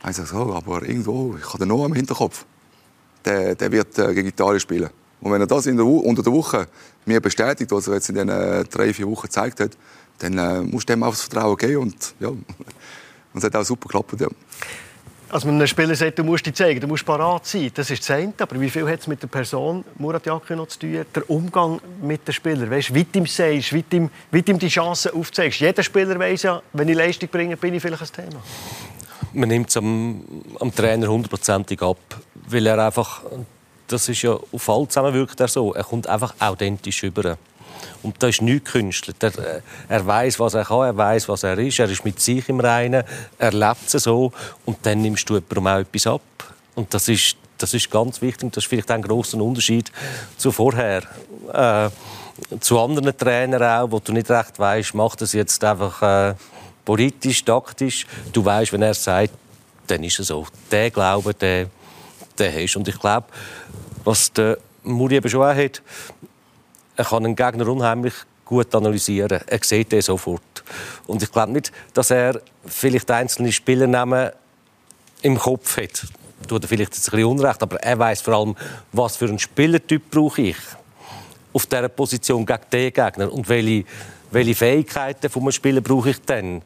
habe 0.00 0.10
ich 0.10 0.16
gesagt, 0.16 0.30
so, 0.30 0.52
aber 0.52 0.82
irgendwo, 0.82 1.36
ich 1.38 1.46
habe 1.46 1.58
den 1.58 1.68
noch 1.68 1.84
im 1.84 1.94
Hinterkopf. 1.94 2.44
Der, 3.24 3.54
der 3.54 3.70
wird 3.70 3.96
äh, 3.98 4.14
gegen 4.14 4.28
Italien 4.28 4.58
spielen. 4.58 4.90
Und 5.22 5.30
wenn 5.30 5.40
er 5.40 5.46
das 5.46 5.66
in 5.66 5.76
der, 5.76 5.86
unter 5.86 6.22
der 6.22 6.32
Woche 6.32 6.66
mir 7.06 7.20
bestätigt, 7.20 7.70
was 7.70 7.86
er 7.86 7.94
jetzt 7.94 8.08
in 8.08 8.16
den 8.16 8.28
äh, 8.28 8.64
drei, 8.64 8.92
vier 8.92 9.06
Wochen 9.06 9.22
gezeigt 9.22 9.60
hat, 9.60 9.70
dann 10.18 10.36
äh, 10.36 10.60
musst 10.62 10.88
du 10.88 10.92
dem 10.92 11.02
auch 11.04 11.10
das 11.10 11.22
Vertrauen 11.22 11.56
geben. 11.56 11.76
Und, 11.76 12.14
ja, 12.18 12.28
und 12.28 12.42
es 13.34 13.44
hat 13.44 13.54
auch 13.54 13.64
super 13.64 13.86
geklappt. 13.86 14.20
Ja. 14.20 14.28
Als 15.30 15.44
man 15.44 15.54
einem 15.54 15.66
Spieler 15.66 15.94
sagt, 15.94 16.18
du 16.18 16.24
musst 16.24 16.44
dich 16.44 16.54
zeigen, 16.54 16.80
du 16.80 16.88
musst 16.88 17.06
parat 17.06 17.46
sein, 17.46 17.70
das 17.72 17.88
ist 17.90 18.02
das 18.02 18.10
eine. 18.10 18.34
Aber 18.36 18.60
wie 18.60 18.68
viel 18.68 18.86
hat 18.86 19.00
es 19.00 19.06
mit 19.06 19.22
der 19.22 19.28
Person 19.28 19.84
Murat 19.96 20.26
Yakin 20.26 20.56
noch 20.56 20.66
zu 20.66 20.80
tun? 20.80 21.04
Der 21.14 21.30
Umgang 21.30 21.80
mit 22.02 22.26
den 22.26 22.34
Spielern. 22.34 22.68
Weißt, 22.68 22.92
wie 22.92 23.04
du 23.04 23.20
ihm 23.20 23.26
sagst, 23.26 23.72
wie 23.72 23.84
du 23.88 23.96
ihm, 23.96 24.10
wie 24.32 24.42
du 24.42 24.52
ihm 24.52 24.58
die 24.58 24.68
Chancen 24.68 25.12
aufzeigst. 25.12 25.60
Jeder 25.60 25.84
Spieler 25.84 26.18
weiß 26.18 26.42
ja, 26.42 26.60
wenn 26.72 26.88
ich 26.88 26.96
Leistung 26.96 27.28
bringe, 27.30 27.56
bin 27.56 27.72
ich 27.74 27.80
vielleicht 27.80 28.02
ein 28.02 28.28
Thema. 28.28 28.42
Man 29.32 29.48
nimmt 29.48 29.70
es 29.70 29.76
am, 29.76 30.22
am 30.60 30.74
Trainer 30.74 31.06
hundertprozentig 31.06 31.80
ab, 31.80 31.96
weil 32.48 32.66
er 32.66 32.84
einfach 32.84 33.22
das 33.92 34.08
ist 34.08 34.22
ja 34.22 34.32
auf 34.32 34.68
alle 34.68 34.88
zusammen 34.88 35.14
wirkt 35.14 35.38
er 35.40 35.48
so. 35.48 35.74
Er 35.74 35.84
kommt 35.84 36.06
einfach 36.06 36.34
authentisch 36.40 37.02
über. 37.02 37.36
Und 38.02 38.22
da 38.22 38.28
ist 38.28 38.42
nichts. 38.42 38.74
Er, 39.20 39.38
äh, 39.38 39.60
er 39.88 40.06
weiß, 40.06 40.40
was 40.40 40.54
er 40.54 40.64
kann, 40.64 40.86
er 40.86 40.96
weiß, 40.96 41.28
was 41.28 41.42
er 41.42 41.58
ist. 41.58 41.78
Er 41.78 41.88
ist 41.88 42.04
mit 42.04 42.20
sich 42.20 42.48
im 42.48 42.60
Reinen, 42.60 43.04
er 43.38 43.52
lebt 43.52 43.94
es 43.94 44.02
so. 44.02 44.32
Und 44.64 44.78
dann 44.82 45.02
nimmst 45.02 45.28
du 45.28 45.34
jemandem 45.34 45.66
auch 45.66 45.78
etwas 45.78 46.06
ab. 46.06 46.22
Und 46.74 46.92
das 46.94 47.08
ist, 47.08 47.36
das 47.58 47.74
ist 47.74 47.90
ganz 47.90 48.20
wichtig. 48.22 48.52
Das 48.52 48.64
ist 48.64 48.70
vielleicht 48.70 48.90
ein 48.90 49.02
großer 49.02 49.38
Unterschied 49.38 49.92
zu 50.36 50.50
vorher. 50.50 51.02
Äh, 51.52 51.90
zu 52.60 52.80
anderen 52.80 53.16
Trainern 53.16 53.62
auch, 53.62 53.90
wo 53.90 53.98
du 54.00 54.12
nicht 54.12 54.30
recht 54.30 54.58
weißt, 54.58 54.94
macht 54.94 55.20
das 55.20 55.32
jetzt 55.32 55.62
einfach 55.62 56.02
äh, 56.02 56.34
politisch, 56.84 57.44
taktisch. 57.44 58.06
Du 58.32 58.44
weißt, 58.44 58.72
wenn 58.72 58.82
er 58.82 58.94
sagt, 58.94 59.34
dann 59.86 60.02
ist 60.02 60.18
es 60.18 60.28
so. 60.28 60.46
Der 60.70 60.90
Glaube, 60.90 61.34
der, 61.34 61.66
der 62.38 62.52
hast. 62.52 62.76
Und 62.76 62.88
ich 62.88 62.98
glaube, 62.98 63.26
was 64.04 64.32
der 64.32 64.58
Muri 64.82 65.16
eben 65.16 65.28
schon 65.28 65.42
auch 65.42 65.54
hat, 65.54 65.82
er 66.96 67.04
kann 67.04 67.24
einen 67.24 67.36
Gegner 67.36 67.68
unheimlich 67.68 68.14
gut 68.44 68.74
analysieren. 68.74 69.40
Er 69.46 69.60
sieht 69.62 69.92
den 69.92 70.02
sofort. 70.02 70.64
Und 71.06 71.22
ich 71.22 71.32
glaube 71.32 71.52
nicht, 71.52 71.72
dass 71.94 72.10
er 72.10 72.40
vielleicht 72.66 73.10
einzelne 73.10 73.52
Spielernamen 73.52 74.30
im 75.22 75.38
Kopf 75.38 75.76
hat. 75.76 76.06
Tut 76.48 76.62
er 76.64 76.68
vielleicht 76.68 76.94
jetzt 76.94 77.08
ein 77.08 77.12
bisschen 77.12 77.26
Unrecht, 77.26 77.62
aber 77.62 77.76
er 77.76 77.98
weiß 77.98 78.20
vor 78.20 78.34
allem, 78.34 78.56
was 78.92 79.16
für 79.16 79.26
einen 79.26 79.38
Spielertyp 79.38 80.10
brauche 80.10 80.42
ich 80.42 80.56
auf 81.52 81.66
dieser 81.66 81.88
Position 81.88 82.44
gegen 82.44 82.62
den 82.72 82.92
Gegner 82.92 83.32
und 83.32 83.48
welche, 83.48 83.84
welche 84.30 84.54
Fähigkeiten 84.54 85.30
einem 85.34 85.52
Spieler 85.52 85.80
brauche 85.80 86.10
ich 86.10 86.20
dann. 86.22 86.62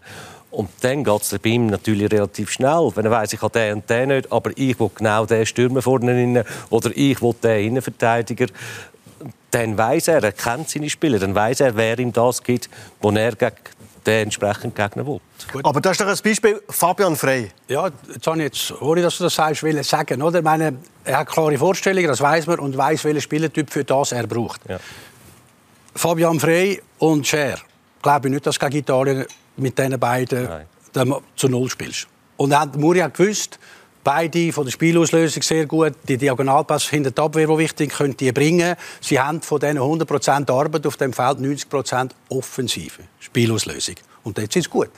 Und 0.56 0.70
dann 0.80 1.04
geht 1.04 1.20
es 1.20 1.38
bei 1.38 1.50
ihm 1.50 1.66
natürlich 1.66 2.10
relativ 2.10 2.50
schnell. 2.50 2.90
Wenn 2.94 3.04
er 3.04 3.10
weiss, 3.10 3.30
ich 3.30 3.42
habe 3.42 3.58
den 3.58 3.74
und 3.74 3.90
den 3.90 4.08
nicht, 4.08 4.32
aber 4.32 4.52
ich 4.56 4.80
will 4.80 4.90
genau 4.94 5.26
den 5.26 5.44
Stürmer 5.44 5.82
vorne 5.82 6.12
rein 6.12 6.44
oder 6.70 6.90
ich 6.94 7.20
will 7.20 7.34
den 7.42 7.66
Innenverteidiger, 7.66 8.46
dann 9.50 9.76
weiß 9.76 10.08
er, 10.08 10.24
er 10.24 10.32
kennt 10.32 10.70
seine 10.70 10.88
Spieler, 10.88 11.18
dann 11.18 11.34
weiß 11.34 11.60
er, 11.60 11.76
wer 11.76 11.98
ihm 11.98 12.10
das 12.10 12.42
gibt, 12.42 12.70
wo 13.02 13.10
er 13.10 13.36
gegen 13.36 13.54
den 14.06 14.22
entsprechenden 14.24 14.74
Gegner 14.74 15.06
will. 15.06 15.20
Aber 15.62 15.78
das 15.82 15.92
ist 15.92 16.00
doch 16.00 16.06
ein 16.06 16.18
Beispiel 16.24 16.62
Fabian 16.70 17.16
Frey. 17.16 17.50
Ja, 17.68 17.90
Gianni, 18.18 18.44
jetzt 18.44 18.72
ohne 18.80 19.02
dass 19.02 19.18
du 19.18 19.24
das 19.24 19.34
sagst, 19.34 19.62
will 19.62 19.76
ich 19.76 19.86
sagen, 19.86 20.22
oder? 20.22 20.38
Ich 20.38 20.44
meine, 20.44 20.78
er 21.04 21.18
hat 21.18 21.28
klare 21.28 21.58
Vorstellungen, 21.58 22.08
das 22.08 22.22
weiß 22.22 22.46
man, 22.46 22.60
und 22.60 22.74
weiß, 22.74 23.04
welchen 23.04 23.20
Spielertyp 23.20 23.70
für 23.70 23.84
das 23.84 24.12
er 24.12 24.26
braucht. 24.26 24.62
Ja. 24.66 24.78
Fabian 25.94 26.40
Frey 26.40 26.80
und 26.96 27.26
Scher, 27.26 27.58
glaube 28.00 28.28
ich 28.28 28.34
nicht, 28.34 28.46
dass 28.46 28.58
gegen 28.58 28.76
Italien 28.76 29.26
mit 29.56 29.78
diesen 29.78 29.98
beiden 29.98 30.48
zu 31.34 31.48
Null 31.48 31.70
spielst. 31.70 32.08
Und 32.36 32.50
dann 32.50 32.60
hat 32.60 32.76
Muri 32.76 33.04
gewusst, 33.12 33.58
beide 34.04 34.52
von 34.52 34.64
der 34.64 34.70
Spielauslösung 34.70 35.42
sehr 35.42 35.66
gut, 35.66 35.94
die 36.06 36.16
Diagonalpass 36.16 36.88
hinter 36.88 37.10
der 37.10 37.24
Abwehr, 37.24 37.46
die 37.48 37.58
wichtig, 37.58 37.92
können 37.92 38.16
die 38.16 38.30
bringen. 38.30 38.76
Sie 39.00 39.18
haben 39.18 39.42
von 39.42 39.58
diesen 39.58 39.78
100% 39.78 40.50
Arbeit 40.52 40.86
auf 40.86 40.96
dem 40.96 41.12
Feld 41.12 41.38
90% 41.38 42.10
Offensive, 42.28 43.02
Spielauslösung. 43.18 43.96
Und 44.22 44.38
jetzt 44.38 44.56
ist 44.56 44.66
es 44.66 44.70
gut. 44.70 44.90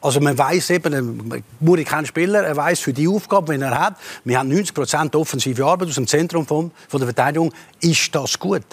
Also 0.00 0.20
man 0.20 0.36
weiß 0.36 0.70
eben, 0.70 1.44
Muri 1.60 1.84
kein 1.84 2.04
Spieler, 2.04 2.42
er 2.42 2.56
weiß 2.56 2.80
für 2.80 2.92
die 2.92 3.08
Aufgabe, 3.08 3.56
die 3.56 3.62
er 3.62 3.78
hat, 3.78 3.96
wir 4.24 4.38
haben 4.38 4.52
90% 4.52 5.16
offensive 5.16 5.64
Arbeit 5.64 5.88
aus 5.88 5.94
dem 5.94 6.06
Zentrum 6.06 6.46
von, 6.46 6.70
von 6.88 7.00
der 7.00 7.06
Verteidigung, 7.06 7.52
ist 7.80 8.14
das 8.14 8.38
gut. 8.38 8.64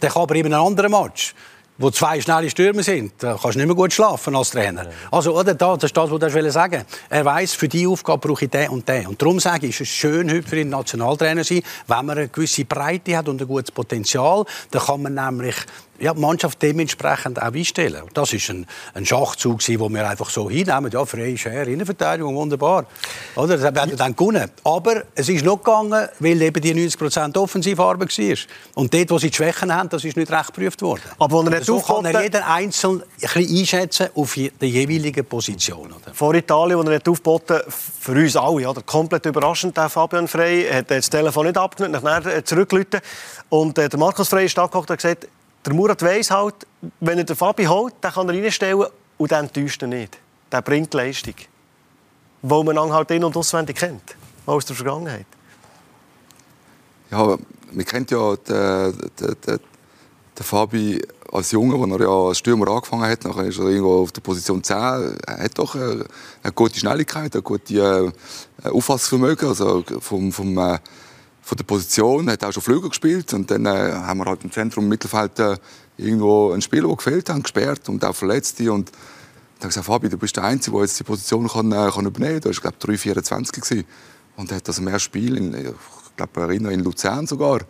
Dann 0.00 0.10
kann 0.10 0.22
aber 0.22 0.34
eben 0.34 0.52
ein 0.52 0.60
anderer 0.60 0.88
Match 0.88 1.34
wo 1.76 1.90
zwei 1.90 2.20
schnelle 2.20 2.48
Stürmer 2.48 2.82
sind, 2.82 3.14
da 3.18 3.32
kannst 3.32 3.56
du 3.56 3.58
nicht 3.58 3.66
mehr 3.66 3.74
gut 3.74 3.92
schlafen 3.92 4.36
als 4.36 4.50
Trainer. 4.50 4.86
Also, 5.10 5.36
oder, 5.36 5.54
das 5.54 5.82
ist 5.82 5.96
das, 5.96 6.10
was 6.10 6.34
ich 6.34 6.52
sagen 6.52 6.72
wollte. 6.72 6.86
Er 7.10 7.24
weiß, 7.24 7.54
für 7.54 7.68
diese 7.68 7.88
Aufgabe 7.88 8.28
brauche 8.28 8.44
ich 8.44 8.50
den 8.50 8.68
und 8.68 8.88
den. 8.88 9.08
Und 9.08 9.20
darum 9.20 9.40
sage 9.40 9.66
ich, 9.66 9.80
ist 9.80 9.88
es 9.88 9.88
schön, 9.88 10.30
heute 10.30 10.46
für 10.48 10.60
ihn 10.60 10.68
Nationaltrainer 10.68 11.42
zu 11.42 11.54
sein, 11.54 11.62
wenn 11.88 12.06
man 12.06 12.18
eine 12.18 12.28
gewisse 12.28 12.64
Breite 12.64 13.16
hat 13.16 13.28
und 13.28 13.40
ein 13.40 13.48
gutes 13.48 13.72
Potenzial, 13.72 14.44
dann 14.70 14.82
kann 14.82 15.02
man 15.02 15.14
nämlich 15.14 15.56
ja, 15.98 16.14
die 16.14 16.20
Mannschaft 16.20 16.60
dementsprechend 16.62 17.40
auch 17.40 17.52
einstellen. 17.52 18.02
Das 18.14 18.32
war 18.32 18.54
ein, 18.54 18.66
ein 18.94 19.06
Schachzug, 19.06 19.60
den 19.60 19.94
wir 19.94 20.08
einfach 20.08 20.30
so 20.30 20.50
hinnehmen. 20.50 20.90
Ja, 20.90 21.04
freie 21.04 21.36
Schere, 21.38 21.70
Innenverteidigung, 21.70 22.34
wunderbar. 22.34 22.86
Oder? 23.36 23.56
Das 23.56 23.74
werden 23.74 23.96
dann 23.96 24.16
gewonnen. 24.16 24.50
Aber 24.64 25.04
es 25.14 25.28
ist 25.28 25.44
noch 25.44 25.58
gegangen, 25.58 26.08
weil 26.18 26.42
eben 26.42 26.60
die 26.60 26.74
90% 26.74 27.36
Offensivarbeit 27.36 28.18
war. 28.18 28.36
Und 28.74 28.92
dort, 28.92 29.10
wo 29.10 29.18
sie 29.18 29.30
die 29.30 29.36
Schwächen 29.36 29.74
haben, 29.74 29.88
das 29.88 30.04
ist 30.04 30.16
nicht 30.16 30.30
recht 30.30 30.46
geprüft 30.46 30.82
worden. 30.82 31.02
Aber 31.18 31.38
wenn 31.38 31.52
er 31.52 31.58
nicht 31.58 31.66
so 31.66 31.80
kann 31.80 32.04
er 32.04 32.22
jeden 32.22 32.42
Einzelnen 32.42 33.02
ein 33.02 33.06
bisschen 33.20 33.58
einschätzen 33.58 34.08
auf 34.14 34.34
die 34.34 34.50
jeweilige 34.60 35.22
Position. 35.22 35.92
Oder? 35.92 36.12
Vor 36.12 36.34
Italien, 36.34 36.78
wo 36.78 36.82
er 36.82 36.90
nicht 36.90 37.08
aufgeboten 37.08 37.60
für 37.68 38.12
uns 38.12 38.36
alle, 38.36 38.68
oder? 38.68 38.82
komplett 38.82 39.26
überraschend, 39.26 39.76
der 39.76 39.88
Fabian 39.88 40.28
Frey, 40.28 40.68
hat 40.70 40.90
das 40.90 41.08
Telefon 41.10 41.46
nicht 41.46 41.58
abgenommen, 41.58 42.02
nachher 42.02 42.44
zurückgerufen. 42.44 43.00
Und 43.48 43.78
äh, 43.78 43.88
der 43.88 43.98
Markus 43.98 44.28
Frey 44.28 44.46
ist 44.46 44.56
da 44.56 44.64
und 44.64 44.74
hat 44.74 44.98
gesagt, 44.98 45.28
der 45.64 45.74
Murat 45.74 46.02
weiss 46.02 46.30
halt, 46.30 46.54
wenn 47.00 47.18
er 47.18 47.24
den 47.24 47.36
Fabi 47.36 47.64
holt, 47.64 47.94
dann 48.00 48.12
kann 48.12 48.28
er 48.28 48.34
reinstellen 48.34 48.86
und 49.16 49.32
dann 49.32 49.52
täuscht 49.52 49.82
er 49.82 49.88
nicht. 49.88 50.18
Der 50.52 50.62
bringt 50.62 50.92
Leistung. 50.94 51.34
Weil 52.42 52.64
man 52.64 52.76
ihn 52.76 52.92
halt 52.92 53.10
in- 53.10 53.24
und 53.24 53.36
auswendig 53.36 53.76
kennt. 53.76 54.16
Aus 54.46 54.66
der 54.66 54.76
Vergangenheit. 54.76 55.26
Ja, 57.10 57.38
man 57.72 57.84
kennt 57.84 58.10
ja 58.10 58.36
den, 58.36 58.98
den, 59.18 59.36
den, 59.46 59.60
den 60.38 60.44
Fabi 60.44 61.00
als 61.32 61.50
Junge, 61.50 61.74
als 61.74 62.00
er 62.00 62.06
ja 62.06 62.28
als 62.28 62.38
Stürmer 62.38 62.68
angefangen 62.68 63.10
hat. 63.10 63.24
Nachher 63.24 63.44
ist 63.44 63.58
er 63.58 63.66
irgendwo 63.66 64.02
auf 64.02 64.12
der 64.12 64.20
Position 64.20 64.62
10. 64.62 64.76
Er 64.76 65.16
hat 65.26 65.58
doch 65.58 65.74
eine, 65.74 66.04
eine 66.42 66.52
gute 66.52 66.78
Schnelligkeit, 66.78 67.34
ein 67.34 67.42
gutes 67.42 67.76
äh, 67.76 68.12
Auffassungsvermögen. 68.68 69.48
Also 69.48 69.82
vom, 70.00 70.30
vom, 70.32 70.58
äh, 70.58 70.78
von 71.44 71.56
der 71.56 71.64
Position, 71.64 72.30
hat 72.30 72.42
auch 72.42 72.52
schon 72.52 72.62
Flügel 72.62 72.88
gespielt 72.88 73.34
und 73.34 73.50
dann 73.50 73.66
äh, 73.66 73.92
haben 73.92 74.18
wir 74.18 74.24
halt 74.24 74.42
im 74.44 74.50
Zentrum 74.50 74.84
im 74.84 74.90
Mittelfeld 74.90 75.38
äh, 75.38 75.56
irgendwo 75.98 76.52
einen 76.52 76.62
Spieler, 76.62 76.88
der 76.88 76.96
gefehlt 76.96 77.28
hat, 77.28 77.42
gesperrt 77.42 77.88
und 77.90 78.02
auch 78.02 78.14
Verletzte 78.14 78.72
und 78.72 78.90
dann 79.60 79.68
gesagt, 79.68 79.86
Fabi, 79.86 80.08
du 80.08 80.16
bist 80.16 80.36
der 80.36 80.44
Einzige, 80.44 80.74
der 80.74 80.86
jetzt 80.86 80.98
die 80.98 81.04
Position 81.04 81.46
kann, 81.46 81.70
äh, 81.70 81.90
kann 81.92 82.06
übernehmen 82.06 82.40
kann. 82.40 82.40
Du 82.40 82.48
warst, 82.48 82.62
glaube 82.62 82.94
ich, 82.94 83.00
3,24 83.02 83.84
und 84.36 84.52
hat 84.52 84.66
das 84.66 84.78
ersten 84.78 85.00
Spiel, 85.00 85.36
in, 85.36 85.54
ich 85.54 86.16
glaube, 86.16 86.40
erinnere 86.40 86.72
in 86.72 86.80
Luzern 86.80 87.26
sogar, 87.26 87.60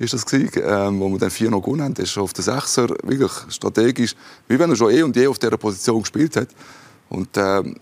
ist 0.00 0.14
das 0.14 0.26
gewesen, 0.26 0.50
ähm, 0.56 0.98
wo 0.98 1.08
wir 1.08 1.18
dann 1.18 1.30
4 1.30 1.50
noch 1.50 1.62
gewonnen 1.62 1.82
haben. 1.82 1.94
Der 1.94 2.04
ist 2.04 2.10
schon 2.10 2.24
auf 2.24 2.32
der 2.32 2.42
Sechser 2.42 2.88
wirklich 3.04 3.32
strategisch, 3.50 4.16
wie 4.48 4.58
wenn 4.58 4.70
er 4.70 4.76
schon 4.76 4.90
eh 4.90 5.02
und 5.02 5.14
je 5.14 5.28
auf 5.28 5.38
dieser 5.38 5.56
Position 5.56 6.00
gespielt 6.00 6.34
hat. 6.34 6.48
Und 7.08 7.28
ähm, 7.36 7.76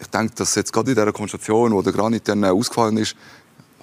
ich 0.00 0.06
denke, 0.06 0.34
dass 0.36 0.54
jetzt 0.54 0.72
gerade 0.72 0.90
in 0.90 0.96
dieser 0.96 1.12
Konstellation, 1.12 1.72
wo 1.72 1.82
der 1.82 1.92
Granit 1.92 2.28
dann 2.28 2.42
äh, 2.44 2.48
ausgefallen 2.48 2.96
ist, 2.96 3.14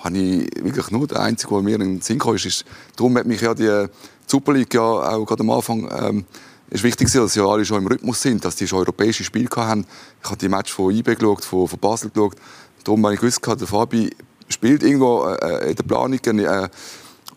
habe 0.04 0.18
ich 0.18 0.64
wirklich 0.64 0.92
nur 0.92 1.08
der 1.08 1.22
Einzige, 1.22 1.54
der 1.54 1.64
mir 1.64 1.76
in 1.76 1.82
den 1.82 2.02
Sinn 2.02 2.20
kam, 2.20 2.36
ist, 2.36 2.66
darum 2.96 3.18
hat 3.18 3.26
mich 3.26 3.42
ja 3.42 3.54
die 3.54 3.88
Super 4.28 4.54
League 4.54 4.74
ja 4.74 4.82
auch 4.82 5.26
gerade 5.26 5.42
am 5.42 5.50
Anfang 5.50 5.90
ähm, 5.92 6.26
ist 6.70 6.84
wichtig, 6.84 7.12
dass 7.12 7.36
ja 7.36 7.46
alle 7.46 7.64
schon 7.64 7.82
im 7.82 7.88
Rhythmus 7.88 8.22
sind, 8.22 8.44
dass 8.44 8.56
die 8.56 8.68
schon 8.68 8.80
europäische 8.80 9.24
Spiele 9.24 9.48
haben. 9.56 9.86
Ich 10.24 10.30
habe 10.30 10.38
die 10.38 10.50
Match 10.50 10.74
von 10.74 10.92
IB 10.92 11.16
geschaut, 11.16 11.46
von, 11.46 11.68
von 11.68 11.80
Basel 11.80 12.10
geschaut. 12.10 12.36
Darum 12.84 13.04
habe 13.06 13.14
ich 13.14 13.20
gewusst, 13.20 13.46
der 13.46 13.68
Fabi 13.68 14.10
spielt 14.48 14.82
irgendwo 14.82 15.24
äh, 15.26 15.70
in 15.70 15.76
der 15.76 15.84
Planung. 15.84 16.20
Äh, 16.20 16.70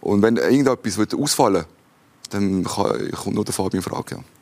und 0.00 0.22
wenn 0.22 0.36
irgendetwas 0.36 1.14
ausfallen 1.14 1.54
will, 1.56 1.66
dann 2.30 2.64
kommt 2.64 3.34
nur 3.34 3.44
der 3.44 3.52
Fabi 3.52 3.76
in 3.76 3.82
Frage. 3.82 4.16
Ja. 4.16 4.35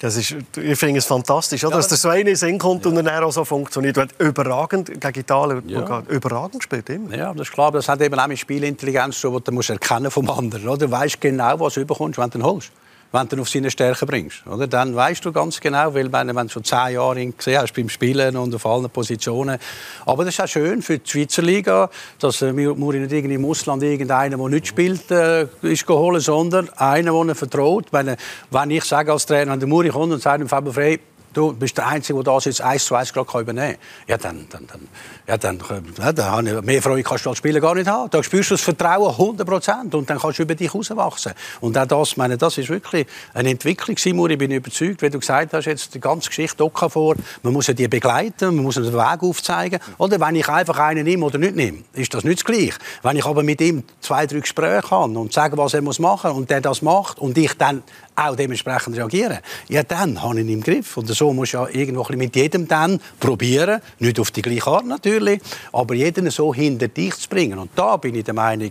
Das 0.00 0.16
ist, 0.16 0.36
ich 0.56 0.78
finde 0.78 0.98
es 0.98 1.06
fantastisch, 1.06 1.64
oder? 1.64 1.72
Ja, 1.72 1.76
dass 1.78 1.88
der 1.88 1.96
so 1.96 2.10
eine 2.10 2.36
Sinn 2.36 2.58
kommt 2.58 2.84
ja. 2.84 2.90
und 2.90 2.96
dann 2.96 3.08
auch 3.08 3.32
so 3.32 3.44
funktioniert. 3.44 3.96
Du 3.96 4.06
überragend 4.18 5.00
gegen 5.00 5.20
Italien 5.20 5.62
ja. 5.68 6.02
überragend 6.08 6.60
gespielt 6.60 6.88
immer. 6.90 7.16
Ja, 7.16 7.32
das 7.32 7.48
ist 7.48 7.54
klar. 7.54 7.72
Das 7.72 7.88
hat 7.88 8.02
eben 8.02 8.18
auch 8.18 8.26
mit 8.26 8.38
Spielintelligenz, 8.38 9.20
so, 9.20 9.38
du 9.40 9.52
musst 9.52 9.70
erkennen 9.70 10.10
vom 10.10 10.28
anderen. 10.28 10.68
Oder? 10.68 10.86
Du 10.86 10.90
weißt 10.90 11.20
genau, 11.20 11.58
was 11.60 11.74
du 11.74 11.80
überkommst, 11.80 12.18
wenn 12.18 12.28
du 12.28 12.38
ihn 12.38 12.44
holst 12.44 12.70
wenn 13.12 13.28
du 13.28 13.36
ihn 13.36 13.40
auf 13.42 13.48
seine 13.48 13.70
Stärke 13.70 14.06
bringst. 14.06 14.46
Oder? 14.46 14.66
Dann 14.66 14.94
weißt 14.94 15.24
du 15.24 15.32
ganz 15.32 15.60
genau, 15.60 15.94
weil 15.94 16.12
wenn 16.12 16.28
du 16.28 16.48
schon 16.48 16.64
zehn 16.64 16.94
Jahre 16.94 17.20
ihn 17.20 17.36
gesehen 17.36 17.60
hast 17.60 17.74
beim 17.74 17.88
Spielen 17.88 18.36
und 18.36 18.54
auf 18.54 18.66
allen 18.66 18.90
Positionen. 18.90 19.58
Aber 20.04 20.24
das 20.24 20.34
ist 20.34 20.40
auch 20.40 20.48
schön 20.48 20.82
für 20.82 20.98
die 20.98 21.08
Schweizer 21.08 21.42
Liga, 21.42 21.90
dass 22.18 22.42
äh, 22.42 22.52
Muri 22.52 22.98
nicht 22.98 23.12
irgendwie 23.12 23.34
im 23.34 23.44
Ausland 23.44 23.82
irgendeinen, 23.82 24.38
der 24.38 24.48
nicht 24.48 24.66
spielt, 24.66 25.10
äh, 25.10 25.46
ist 25.62 25.86
geholt, 25.86 26.22
sondern 26.22 26.68
einen, 26.76 27.12
der 27.12 27.28
er 27.28 27.34
vertraut. 27.34 27.86
Wenn, 27.92 28.16
wenn 28.50 28.70
ich 28.70 28.84
sage 28.84 29.12
als 29.12 29.26
Trainer, 29.26 29.52
wenn 29.52 29.60
der 29.60 29.68
Muri 29.68 29.88
kommt 29.88 30.12
und 30.12 30.22
sagt, 30.22 30.48
Fabio 30.48 30.72
Frey, 30.72 31.00
du 31.32 31.52
bist 31.52 31.76
der 31.76 31.86
Einzige, 31.86 32.22
der 32.22 32.34
das 32.34 32.44
jetzt 32.46 32.60
eins 32.60 32.84
zu 32.84 32.94
eins 32.94 33.12
gerade 33.12 33.40
übernehmen 33.40 33.72
kann. 33.72 33.80
Ja, 34.06 34.16
dann, 34.16 34.46
dann, 34.50 34.66
dann, 34.66 34.88
ja, 35.26 35.36
dann, 35.36 35.60
ja, 35.98 36.12
dann 36.12 36.64
mehr 36.64 36.82
Freude 36.82 37.02
kannst 37.02 37.26
du 37.26 37.30
als 37.30 37.38
Spieler 37.38 37.60
gar 37.60 37.74
nicht 37.74 37.88
haben. 37.88 38.10
Da 38.10 38.22
spürst 38.22 38.50
du 38.50 38.54
das 38.54 38.62
Vertrauen 38.62 39.10
100 39.10 39.46
Prozent 39.46 39.94
und 39.94 40.08
dann 40.08 40.18
kannst 40.18 40.38
du 40.38 40.42
über 40.42 40.54
dich 40.54 40.72
herauswachsen. 40.72 41.32
Und 41.60 41.76
auch 41.76 41.86
das, 41.86 42.16
meine, 42.16 42.38
das 42.38 42.58
ist 42.58 42.68
wirklich 42.68 43.06
eine 43.34 43.50
Entwicklung, 43.50 43.96
Simon. 43.98 44.30
Ich 44.30 44.38
bin 44.38 44.50
überzeugt, 44.50 45.02
wie 45.02 45.10
du 45.10 45.18
gesagt 45.18 45.52
hast, 45.52 45.66
jetzt 45.66 45.94
die 45.94 46.00
ganze 46.00 46.28
Geschichte 46.28 46.64
auch 46.64 46.90
vor. 46.90 47.16
Man 47.42 47.52
muss 47.52 47.66
ja 47.66 47.74
die 47.74 47.88
begleiten, 47.88 48.54
man 48.54 48.64
muss 48.64 48.76
den 48.76 48.92
Weg 48.92 49.22
aufzeigen. 49.22 49.80
Oder 49.98 50.20
wenn 50.20 50.36
ich 50.36 50.48
einfach 50.48 50.78
einen 50.78 51.04
nehme 51.04 51.24
oder 51.26 51.38
nicht 51.38 51.56
nehme, 51.56 51.78
ist 51.92 52.14
das 52.14 52.24
nicht 52.24 52.38
das 52.38 52.44
Gleiche. 52.44 52.78
Wenn 53.02 53.16
ich 53.16 53.24
aber 53.24 53.42
mit 53.42 53.60
ihm 53.60 53.84
zwei, 54.00 54.26
drei 54.26 54.40
Gespräche 54.40 54.90
habe 54.90 55.18
und 55.18 55.32
sage, 55.32 55.56
was 55.56 55.74
er 55.74 55.82
muss 55.82 55.98
machen 55.98 56.30
und 56.30 56.50
der 56.50 56.60
das 56.60 56.82
macht 56.82 57.18
und 57.18 57.36
ich 57.36 57.54
dann 57.54 57.82
auch 58.16 58.34
dementsprechend 58.34 58.96
reagieren, 58.96 59.38
ja, 59.68 59.82
dann 59.82 60.22
habe 60.22 60.40
ich 60.40 60.46
ihn 60.46 60.52
im 60.54 60.62
Griff. 60.62 60.96
Und 60.96 61.06
so 61.08 61.32
muss 61.32 61.52
ja 61.52 61.68
irgendwo 61.68 62.04
mit 62.14 62.34
jedem 62.34 62.66
dann 62.66 63.00
probieren, 63.20 63.80
nicht 63.98 64.18
auf 64.18 64.30
die 64.30 64.42
gleiche 64.42 64.66
Art 64.66 64.86
natürlich, 64.86 65.40
aber 65.72 65.94
jeden 65.94 66.30
so 66.30 66.52
hinter 66.52 66.88
dich 66.88 67.14
zu 67.16 67.28
bringen. 67.28 67.58
Und 67.58 67.70
da 67.76 67.96
bin 67.96 68.14
ich 68.14 68.24
der 68.24 68.34
Meinung, 68.34 68.70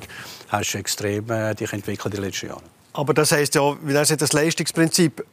hast 0.49 0.73
du 0.73 0.77
extrem 0.77 1.29
äh, 1.29 1.53
dich 1.53 1.71
entwickelt 1.71 2.13
in 2.13 2.21
den 2.21 2.29
letzten 2.29 2.47
Jahren. 2.47 2.63
Aber 2.93 3.13
das 3.13 3.31
heisst 3.31 3.55
ja, 3.55 3.75
wie 3.83 3.93
das, 3.93 4.09
das 4.15 4.33
Leistungsprinzip, 4.33 5.23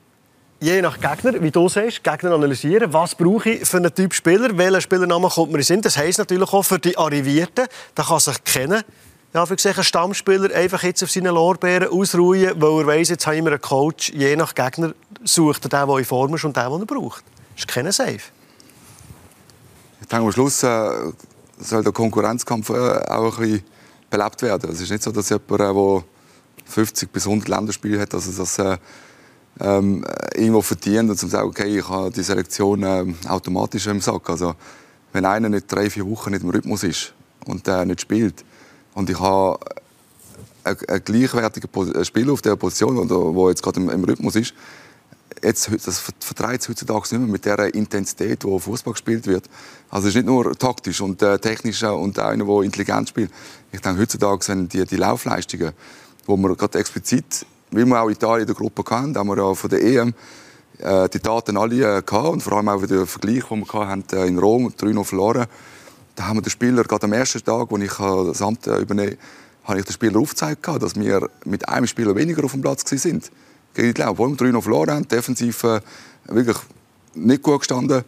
je 0.60 0.82
nach 0.82 1.00
Gegner, 1.00 1.40
wie 1.42 1.50
du 1.50 1.68
sagst, 1.68 2.04
Gegner 2.04 2.32
analysieren, 2.32 2.92
was 2.92 3.14
brauche 3.14 3.50
ich 3.50 3.66
für 3.66 3.78
einen 3.78 3.94
Typ 3.94 4.14
Spieler, 4.14 4.56
welcher 4.56 4.80
Spielernamen 4.80 5.30
kommt 5.30 5.52
mir 5.52 5.58
in 5.58 5.64
Sinn. 5.64 5.80
Das 5.80 5.96
heisst 5.96 6.18
natürlich 6.18 6.52
auch 6.52 6.62
für 6.62 6.78
die 6.78 6.96
Arrivierten, 6.96 7.66
da 7.94 8.02
kann 8.02 8.20
sich 8.20 8.42
kennen 8.44 8.82
ja, 9.34 9.46
für 9.46 9.56
einen 9.64 9.84
Stammspieler 9.84 10.54
einfach 10.54 10.82
jetzt 10.82 11.02
auf 11.02 11.10
seinen 11.10 11.34
Lorbeeren 11.34 11.88
ausruhen, 11.88 12.52
weil 12.56 12.80
er 12.80 12.86
weiss, 12.86 13.08
jetzt 13.08 13.26
habe 13.26 13.36
ich 13.36 13.46
einen 13.46 13.60
Coach, 13.60 14.10
je 14.10 14.36
nach 14.36 14.54
Gegner 14.54 14.94
sucht 15.24 15.64
er 15.64 15.68
den, 15.68 15.88
der 15.88 15.98
in 15.98 16.04
Form 16.04 16.34
ist 16.34 16.44
und 16.44 16.56
den, 16.56 16.70
den 16.70 16.80
er 16.80 16.86
braucht. 16.86 17.24
Das 17.54 17.64
ist 17.64 17.68
kein 17.68 17.90
Safe. 17.90 18.20
Ich 20.00 20.08
denke, 20.08 20.26
am 20.26 20.32
Schluss 20.32 20.62
äh, 20.62 20.90
soll 21.58 21.82
der 21.82 21.92
Konkurrenzkampf 21.92 22.70
äh, 22.70 22.72
auch 22.72 23.38
ein 23.38 23.44
bisschen 23.44 23.64
belebt 24.10 24.42
werden. 24.42 24.70
Es 24.70 24.80
ist 24.80 24.90
nicht 24.90 25.02
so, 25.02 25.10
dass 25.10 25.30
jemand, 25.30 25.60
der 25.60 26.04
50 26.66 27.10
bis 27.10 27.26
100 27.26 27.48
Länderspiele 27.48 28.00
hat, 28.00 28.12
dass 28.12 28.26
er 28.26 28.34
das 28.34 28.58
äh, 28.58 28.76
ähm, 29.60 30.04
irgendwo 30.34 30.60
verdient 30.60 31.10
und 31.10 31.16
zu 31.16 31.28
sagen, 31.28 31.48
okay, 31.48 31.78
ich 31.78 31.88
habe 31.88 32.10
die 32.10 32.22
Selektion 32.22 32.82
äh, 32.82 33.04
automatisch 33.28 33.86
im 33.86 34.00
Sack. 34.00 34.28
Also, 34.28 34.54
wenn 35.12 35.24
einer 35.24 35.48
nicht 35.48 35.70
drei, 35.70 35.88
vier 35.88 36.06
Wochen 36.06 36.30
nicht 36.30 36.42
im 36.42 36.50
Rhythmus 36.50 36.82
ist 36.84 37.14
und 37.46 37.66
äh, 37.68 37.84
nicht 37.84 38.00
spielt, 38.02 38.44
und 38.94 39.10
ich 39.10 39.18
habe 39.18 39.58
einen 40.64 41.04
gleichwertigen 41.04 42.04
Spieler 42.04 42.32
auf 42.32 42.42
der 42.42 42.56
Position, 42.56 43.08
der 43.08 43.48
jetzt 43.48 43.62
gerade 43.62 43.80
im, 43.80 44.04
Rhythmus 44.04 44.36
ist. 44.36 44.54
Jetzt, 45.42 45.70
das 45.86 45.98
vertreibt 46.20 46.62
es 46.62 46.68
heutzutage 46.68 47.00
nicht 47.00 47.12
mehr 47.12 47.20
mit 47.20 47.44
der 47.44 47.74
Intensität, 47.74 48.44
die 48.44 48.60
Fußball 48.60 48.92
gespielt 48.92 49.26
wird. 49.26 49.46
Also 49.90 50.06
es 50.06 50.14
ist 50.14 50.22
nicht 50.22 50.26
nur 50.26 50.56
taktisch 50.56 51.00
und 51.00 51.20
äh, 51.20 51.38
technisch 51.38 51.82
und 51.82 52.18
einer, 52.18 52.44
der 52.44 52.62
intelligent 52.62 53.08
spielt. 53.08 53.30
Ich 53.72 53.80
denke, 53.80 54.00
heutzutage 54.00 54.44
sind 54.44 54.72
die, 54.72 54.84
die 54.84 54.96
Laufleistungen, 54.96 55.72
wo 56.26 56.36
wir 56.36 56.54
gerade 56.54 56.78
explizit, 56.78 57.44
wie 57.72 57.84
wir 57.84 58.00
auch 58.00 58.10
Italien 58.10 58.42
in 58.42 58.46
der 58.46 58.54
Gruppe 58.54 58.84
hatten, 58.88 59.16
haben 59.16 59.28
wir 59.28 59.38
ja 59.38 59.54
von 59.54 59.70
der 59.70 59.82
EM 59.82 60.14
äh, 60.78 61.08
die 61.08 61.20
Daten 61.20 61.56
alle 61.56 61.98
äh, 61.98 62.02
gehabt 62.02 62.28
und 62.28 62.42
vor 62.42 62.58
allem 62.58 62.68
auch 62.68 62.86
den 62.86 63.06
Vergleich, 63.06 63.44
den 63.44 63.60
wir 63.60 63.88
hatten, 63.88 64.16
äh, 64.16 64.26
in 64.26 64.38
Rom 64.38 64.72
3 64.76 65.02
verloren 65.02 65.46
da 66.14 66.26
haben 66.26 66.36
wir 66.36 66.42
den 66.42 66.50
Spieler 66.50 66.84
gerade 66.84 67.04
am 67.04 67.12
ersten 67.12 67.42
Tag, 67.42 67.70
wo 67.70 67.76
ich 67.78 67.98
äh, 67.98 68.26
das 68.26 68.42
Amt 68.42 68.66
äh, 68.66 68.78
übernehme, 68.78 69.16
habe 69.64 69.78
ich 69.78 69.84
den 69.84 69.92
Spieler 69.92 70.18
aufgezeigt, 70.18 70.66
dass 70.66 70.96
wir 70.96 71.28
mit 71.44 71.68
einem 71.68 71.86
Spieler 71.86 72.14
weniger 72.16 72.44
auf 72.44 72.52
dem 72.52 72.60
Platz 72.60 72.88
sind. 72.88 73.30
gegen 73.74 73.94
die 73.94 74.00
Lau. 74.00 74.10
Obwohl 74.10 74.30
wir 74.30 74.36
3 74.36 74.50
noch 74.50 74.62
verloren 74.62 74.90
haben, 74.90 75.08
defensiv 75.08 75.64
äh, 75.64 75.80
wirklich 76.26 76.56
nicht 77.14 77.42
gut 77.42 77.60
gestanden, 77.60 78.04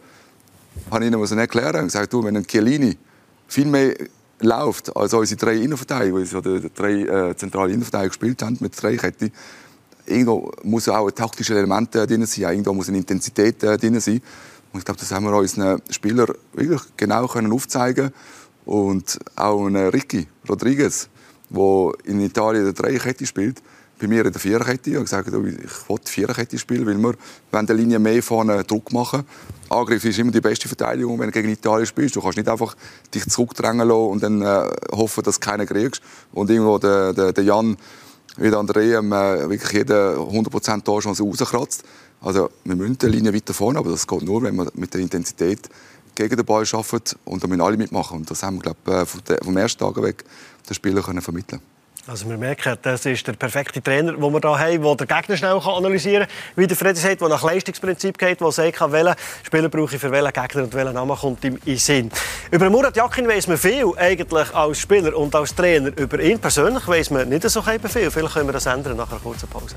habe 0.91 1.03
ich 1.03 1.11
ihnen 1.11 1.19
müssen 1.19 1.37
erklären 1.37 1.81
und 1.81 1.85
gesagt, 1.85 2.11
du, 2.11 2.23
wenn 2.23 2.37
ein 2.37 2.45
Chiellini 2.45 2.97
viel 3.47 3.65
mehr 3.65 3.95
läuft 4.39 4.95
als 4.95 5.13
unsere 5.13 5.39
drei 5.39 5.55
Innenverteidiger, 5.55 6.41
die 6.41 6.69
drei 6.73 6.93
äh, 7.29 7.35
zentrale 7.35 7.71
Innenverteidiger 7.71 8.09
gespielt 8.09 8.41
haben 8.41 8.57
mit 8.59 8.81
drei 8.81 8.97
Ketten, 8.97 9.31
irgendwo 10.05 10.51
muss 10.63 10.89
auch 10.89 11.07
ein 11.07 11.15
taktisches 11.15 11.55
Element 11.55 11.95
äh, 11.95 12.05
drin 12.05 12.25
sein, 12.25 12.51
irgendwo 12.51 12.73
muss 12.73 12.89
eine 12.89 12.97
Intensität 12.97 13.63
äh, 13.63 13.77
drin 13.77 13.99
sein. 13.99 14.21
Und 14.75 14.79
ich 14.79 14.85
glaube, 14.85 14.99
das 14.99 15.09
haben 15.11 15.23
wir 15.23 15.33
unseren 15.37 15.81
Spielern 15.89 16.27
wirklich 16.51 16.81
genau 16.97 17.27
können 17.27 17.53
aufzeigen 17.53 18.11
und 18.65 19.17
auch 19.37 19.67
einen 19.67 19.87
Ricky 19.87 20.27
Rodriguez, 20.49 21.07
der 21.49 21.91
in 22.03 22.19
Italien 22.19 22.65
der 22.65 22.73
Dreierkette 22.73 23.25
spielt, 23.25 23.63
bei 24.01 24.07
mir 24.07 24.25
in 24.25 24.33
der 24.33 24.41
Viererkette. 24.41 24.89
Ich 24.89 24.95
habe 24.97 25.05
gesagt, 25.05 25.29
ich 25.29 25.33
will 25.33 25.57
die 25.57 26.11
Viererkette 26.11 26.59
spielen, 26.59 26.85
weil 26.85 26.97
wir 26.97 27.13
wenn 27.51 27.65
der 27.65 27.77
Linie 27.77 27.99
mehr 27.99 28.21
vorne 28.21 28.65
Druck 28.65 28.91
machen. 28.91 29.23
Angriff 29.69 30.03
ist 30.03 30.19
immer 30.19 30.31
die 30.31 30.41
beste 30.41 30.67
Verteidigung, 30.67 31.17
wenn 31.19 31.27
du 31.27 31.31
gegen 31.31 31.47
Italien 31.47 31.85
spielst. 31.85 32.17
Du 32.17 32.21
kannst 32.21 32.37
nicht 32.37 32.49
einfach 32.49 32.75
dich 33.13 33.25
zurückdrängen 33.29 33.87
lassen 33.87 34.09
und 34.09 34.23
dann 34.23 34.41
äh, 34.41 34.71
hoffen, 34.91 35.23
dass 35.23 35.39
du 35.39 35.49
keinen 35.49 35.67
kriegst. 35.67 36.01
Und 36.33 36.49
irgendwo 36.49 36.79
der, 36.79 37.13
der, 37.13 37.31
der 37.31 37.43
Jan 37.45 37.77
an 38.37 38.67
der 38.67 38.75
EM 38.75 39.13
äh, 39.13 39.49
wirklich 39.49 39.71
jede 39.71 40.17
100% 40.17 40.83
Torchance 40.83 41.23
rauskratzt. 41.23 41.85
Also 42.25 42.49
wir 42.63 42.75
müssen 42.75 42.97
die 42.97 43.05
Linie 43.05 43.33
weiter 43.35 43.53
vorne, 43.53 43.77
aber 43.77 43.91
das 43.91 44.07
geht 44.07 44.23
nur, 44.23 44.41
wenn 44.41 44.55
wir 44.55 44.67
mit 44.73 44.91
der 44.95 45.01
Intensität 45.01 45.69
gegen 46.15 46.35
den 46.35 46.45
Ball 46.45 46.65
arbeiten 46.71 47.19
und 47.23 47.43
da 47.43 47.47
müssen 47.47 47.61
alle 47.61 47.77
mitmachen. 47.77 48.17
Und 48.17 48.31
das 48.31 48.41
haben 48.41 48.55
wir, 48.55 48.73
glaube 48.73 49.05
ich, 49.05 49.45
vom 49.45 49.55
ersten 49.55 49.79
Tag 49.79 50.01
weg 50.01 50.23
den 50.67 50.73
Spielern 50.73 51.21
vermitteln 51.21 51.61
also 52.07 52.29
wir 52.29 52.37
merken, 52.37 52.77
das 52.83 53.05
ist 53.05 53.25
der 53.25 53.33
perfekte 53.33 53.81
Trainer, 53.81 54.13
den 54.13 54.21
wir 54.21 54.39
hier 54.39 54.59
haben, 54.59 54.83
der 54.83 54.95
den 54.95 55.07
Gegner 55.07 55.37
schnell 55.37 55.59
analysieren 55.59 56.27
kann. 56.27 56.35
Wie 56.55 56.67
der 56.67 56.77
Freddy 56.77 56.99
sagt, 56.99 57.21
der 57.21 57.29
nach 57.29 57.43
Leistungsprinzip 57.43 58.17
geht, 58.17 58.41
der 58.41 58.51
sagt, 58.51 58.91
welchen 58.91 59.15
Spieler 59.41 59.69
brauche 59.69 59.95
ich 59.95 60.01
für 60.01 60.11
welchen 60.11 60.31
Gegner 60.31 60.63
und 60.63 60.73
welchen 60.73 60.93
Namen 60.93 61.17
kommt 61.17 61.43
ihm 61.43 61.57
in 61.65 61.77
Sinn. 61.77 62.11
Über 62.51 62.69
Murat 62.69 62.95
Yakin 62.95 63.27
weiss 63.27 63.47
man 63.47 63.57
viel, 63.57 63.91
eigentlich 63.97 64.53
als 64.53 64.79
Spieler 64.79 65.17
und 65.17 65.33
als 65.33 65.55
Trainer. 65.55 65.91
Über 65.97 66.19
ihn 66.19 66.37
persönlich 66.37 66.87
weiss 66.87 67.09
man 67.09 67.27
nicht 67.27 67.49
so 67.49 67.63
viel. 67.63 67.79
Vielleicht 67.79 68.33
können 68.33 68.47
wir 68.47 68.53
das 68.53 68.67
ändern 68.67 68.97
nach 68.97 69.09
einer 69.09 69.19
kurzen 69.19 69.49
Pause. 69.49 69.75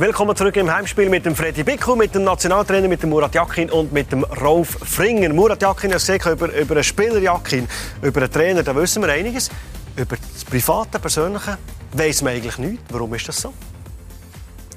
Willkommen 0.00 0.34
zurück 0.34 0.56
im 0.56 0.72
Heimspiel 0.72 1.10
mit 1.10 1.26
dem 1.26 1.36
Freddy 1.36 1.62
Bickel, 1.62 1.94
mit 1.94 2.14
dem 2.14 2.24
Nationaltrainer, 2.24 2.88
mit 2.88 3.02
dem 3.02 3.10
Murat 3.10 3.34
Yakin 3.34 3.68
und 3.68 3.92
mit 3.92 4.10
dem 4.10 4.24
Rolf 4.24 4.78
Fringer. 4.82 5.28
Murat 5.28 5.60
Yakin, 5.60 5.90
ich 5.90 5.98
sehe 5.98 6.16
über, 6.16 6.50
über 6.58 6.74
einen 6.76 6.84
Spieler 6.84 7.18
Yakin, 7.18 7.68
über 8.00 8.22
einen 8.22 8.32
Trainer, 8.32 8.62
da 8.62 8.74
wissen 8.74 9.02
wir 9.02 9.10
einiges. 9.10 9.50
Über 9.96 10.16
das 10.16 10.42
Private, 10.46 10.98
Persönliche 10.98 11.58
weiß 11.92 12.22
man 12.22 12.32
eigentlich 12.32 12.56
nichts. 12.56 12.82
Warum 12.88 13.12
ist 13.12 13.28
das 13.28 13.42
so? 13.42 13.52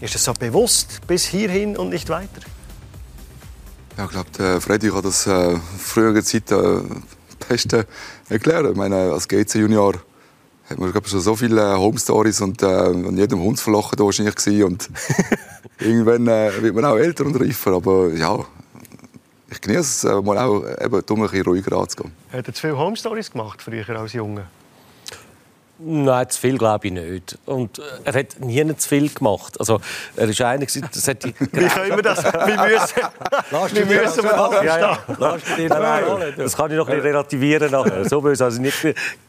Ist 0.02 0.14
das 0.14 0.26
so 0.26 0.34
bewusst 0.34 1.00
bis 1.08 1.24
hierhin 1.24 1.78
und 1.78 1.88
nicht 1.88 2.10
weiter? 2.10 2.42
Ja, 3.98 4.04
ich 4.04 4.12
glaube, 4.12 4.60
Freddy 4.60 4.90
hat 4.90 5.06
das 5.06 5.26
äh, 5.26 5.58
frühere 5.78 6.22
Zeit 6.22 6.52
äh, 6.52 6.82
beste 7.48 7.88
erklärt. 8.28 8.66
Ich 8.70 8.76
meine, 8.76 9.14
als 9.14 9.30
GC 9.30 9.56
Junior 9.56 9.94
hat 10.70 10.80
man 10.80 10.92
glaub, 10.92 11.08
schon 11.08 11.20
so 11.20 11.36
viele 11.36 11.62
äh, 11.62 11.76
Home 11.76 12.00
Stories 12.00 12.42
und 12.42 12.62
äh, 12.62 12.66
an 12.66 13.18
jedem 13.18 13.40
Hund 13.42 13.60
verlochen 13.60 13.98
da 13.98 14.04
wahrscheinlich 14.06 14.36
gewesen. 14.36 14.64
und 14.64 14.90
irgendwann 15.80 16.28
äh, 16.28 16.62
wird 16.62 16.76
man 16.76 16.86
auch 16.86 16.98
älter 16.98 17.26
und 17.26 17.36
reifer, 17.40 17.74
aber 17.74 18.10
ja, 18.10 18.40
ich 19.52 19.62
genieße 19.62 19.82
es 19.82 20.04
äh, 20.04 20.22
mal 20.22 20.38
auch 20.38 20.64
eben, 20.64 21.02
um 21.10 21.22
ein 21.22 21.30
bisschen 21.30 21.46
ruhiger 21.46 21.78
anzugehen. 21.78 22.12
Hat 22.32 22.48
er 22.48 22.54
zu 22.54 22.62
viele 22.62 22.78
Home 22.78 22.96
Stories 22.96 23.32
gemacht 23.32 23.62
früher 23.62 23.88
als 23.90 24.14
Junge? 24.14 24.46
Nein, 25.86 26.30
zu 26.30 26.40
viel 26.40 26.58
glaube 26.58 26.88
ich 26.88 26.94
nicht. 26.94 27.38
Und 27.46 27.80
äh, 27.80 27.82
er 28.06 28.14
hat 28.14 28.40
nie 28.40 28.76
zu 28.78 28.88
viel 28.88 29.10
gemacht. 29.10 29.60
Also, 29.60 29.82
er 30.16 30.30
ist 30.30 30.40
einer, 30.40 30.66
das 30.66 31.08
hat 31.08 31.24
die 31.24 31.34
Wie 31.40 31.68
können 31.68 31.96
wir 31.96 32.04
das? 32.04 32.24
Wie 32.24 32.58
müssen, 32.58 33.88
wie 33.90 33.94
müssen 33.94 34.24
wir 34.24 34.32
das 34.32 34.64
ja, 34.64 34.80
ja. 34.80 35.00
Nein, 35.20 36.34
Das 36.38 36.56
kann 36.56 36.72
ich 36.72 36.78
noch 36.78 36.88
ein 36.88 37.00
relativieren. 37.00 37.72
Nachher. 37.72 38.08
So 38.08 38.22
böse. 38.22 38.46
Also 38.46 38.62
nicht 38.62 38.78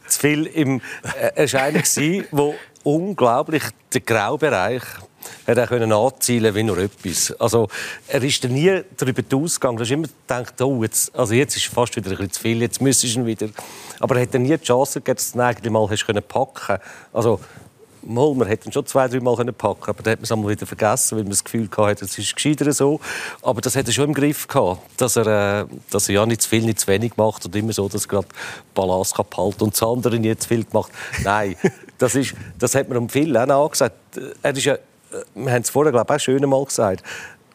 zu 0.07 0.19
viel 0.19 0.45
im... 0.45 0.81
Äh, 1.19 1.31
er 1.35 1.53
war 1.53 1.61
einer, 1.61 1.81
der 1.81 2.53
unglaublich 2.83 3.63
den 3.93 4.05
Graubereich 4.05 4.83
hat 5.47 5.57
er 5.57 5.67
können 5.67 5.91
anzielen 5.91 6.53
wie 6.55 6.63
nur 6.63 6.77
etwas. 6.77 7.31
Also, 7.39 7.67
er 8.07 8.23
ist 8.23 8.43
nie 8.43 8.81
darüber 8.97 9.23
ausgegangen. 9.37 9.77
Du 9.77 9.83
hast 9.83 9.91
immer 9.91 10.07
gedacht, 10.07 10.61
oh, 10.61 10.83
jetzt, 10.83 11.15
also 11.15 11.33
jetzt 11.33 11.55
ist 11.55 11.65
fast 11.65 11.95
wieder 11.95 12.11
ein 12.11 12.17
bisschen 12.17 12.31
zu 12.31 12.41
viel, 12.41 12.61
jetzt 12.61 12.81
müsstest 12.81 13.15
du 13.15 13.19
ihn 13.21 13.25
wieder... 13.25 13.49
Aber 13.99 14.15
er 14.17 14.23
hat 14.23 14.33
nie 14.33 14.49
die 14.49 14.63
Chance 14.63 14.99
gegeben, 14.99 15.15
dass 15.15 15.31
du 15.31 15.37
ihn 15.37 15.41
eigentlich 15.41 15.71
mal 15.71 15.89
hast 15.89 16.05
können 16.05 16.23
packen 16.23 16.77
Also, 17.13 17.39
mal, 18.05 18.33
man 18.33 18.47
hätte 18.47 18.69
ihn 18.69 18.71
schon 18.71 18.85
zwei, 18.85 19.07
drei 19.07 19.19
Mal 19.19 19.35
packen 19.35 19.53
können, 19.81 19.97
aber 19.97 20.03
dann 20.03 20.11
hat 20.11 20.19
man 20.19 20.23
es 20.23 20.31
einmal 20.31 20.51
wieder 20.51 20.65
vergessen, 20.65 21.17
weil 21.17 21.23
man 21.23 21.31
das 21.31 21.43
Gefühl 21.43 21.69
hatte, 21.75 22.05
es 22.05 22.17
ist 22.17 22.35
gescheiter 22.35 22.71
so. 22.71 22.99
Aber 23.41 23.61
das 23.61 23.75
hat 23.75 23.87
er 23.87 23.93
schon 23.93 24.05
im 24.05 24.13
Griff 24.13 24.47
gehabt, 24.47 24.81
dass 24.97 25.15
er, 25.15 25.61
äh, 25.61 25.65
dass 25.89 26.09
er 26.09 26.15
ja 26.15 26.25
nicht 26.25 26.41
zu 26.41 26.49
viel, 26.49 26.63
nicht 26.63 26.79
zu 26.79 26.87
wenig 26.87 27.17
macht 27.17 27.45
und 27.45 27.55
immer 27.55 27.73
so, 27.73 27.87
dass 27.87 28.05
er 28.05 28.09
gerade 28.09 28.27
Balance 28.73 29.13
kann 29.15 29.25
behalten 29.29 29.63
und 29.63 29.73
das 29.73 29.83
andere 29.83 30.19
nicht 30.19 30.43
zu 30.43 30.47
viel 30.49 30.63
gemacht. 30.63 30.91
Nein, 31.23 31.55
das, 31.97 32.15
ist, 32.15 32.33
das 32.59 32.75
hat 32.75 32.89
man 32.89 32.97
um 32.97 33.09
viel 33.09 33.35
auch 33.37 33.65
angesagt. 33.65 33.95
Er 34.41 34.55
ist 34.55 34.65
ja 34.65 34.77
wir 35.33 35.51
haben 35.51 35.61
es 35.61 35.69
vorher 35.69 35.91
glaube 35.91 36.13
ich, 36.13 36.15
auch 36.15 36.19
schön 36.19 36.49
mal 36.49 36.65
gesagt, 36.65 37.03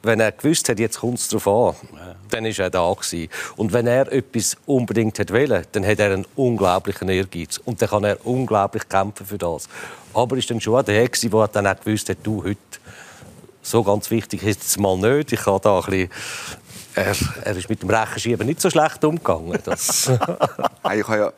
wenn 0.02 0.20
er 0.20 0.32
gewusst 0.32 0.68
hat, 0.68 0.78
jetzt 0.78 1.00
kommt 1.00 1.18
es 1.18 1.28
darauf 1.28 1.46
an, 1.46 1.88
dann 2.30 2.44
war 2.44 2.58
er 2.58 2.70
da 2.70 2.92
gewesen. 2.92 3.28
Und 3.56 3.72
wenn 3.72 3.86
er 3.86 4.10
etwas 4.10 4.56
unbedingt 4.64 5.18
hat 5.18 5.30
wollen, 5.30 5.64
dann 5.72 5.86
hat 5.86 5.98
er 5.98 6.14
einen 6.14 6.26
unglaublichen 6.36 7.08
Ehrgeiz. 7.10 7.58
Und 7.58 7.82
dann 7.82 7.90
kann 7.90 8.04
er 8.04 8.24
unglaublich 8.24 8.88
kämpfen 8.88 9.26
für 9.26 9.36
das. 9.36 9.68
Aber 10.14 10.36
ist 10.36 10.50
dann 10.50 10.60
schon 10.60 10.84
der 10.84 11.06
der 11.06 11.48
dann 11.48 11.66
auch 11.66 11.80
gewusst 11.80 12.08
hat, 12.08 12.18
du, 12.22 12.44
heute, 12.44 12.58
so 13.62 13.82
ganz 13.82 14.10
wichtig 14.10 14.42
ist 14.42 14.62
es 14.62 14.78
mal 14.78 14.96
nicht. 14.96 15.32
Ich 15.32 15.46
habe 15.46 15.60
da 15.62 15.78
ein 15.78 15.84
bisschen 15.84 16.10
er, 16.94 17.14
er 17.44 17.56
ist 17.56 17.68
mit 17.68 17.82
dem 17.82 17.90
Rechenschieben 17.90 18.46
nicht 18.46 18.60
so 18.60 18.70
schlecht 18.70 19.04
umgegangen. 19.04 19.58
Das 19.64 20.08
ich 20.08 21.08
habe 21.08 21.16
ja 21.16 21.32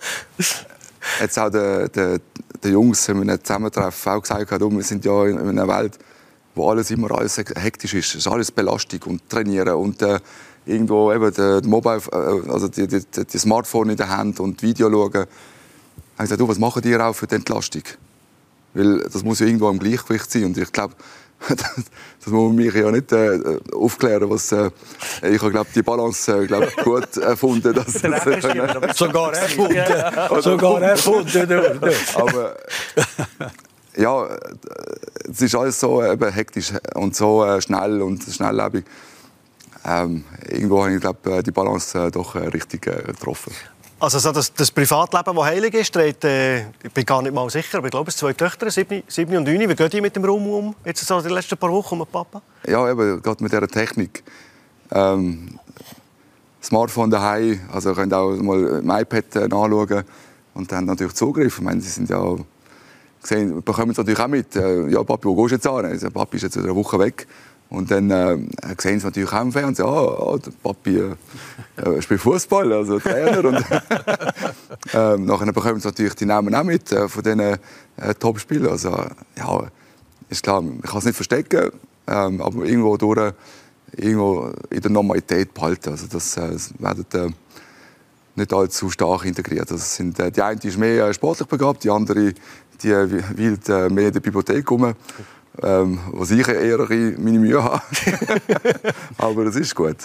jetzt 1.21 1.39
auch 1.39 1.51
den, 1.51 1.91
den, 1.93 2.21
den 2.63 2.73
Jungs 2.73 3.09
in 3.09 3.21
einem 3.21 3.43
Zusammentreffen 3.43 4.13
auch 4.13 4.21
gesagt, 4.21 4.51
wir 4.51 4.83
sind 4.83 5.05
ja 5.05 5.27
in 5.27 5.39
einer 5.39 5.69
Welt, 5.69 5.99
wo 6.55 6.71
alles 6.71 6.91
immer 6.91 7.11
alles 7.13 7.37
hektisch 7.39 7.95
ist. 7.95 8.09
Es 8.11 8.15
ist 8.15 8.29
alles 8.29 8.51
Belastung 8.51 9.01
und 9.07 9.29
Trainieren 9.29 9.75
und 9.75 10.01
äh, 10.03 10.21
irgendwo 10.67 11.13
eben 11.13 11.33
der 11.33 11.63
Mobile, 11.65 12.01
äh, 12.13 12.51
also 12.51 12.69
die, 12.69 12.87
die, 12.87 13.03
die, 13.03 13.39
Smartphone 13.39 13.91
in 13.91 13.97
der 13.97 14.09
Hand 14.09 14.41
und 14.41 14.63
Video 14.63 14.91
schauen. 14.91 15.11
Ich 15.13 15.19
habe 15.19 15.29
gesagt, 16.19 16.41
du, 16.41 16.49
was 16.49 16.59
machen 16.59 16.83
die 16.83 16.97
auch 16.97 17.15
für 17.15 17.27
die 17.27 17.35
Entlastung? 17.37 17.83
Weil 18.75 19.01
das 19.01 19.23
muss 19.23 19.41
ja 19.41 19.47
irgendwo 19.47 19.69
im 19.69 19.79
Gleichgewicht 19.79 20.31
sein 20.31 20.45
und 20.45 20.59
ich 20.59 20.73
glaube, 20.73 20.95
das 21.49 22.27
muss 22.27 22.49
man 22.49 22.55
mich 22.55 22.75
ja 22.75 22.91
nicht 22.91 23.13
äh, 23.13 23.59
aufklären, 23.75 24.31
was 24.31 24.53
äh, 24.53 24.71
ich 25.23 25.39
glaube 25.39 25.67
die 25.75 25.83
Balance 25.83 26.33
äh, 26.33 26.47
glaub, 26.47 26.75
gut 26.77 27.17
erfunden, 27.17 27.75
dass 27.75 27.93
das, 27.95 28.27
äh, 28.27 28.41
sogar 28.95 29.33
erfunden, 29.35 30.41
sogar 30.41 30.83
erfunden. 30.83 31.81
Aber 32.15 32.57
ja, 33.97 34.29
es 35.29 35.43
ist 35.43 35.55
alles 35.55 35.81
so 35.81 36.03
eben, 36.03 36.33
hektisch 36.33 36.73
und 36.95 37.15
so 37.15 37.45
äh, 37.45 37.61
schnell 37.61 38.01
und 38.03 38.23
schnelllebig. 38.23 38.85
Ähm, 39.85 40.25
irgendwo 40.49 40.85
habe 40.85 40.95
ich 40.95 41.01
glaube 41.01 41.39
äh, 41.39 41.43
die 41.43 41.51
Balance 41.51 41.99
äh, 41.99 42.11
doch 42.11 42.37
äh, 42.37 42.47
richtig 42.47 42.87
äh, 42.87 43.03
getroffen. 43.03 43.53
Also 44.03 44.19
so 44.19 44.33
das, 44.33 44.53
das, 44.53 44.69
Privatleben, 44.73 45.37
das 45.37 45.45
heilig 45.45 45.75
ist, 45.75 45.95
trägt, 45.95 46.25
äh, 46.25 46.63
ich 46.83 46.93
bin 46.93 47.07
gar 47.07 47.23
nicht 47.23 47.33
mal 47.33 47.49
sicher, 47.49 47.79
aber 47.79 47.87
ich 47.87 47.93
glaube, 47.93 48.09
es 48.11 48.17
zwei 48.17 48.33
Töchter, 48.33 48.69
sieben, 48.69 49.05
und 49.37 49.45
neun. 49.45 49.61
Wie 49.61 49.77
gehen 49.77 49.91
die 49.91 50.01
mit 50.01 50.17
dem 50.17 50.25
Raum 50.25 50.45
um, 50.49 50.75
jetzt 50.85 51.07
so 51.07 51.21
die 51.21 51.29
letzten 51.29 51.57
paar 51.57 51.71
Wochen 51.71 51.97
mit 51.99 52.11
Papa? 52.11 52.43
Ja, 52.67 52.91
eben, 52.91 53.23
gerade 53.23 53.41
mit 53.45 53.53
dieser 53.53 53.69
Technik. 53.69 54.25
Ähm, 54.91 55.57
Smartphone 56.61 57.11
daheim, 57.13 57.61
also 57.73 57.95
könnt 57.95 58.13
auch 58.13 58.35
mal 58.35 58.81
im 58.81 58.91
iPad 58.91 59.37
äh, 59.37 59.47
nachschauen 59.47 60.03
und 60.55 60.73
dann 60.73 60.85
natürlich 60.87 61.15
Zugriff. 61.15 61.59
Ich 61.59 61.65
meine, 61.65 61.81
sie 61.81 61.91
sind 61.91 62.11
ja 62.11 62.35
gesehen, 63.23 63.63
bekommen 63.63 63.93
es 63.93 63.99
natürlich 63.99 64.19
auch 64.19 64.27
mit. 64.27 64.57
Äh, 64.57 64.89
ja, 64.89 65.05
Papi, 65.05 65.27
wo 65.29 65.37
gehst 65.37 65.53
du 65.53 65.55
jetzt 65.55 65.67
an? 65.69 65.85
Also, 65.85 66.11
Papi 66.11 66.39
ist 66.39 66.43
jetzt 66.43 66.59
eine 66.59 66.75
Woche 66.75 66.99
weg. 66.99 67.29
Und 67.73 67.91
dann 67.91 68.11
äh, 68.11 68.37
sehen 68.79 69.01
sie 69.01 69.07
natürlich 69.07 69.33
auch 69.33 69.41
im 69.41 69.51
Fernsehen, 69.51 69.89
ah, 69.89 70.37
der 70.37 70.53
Papi 70.63 70.99
äh, 70.99 71.15
äh 71.81 72.03
spielt 72.03 72.21
Fußball, 72.21 72.71
also 72.71 72.99
Trainer. 72.99 73.43
und 73.47 73.57
äh, 74.93 75.17
nachher 75.17 75.53
bekommen 75.55 75.81
sie 75.81 75.89
natürlich 75.89 76.15
die 76.15 76.27
Namen 76.27 76.55
auch 76.55 76.65
mit 76.65 76.93
äh, 76.93 77.09
von 77.09 77.23
diesen 77.23 77.41
äh, 77.41 77.59
Top-Spielern. 78.19 78.73
Also, 78.73 78.91
ja, 79.39 79.67
ist 80.29 80.43
klar, 80.43 80.63
ich 80.63 80.91
kann 80.91 80.99
es 80.99 81.05
nicht 81.07 81.15
verstecken, 81.15 81.71
ähm, 82.09 82.43
aber 82.43 82.63
irgendwo 82.67 82.99
durch, 82.99 83.33
irgendwo 83.97 84.53
in 84.69 84.81
der 84.83 84.91
Normalität 84.91 85.55
behalten. 85.55 85.93
Also 85.93 86.09
das, 86.09 86.37
äh, 86.37 86.53
das 86.53 86.75
werden 86.79 87.07
äh, 87.15 87.31
nicht 88.35 88.53
allzu 88.53 88.91
stark 88.91 89.25
integriert. 89.25 89.73
Also 89.73 89.83
sind, 89.83 90.21
äh, 90.21 90.31
die 90.31 90.43
eine 90.43 90.61
ist 90.63 90.77
mehr 90.77 91.11
sportlich 91.15 91.49
begabt, 91.49 91.85
die 91.85 91.91
andere 91.91 92.35
die 92.83 92.91
wild 92.91 93.69
äh, 93.69 93.89
mehr 93.89 94.09
in 94.09 94.13
der 94.13 94.21
Bibliothek 94.21 94.71
rum, 94.71 94.93
ähm, 95.63 96.01
was 96.13 96.31
ich 96.31 96.47
eher 96.49 96.79
meine 96.79 97.39
Mühe 97.39 97.63
habe. 97.63 97.83
Aber 99.19 99.45
das 99.45 99.57
ist 99.57 99.75
gut. 99.75 99.97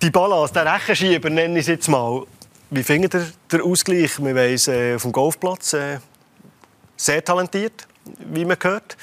Die 0.00 0.10
Balance, 0.10 0.54
der 0.54 0.72
Rechenschieber 0.74 1.28
nenne 1.28 1.58
ich 1.58 1.64
es 1.64 1.68
jetzt 1.68 1.88
mal. 1.88 2.24
Wie 2.70 2.82
findet 2.82 3.14
ihr 3.14 3.26
den 3.50 3.62
Ausgleich? 3.62 4.22
Wir 4.22 4.34
weiss, 4.34 4.68
äh, 4.68 4.94
auf 4.94 5.02
dem 5.02 5.12
Golfplatz 5.12 5.72
äh, 5.72 5.98
sehr 6.96 7.24
talentiert, 7.24 7.86
wie 8.30 8.44
man 8.44 8.56
hört. 8.60 8.96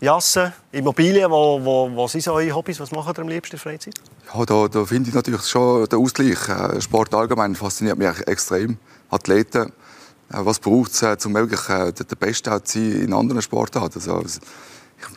Jassen, 0.00 0.52
Immobilien, 0.72 1.30
wo, 1.30 1.64
wo, 1.64 1.96
was 1.96 2.12
sind 2.12 2.22
so 2.22 2.32
eure 2.32 2.54
Hobbys? 2.54 2.80
Was 2.80 2.90
macht 2.90 3.16
ihr 3.18 3.22
am 3.22 3.28
liebsten 3.28 3.56
in 3.56 3.62
der 3.62 3.72
Freizeit? 3.72 3.94
Ja, 4.34 4.44
da, 4.44 4.68
da 4.68 4.84
finde 4.84 5.08
ich 5.08 5.14
natürlich 5.14 5.46
schon 5.46 5.86
den 5.86 5.98
Ausgleich. 5.98 6.48
Äh, 6.48 6.80
Sport 6.80 7.14
allgemein 7.14 7.54
fasziniert 7.54 7.96
mich 7.96 8.26
extrem. 8.26 8.76
Athleten, 9.10 9.72
äh, 10.30 10.38
was 10.40 10.58
braucht 10.58 10.92
es, 10.92 11.02
äh, 11.02 11.16
um 11.24 11.34
wirklich 11.34 11.60
der 11.60 12.16
Beste 12.16 12.62
zu 12.64 12.78
sein 12.78 13.00
in 13.00 13.12
anderen 13.12 13.40
Sportarten? 13.40 13.98
Also, 14.10 14.40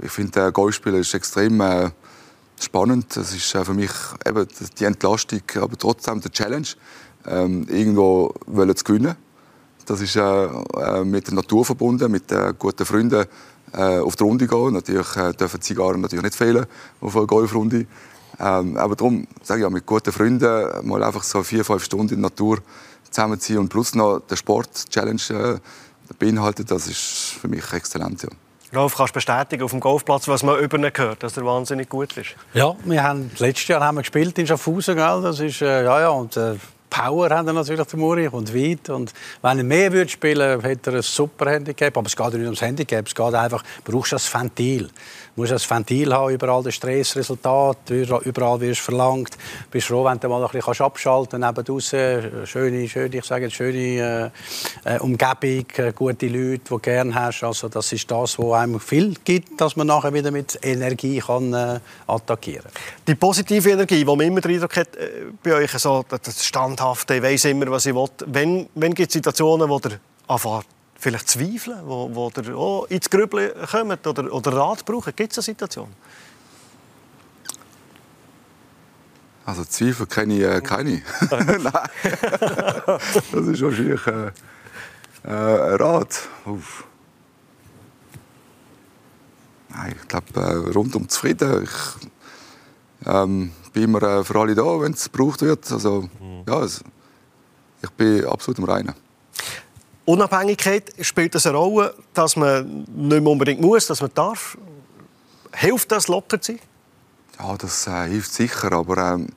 ich, 0.01 0.11
finde, 0.11 0.51
Golfspielen 0.51 1.01
ist 1.01 1.13
extrem 1.13 1.59
äh, 1.61 1.89
spannend. 2.59 3.15
Das 3.15 3.33
ist 3.33 3.51
für 3.51 3.73
mich 3.73 3.91
eben 4.25 4.47
die 4.79 4.85
Entlastung, 4.85 5.41
aber 5.55 5.77
trotzdem 5.77 6.21
die 6.21 6.29
Challenge, 6.29 6.67
ähm, 7.25 7.65
irgendwo 7.69 8.33
zu 8.45 8.83
gewinnen. 8.83 9.15
Das 9.85 10.01
ist 10.01 10.15
äh, 10.17 11.03
mit 11.05 11.27
der 11.27 11.33
Natur 11.33 11.63
verbunden, 11.63 12.11
mit 12.11 12.31
äh, 12.31 12.53
guten 12.57 12.85
Freunden 12.85 13.25
äh, 13.73 13.99
auf 13.99 14.15
die 14.15 14.23
Runde 14.23 14.47
gehen. 14.47 14.73
Natürlich 14.73 15.15
äh, 15.15 15.31
dürfen 15.33 15.61
Zigarren 15.61 16.01
natürlich 16.01 16.23
nicht 16.23 16.35
fehlen 16.35 16.65
auf 16.99 17.15
einer 17.15 17.25
Golfrunde. 17.25 17.85
Ähm, 18.39 18.77
aber 18.77 18.95
darum 18.95 19.27
sage 19.41 19.61
ich 19.61 19.63
ja, 19.63 19.69
mit 19.69 19.85
guten 19.85 20.11
Freunden 20.11 20.87
mal 20.87 21.03
einfach 21.03 21.23
so 21.23 21.41
vier, 21.41 21.63
fünf 21.63 21.83
Stunden 21.83 22.15
in 22.15 22.21
der 22.21 22.29
Natur 22.29 22.59
zusammenziehen 23.09 23.59
und 23.59 23.69
plus 23.69 23.95
noch 23.95 24.19
der 24.19 24.35
Sport-Challenge 24.35 25.21
äh, 25.29 25.59
beinhaltet, 26.19 26.69
das 26.69 26.87
ist 26.87 27.37
für 27.39 27.47
mich 27.47 27.71
exzellent. 27.73 28.23
Ja. 28.23 28.29
Rolf, 28.75 28.95
kannst 28.95 29.11
du 29.11 29.17
bestätigen 29.17 29.63
auf 29.63 29.71
dem 29.71 29.79
Golfplatz, 29.79 30.27
was 30.27 30.43
man 30.43 30.59
über 30.59 30.77
ihn 30.77 30.91
hört, 30.93 31.23
dass 31.23 31.37
er 31.37 31.45
wahnsinnig 31.45 31.87
gut 31.87 32.15
ist? 32.17 32.35
Ja, 32.53 32.75
wir 32.83 33.01
haben, 33.03 33.31
letztes 33.37 33.67
Jahr 33.69 33.81
haben 33.81 33.95
wir 33.95 34.01
gespielt 34.01 34.37
in 34.37 34.47
Schaffhausen, 34.47 34.95
gell? 34.95 35.21
das 35.21 35.39
ist, 35.39 35.61
äh, 35.61 35.85
ja, 35.85 36.01
ja, 36.01 36.09
und, 36.09 36.35
äh, 36.35 36.55
Power 36.89 37.29
hat 37.29 37.45
er 37.45 37.53
natürlich, 37.53 37.85
der 37.85 37.99
Muri, 37.99 38.27
und 38.27 38.53
weit. 38.53 38.89
Und 38.89 39.13
wenn 39.41 39.57
er 39.57 39.63
mehr 39.63 39.91
würde 39.91 40.09
spielen 40.09 40.39
würde, 40.39 40.67
hätte 40.67 40.91
er 40.91 40.97
ein 40.97 41.01
super 41.01 41.51
Handicap. 41.51 41.97
Aber 41.97 42.07
es 42.07 42.15
geht 42.15 42.33
nicht 42.33 42.43
ums 42.43 42.61
Handicap, 42.61 43.05
es 43.07 43.15
geht 43.15 43.33
einfach, 43.33 43.63
du 43.83 43.91
brauchst 43.91 44.13
das 44.13 44.33
Ventil. 44.33 44.89
Du 45.35 45.41
musst 45.43 45.53
ein 45.53 45.77
Ventil 45.77 46.13
haben, 46.13 46.33
überall 46.33 46.63
das 46.63 46.75
Stressresultat, 46.75 47.89
überall 47.89 48.59
wirst 48.59 48.79
du 48.79 48.85
verlangt. 48.85 49.33
Du 49.35 49.69
bist 49.71 49.87
froh, 49.87 50.03
wenn 50.05 50.19
du 50.19 50.27
mal 50.29 50.43
ein 50.43 50.49
bisschen 50.49 50.85
abschalten 50.85 51.41
kannst, 51.41 51.57
neben 51.57 51.65
draussen, 51.65 52.47
schöne, 52.47 52.89
schöne, 52.89 53.17
ich 53.17 53.25
sage 53.25 53.51
schöne 53.51 54.31
äh, 54.85 54.95
äh, 54.95 54.99
Umgebung, 54.99 55.65
äh, 55.77 55.93
gute 55.93 56.27
Leute, 56.27 56.57
die 56.57 56.69
du 56.69 56.79
gerne 56.79 57.13
hast. 57.13 57.43
Also 57.43 57.69
das 57.69 57.91
ist 57.91 58.09
das, 58.09 58.39
was 58.39 58.53
einem 58.53 58.79
viel 58.79 59.13
gibt, 59.23 59.61
dass 59.61 59.75
man 59.75 59.87
nachher 59.87 60.13
wieder 60.13 60.31
mit 60.31 60.57
Energie 60.63 61.19
kann, 61.19 61.53
äh, 61.53 61.79
attackieren 62.07 62.63
kann. 62.63 62.73
Die 63.07 63.15
positive 63.15 63.69
Energie, 63.69 63.99
die 63.99 64.05
man 64.05 64.21
immer 64.21 64.41
den 64.41 64.61
hat, 64.61 64.95
äh, 64.95 65.25
bei 65.43 65.53
euch, 65.53 65.71
so, 65.71 66.03
das 66.09 66.43
Standhafte, 66.77 67.15
ich 67.15 67.23
weiss 67.23 67.45
immer, 67.45 67.71
was 67.71 67.87
ich 67.87 67.95
will. 67.95 68.07
Wenn, 68.27 68.69
wenn 68.75 68.93
gibt 68.93 69.09
es 69.09 69.13
Situationen, 69.13 69.67
wo 69.67 69.79
der 69.79 69.99
anfängt 70.27 70.65
vielleicht 70.99 71.29
zweifeln, 71.29 71.79
wo, 71.85 72.09
wo 72.13 72.31
ihr 72.35 72.55
auch 72.55 72.85
ins 72.85 73.09
Grübeln 73.09 73.51
kommt 73.69 74.05
oder, 74.05 74.31
oder 74.31 74.53
Rat 74.53 74.85
braucht? 74.85 75.15
Gibt 75.15 75.31
es 75.31 75.39
eine 75.39 75.43
Situation? 75.43 75.89
Also 79.45 79.63
Zweifel 79.63 80.05
kenne 80.05 80.35
ich 80.35 80.43
äh, 80.43 80.61
keine. 80.61 81.01
Nein. 81.31 81.71
das 82.83 83.47
ist 83.47 83.61
wahrscheinlich 83.61 84.07
äh, 84.07 84.27
äh, 85.23 85.71
ein 85.73 85.75
Rat. 85.75 86.27
Uff. 86.45 86.83
Nein, 89.69 89.95
ich 89.99 90.07
glaube, 90.07 90.25
äh, 90.35 90.71
rundum 90.73 91.09
zufrieden. 91.09 91.63
Ich 91.63 93.07
ähm, 93.07 93.51
bin 93.73 93.83
immer 93.83 94.01
äh, 94.03 94.23
für 94.23 94.39
alle 94.39 94.55
da, 94.55 94.81
wenn 94.81 94.93
es 94.93 95.11
gebraucht 95.11 95.41
wird. 95.41 95.71
Also, 95.71 96.09
mhm. 96.19 96.26
Ja, 96.47 96.53
also, 96.53 96.81
ich 97.81 97.89
bin 97.91 98.25
absolut 98.25 98.59
im 98.59 98.63
Reinen. 98.63 98.93
Unabhängigkeit 100.05 100.93
spielt 101.01 101.35
das 101.35 101.45
eine 101.45 101.57
Rolle, 101.57 101.93
dass 102.13 102.37
man 102.37 102.85
nicht 102.95 103.21
mehr 103.21 103.27
unbedingt 103.27 103.59
muss, 103.59 103.87
dass 103.87 104.01
man 104.01 104.11
darf. 104.13 104.57
Hilft 105.53 105.91
das, 105.91 106.07
locker 106.07 106.39
zu 106.39 106.53
sein? 106.53 106.61
Ja, 107.39 107.57
das 107.57 107.85
äh, 107.87 108.07
hilft 108.07 108.33
sicher, 108.33 108.71
aber 108.71 108.97
ähm, 108.97 109.27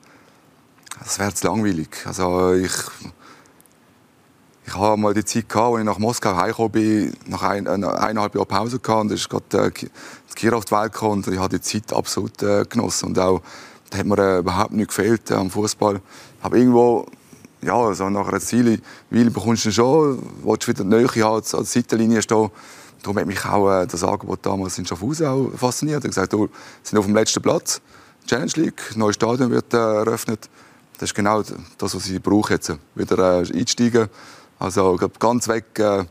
das 1.03 1.19
wäre 1.19 1.33
zu 1.33 1.47
langweilig. 1.47 1.89
Also 2.05 2.53
ich, 2.53 2.71
ich 4.65 4.75
habe 4.75 4.95
mal 4.95 5.13
die 5.13 5.25
Zeit 5.25 5.49
gehabt, 5.49 5.73
als 5.73 5.79
ich 5.81 5.85
nach 5.85 5.99
Moskau 5.99 6.35
heimgekommen 6.35 6.71
bin, 6.71 7.17
nach 7.25 7.43
ein, 7.43 7.65
äh, 7.65 7.69
eineinhalb 7.69 8.35
Jahren 8.35 8.47
Pause 8.47 8.79
gehabt, 8.79 9.01
und 9.01 9.07
da 9.09 9.15
ist 9.15 9.29
gerade 9.29 9.67
äh, 9.67 9.71
das 10.25 10.35
Kira 10.35 10.55
auf 10.55 10.65
die 10.65 10.71
Welt 10.71 10.93
gekommen 10.93 11.23
und 11.23 11.27
ich 11.27 11.39
habe 11.39 11.59
die 11.59 11.61
Zeit 11.61 11.91
absolut 11.91 12.41
äh, 12.41 12.63
genossen 12.67 13.07
und 13.07 13.19
auch 13.19 13.41
da 13.91 13.97
hat 13.97 14.05
mir 14.05 14.17
äh, 14.17 14.39
überhaupt 14.39 14.71
nicht 14.71 14.87
gefehlt 14.87 15.29
äh, 15.31 15.33
am 15.33 15.51
Fußball. 15.51 16.01
Aber 16.41 16.57
irgendwo 16.57 17.05
ja, 17.63 17.75
also 17.75 18.09
nach 18.09 18.27
einer 18.27 18.39
Ziele, 18.39 18.79
weil 19.09 19.29
bekommst 19.29 19.65
du 19.65 19.71
schon, 19.71 20.21
willst 20.43 20.67
du 20.67 20.71
wieder 20.71 20.83
Nähe 20.83 21.07
haben, 21.07 21.35
als, 21.35 21.53
als 21.53 21.73
Seitenlinie 21.73 22.21
stehen. 22.21 22.49
Darum 23.03 23.17
hat 23.17 23.25
mich 23.25 23.45
auch 23.45 23.81
äh, 23.81 23.87
das 23.87 24.03
Angebot 24.03 24.39
damals 24.43 24.77
in 24.77 24.85
Schaffhausen 24.85 25.27
auch 25.27 25.51
fasziniert. 25.55 25.99
Ich 25.99 26.17
habe 26.17 26.27
gesagt, 26.27 26.33
wir 26.33 26.49
sind 26.83 26.99
auf 26.99 27.05
dem 27.05 27.15
letzten 27.15 27.41
Platz, 27.41 27.81
Challenge 28.27 28.51
League, 28.55 28.95
neues 28.95 29.15
Stadion 29.15 29.49
wird 29.51 29.73
äh, 29.73 29.77
eröffnet. 29.77 30.49
Das 30.99 31.09
ist 31.09 31.15
genau 31.15 31.41
das, 31.41 31.95
was 31.95 32.07
ich 32.07 32.21
brauche 32.21 32.53
jetzt, 32.53 32.71
wieder 32.95 33.41
äh, 33.41 33.59
einsteigen. 33.59 34.07
Also 34.59 34.95
glaub, 34.95 35.19
ganz 35.19 35.47
weg 35.47 35.65
äh, 35.79 36.05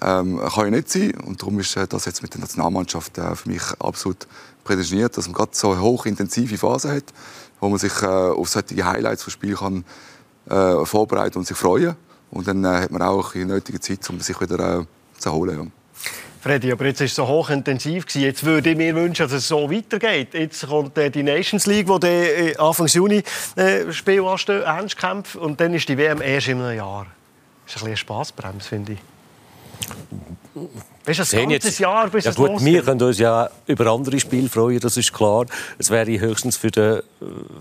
ähm, 0.00 0.40
kann 0.54 0.66
ich 0.66 0.70
nicht 0.70 0.90
sein 0.90 1.14
und 1.26 1.42
darum 1.42 1.58
ist 1.60 1.76
das 1.76 2.04
jetzt 2.04 2.22
mit 2.22 2.32
der 2.32 2.40
Nationalmannschaft 2.40 3.18
äh, 3.18 3.34
für 3.34 3.48
mich 3.50 3.62
absolut 3.78 4.26
prädestiniert, 4.64 5.16
dass 5.16 5.26
man 5.26 5.34
gerade 5.34 5.50
so 5.52 5.78
hochintensive 5.78 6.56
Phase 6.56 6.90
hat, 6.90 7.04
wo 7.60 7.68
man 7.68 7.78
sich 7.78 8.02
äh, 8.02 8.06
auf 8.06 8.48
solche 8.48 8.84
Highlights 8.84 9.22
vom 9.22 9.30
Spiel 9.30 9.56
kann 9.56 9.84
äh, 10.48 10.84
vorbereiten 10.84 11.38
und 11.38 11.46
sich 11.46 11.56
freuen. 11.56 11.96
Und 12.30 12.46
dann 12.46 12.64
äh, 12.64 12.68
hat 12.68 12.90
man 12.90 13.02
auch 13.02 13.32
die 13.32 13.44
nötige 13.44 13.80
Zeit, 13.80 14.08
um 14.10 14.20
sich 14.20 14.40
wieder 14.40 14.80
äh, 14.80 14.84
zu 15.18 15.28
erholen. 15.28 15.58
Ja. 15.58 15.66
Freddy, 16.40 16.70
aber 16.70 16.86
jetzt 16.86 17.00
war 17.00 17.06
es 17.06 17.14
so 17.14 17.26
hochintensiv. 17.26 18.06
Jetzt 18.14 18.44
würde 18.44 18.70
ich 18.70 18.76
mir 18.76 18.94
wünschen, 18.94 19.24
dass 19.24 19.32
es 19.32 19.48
so 19.48 19.70
weitergeht. 19.70 20.34
Jetzt 20.34 20.68
kommt 20.68 20.96
äh, 20.96 21.10
die 21.10 21.22
Nations 21.22 21.66
League, 21.66 21.88
wo 21.88 21.98
äh, 21.98 22.56
Anfang 22.56 22.86
Juni 22.86 23.22
äh, 23.56 23.92
Spiel 23.92 24.24
anstehen, 24.24 24.62
Ernstkämpfe. 24.62 25.40
Und 25.40 25.60
dann 25.60 25.74
ist 25.74 25.88
die 25.88 25.98
WM 25.98 26.22
erst 26.22 26.48
in 26.48 26.60
einem 26.60 26.76
Jahr. 26.76 27.06
Das 27.66 27.74
ist 27.76 27.82
ein 27.82 27.84
bisschen 27.84 27.86
eine 27.88 27.96
Spassbremse, 27.96 28.68
finde 28.68 28.92
ich. 28.92 28.98
Weißt 31.04 31.32
du, 31.32 31.36
ein 31.38 31.48
ganzes 31.48 31.70
jetzt, 31.70 31.78
Jahr, 31.78 32.08
bis 32.08 32.24
ja, 32.24 32.30
es 32.30 32.36
gut, 32.36 32.50
losgeht. 32.50 32.72
Wir 32.72 32.82
können 32.82 33.02
uns 33.02 33.18
ja 33.18 33.48
über 33.66 33.86
andere 33.86 34.20
Spiele 34.20 34.48
freuen, 34.48 34.78
das 34.80 34.96
ist 34.96 35.12
klar. 35.12 35.46
Es 35.78 35.90
wäre 35.90 36.20
höchstens 36.20 36.56
für 36.56 36.70
den, 36.70 37.00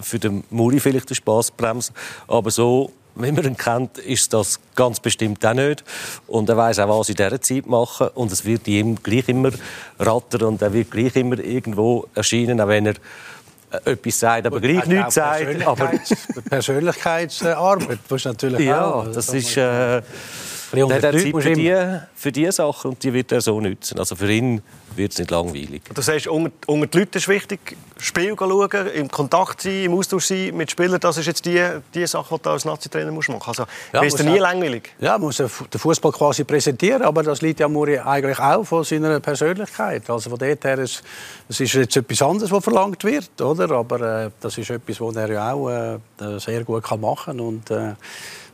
für 0.01 0.19
den 0.19 0.43
Muri 0.49 0.79
vielleicht 0.79 1.07
eine 1.09 1.15
Spaßbremse. 1.15 1.93
Aber 2.27 2.51
so, 2.51 2.91
wie 3.15 3.31
man 3.31 3.45
ihn 3.45 3.55
kennt, 3.55 3.99
ist 3.99 4.33
das 4.33 4.59
ganz 4.75 4.99
bestimmt 4.99 5.45
auch 5.45 5.53
nicht. 5.53 5.83
Und 6.27 6.49
er 6.49 6.57
weiß 6.57 6.79
auch, 6.79 6.99
was 6.99 7.09
in 7.09 7.15
dieser 7.15 7.39
Zeit 7.41 7.67
machen. 7.67 8.09
Und 8.15 8.31
es 8.31 8.43
wird 8.43 8.67
ihm 8.67 9.01
gleich 9.01 9.29
immer 9.29 9.51
rattern 9.99 10.43
und 10.43 10.61
er 10.61 10.73
wird 10.73 10.91
gleich 10.91 11.15
immer 11.15 11.39
irgendwo 11.39 12.07
erscheinen, 12.15 12.59
auch 12.59 12.67
wenn 12.67 12.87
er 12.87 12.95
äh, 13.71 13.91
etwas 13.91 14.19
sagt, 14.19 14.45
aber 14.45 14.59
gleich 14.59 14.85
nichts 14.87 15.15
sagt. 15.15 15.65
Aber 15.65 15.91
Persönlichkeitsarbeit, 16.49 17.99
das 18.09 18.21
ist 18.21 18.25
natürlich 18.25 18.59
Ja, 18.59 18.85
auch, 18.91 19.05
das, 19.05 19.27
das 19.27 19.35
ist... 19.35 19.55
Äh, 19.55 20.01
Nein, 20.73 21.01
der 21.01 21.13
Zeit 21.13 21.33
für 21.41 21.53
die, 21.53 21.99
für 22.15 22.31
die 22.31 22.51
Sachen 22.51 22.91
und 22.91 23.03
die 23.03 23.13
wird 23.13 23.31
er 23.31 23.41
so 23.41 23.59
nutzen. 23.59 23.99
Also 23.99 24.15
für 24.15 24.31
ihn 24.31 24.61
wird 24.95 25.13
es 25.13 25.19
nicht 25.19 25.31
langweilig. 25.31 25.83
Du 25.93 26.01
sagst, 26.01 26.27
unter, 26.27 26.51
unter 26.65 26.87
die 26.87 26.99
Leute 26.99 27.17
ist 27.19 27.27
wichtig, 27.27 27.77
Spiel 27.99 28.35
schauen, 28.37 28.87
im 28.93 29.09
Kontakt 29.09 29.61
sein, 29.61 29.83
im 29.85 29.93
Austausch 29.93 30.25
sein 30.25 30.55
mit 30.55 30.69
Spielern. 30.71 30.99
Das 30.99 31.17
ist 31.17 31.25
jetzt 31.25 31.45
die, 31.45 31.63
die 31.93 32.05
Sache, 32.05 32.35
die 32.35 32.41
du 32.41 32.49
als 32.49 32.65
Nazi-Trainer 32.65 33.11
machen 33.11 33.33
musst. 33.35 33.47
Also 33.47 33.65
ja, 33.93 34.01
ist 34.01 34.23
nie 34.23 34.37
langweilig? 34.39 34.93
Ja, 34.99 35.17
muss 35.17 35.37
den 35.37 35.49
Fußball 35.49 36.11
quasi 36.11 36.43
präsentieren, 36.43 37.03
aber 37.03 37.23
das 37.23 37.41
liegt 37.41 37.59
ja 37.59 37.67
Muri 37.67 37.99
eigentlich 37.99 38.39
auch 38.39 38.63
von 38.63 38.83
seiner 38.83 39.19
Persönlichkeit. 39.19 40.09
Also 40.09 40.29
von 40.29 40.39
dort 40.39 40.63
her, 40.63 40.79
es, 40.79 41.01
es 41.47 41.59
ist 41.59 41.73
jetzt 41.73 41.95
etwas 41.95 42.21
anderes, 42.21 42.51
was 42.51 42.63
verlangt 42.63 43.03
wird, 43.03 43.41
oder? 43.41 43.71
Aber 43.71 44.25
äh, 44.25 44.29
das 44.39 44.57
ist 44.57 44.69
etwas, 44.69 44.99
was 44.99 45.15
er 45.15 45.31
ja 45.31 45.53
auch 45.53 45.69
äh, 45.69 45.99
sehr 46.39 46.63
gut 46.63 46.83
kann 46.83 47.01
machen 47.01 47.63
kann. 47.67 47.77
Äh, 47.77 47.95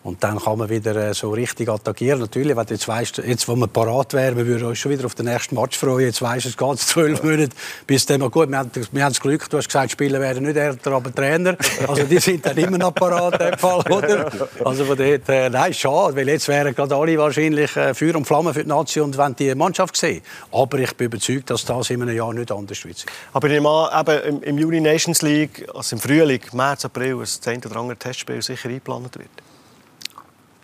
und 0.03 0.21
dann 0.23 0.37
kann 0.37 0.57
man 0.57 0.69
wieder 0.69 0.95
äh, 0.95 1.13
so 1.13 1.31
richtig 1.31 1.69
attackieren. 1.69 2.19
Natürlich, 2.19 2.57
wenn 2.57 2.65
du 2.65 2.73
jetzt 2.73 2.87
weißt, 2.87 3.19
jetzt, 3.19 3.47
wo 3.47 3.55
wir 3.55 3.67
parat 3.67 4.13
wären, 4.13 4.35
wir 4.35 4.45
würden 4.45 4.67
uns 4.67 4.77
schon 4.77 4.91
wieder 4.91 5.05
auf 5.05 5.15
den 5.15 5.25
nächsten 5.25 5.55
Match 5.55 5.77
freuen. 5.77 6.05
Jetzt 6.05 6.21
weißt 6.21 6.45
du, 6.45 6.49
es 6.49 6.57
geht 6.57 6.79
zwölf 6.79 7.23
Monate 7.23 7.55
bis 7.87 8.05
dann 8.05 8.19
mal 8.19 8.29
gut. 8.29 8.49
Wir 8.49 8.57
haben, 8.57 8.71
wir 8.73 9.03
haben 9.03 9.13
das 9.13 9.21
Glück, 9.21 9.49
du 9.49 9.57
hast 9.57 9.67
gesagt, 9.67 9.91
Spieler 9.91 10.19
werden 10.19 10.43
nicht 10.43 10.57
älter, 10.57 10.91
aber 10.91 11.13
Trainer. 11.13 11.55
Also 11.87 12.03
die 12.03 12.19
sind 12.19 12.45
dann 12.45 12.57
immer 12.57 12.77
noch 12.77 12.93
parat, 12.93 13.41
in 13.41 13.57
Fall, 13.57 13.79
oder? 13.89 14.29
Also 14.65 14.83
von 14.83 14.97
dort, 14.97 15.29
äh, 15.29 15.49
nein, 15.49 15.73
schade, 15.73 16.15
weil 16.17 16.27
jetzt 16.27 16.49
wären 16.49 16.75
gerade 16.75 16.95
alle 16.95 17.17
wahrscheinlich 17.17 17.75
äh, 17.77 17.93
Feuer 17.93 18.15
und 18.15 18.25
Flamme 18.25 18.53
für 18.53 18.63
die 18.63 18.69
Nation 18.69 19.05
und 19.05 19.17
wollen 19.17 19.35
die 19.37 19.55
Mannschaft 19.55 19.95
sehen. 19.95 20.21
Aber 20.51 20.79
ich 20.79 20.93
bin 20.95 21.05
überzeugt, 21.05 21.49
dass 21.49 21.63
das 21.63 21.89
in 21.89 22.01
einem 22.01 22.15
Jahr 22.15 22.33
nicht 22.33 22.51
anders 22.51 22.83
wird. 22.83 23.05
Aber 23.31 23.49
ich 23.49 23.55
eben 23.55 24.23
im, 24.27 24.43
im 24.43 24.57
Juni 24.57 24.81
Nations 24.81 25.21
League, 25.21 25.65
also 25.73 25.95
im 25.95 26.01
Frühling, 26.01 26.41
März, 26.51 26.83
April, 26.83 27.19
ein 27.19 27.25
10 27.25 27.65
oder 27.65 27.77
andere 27.77 27.97
Testspiel 27.97 28.41
sicher 28.41 28.67
eingeplant 28.67 29.17
wird. 29.17 29.52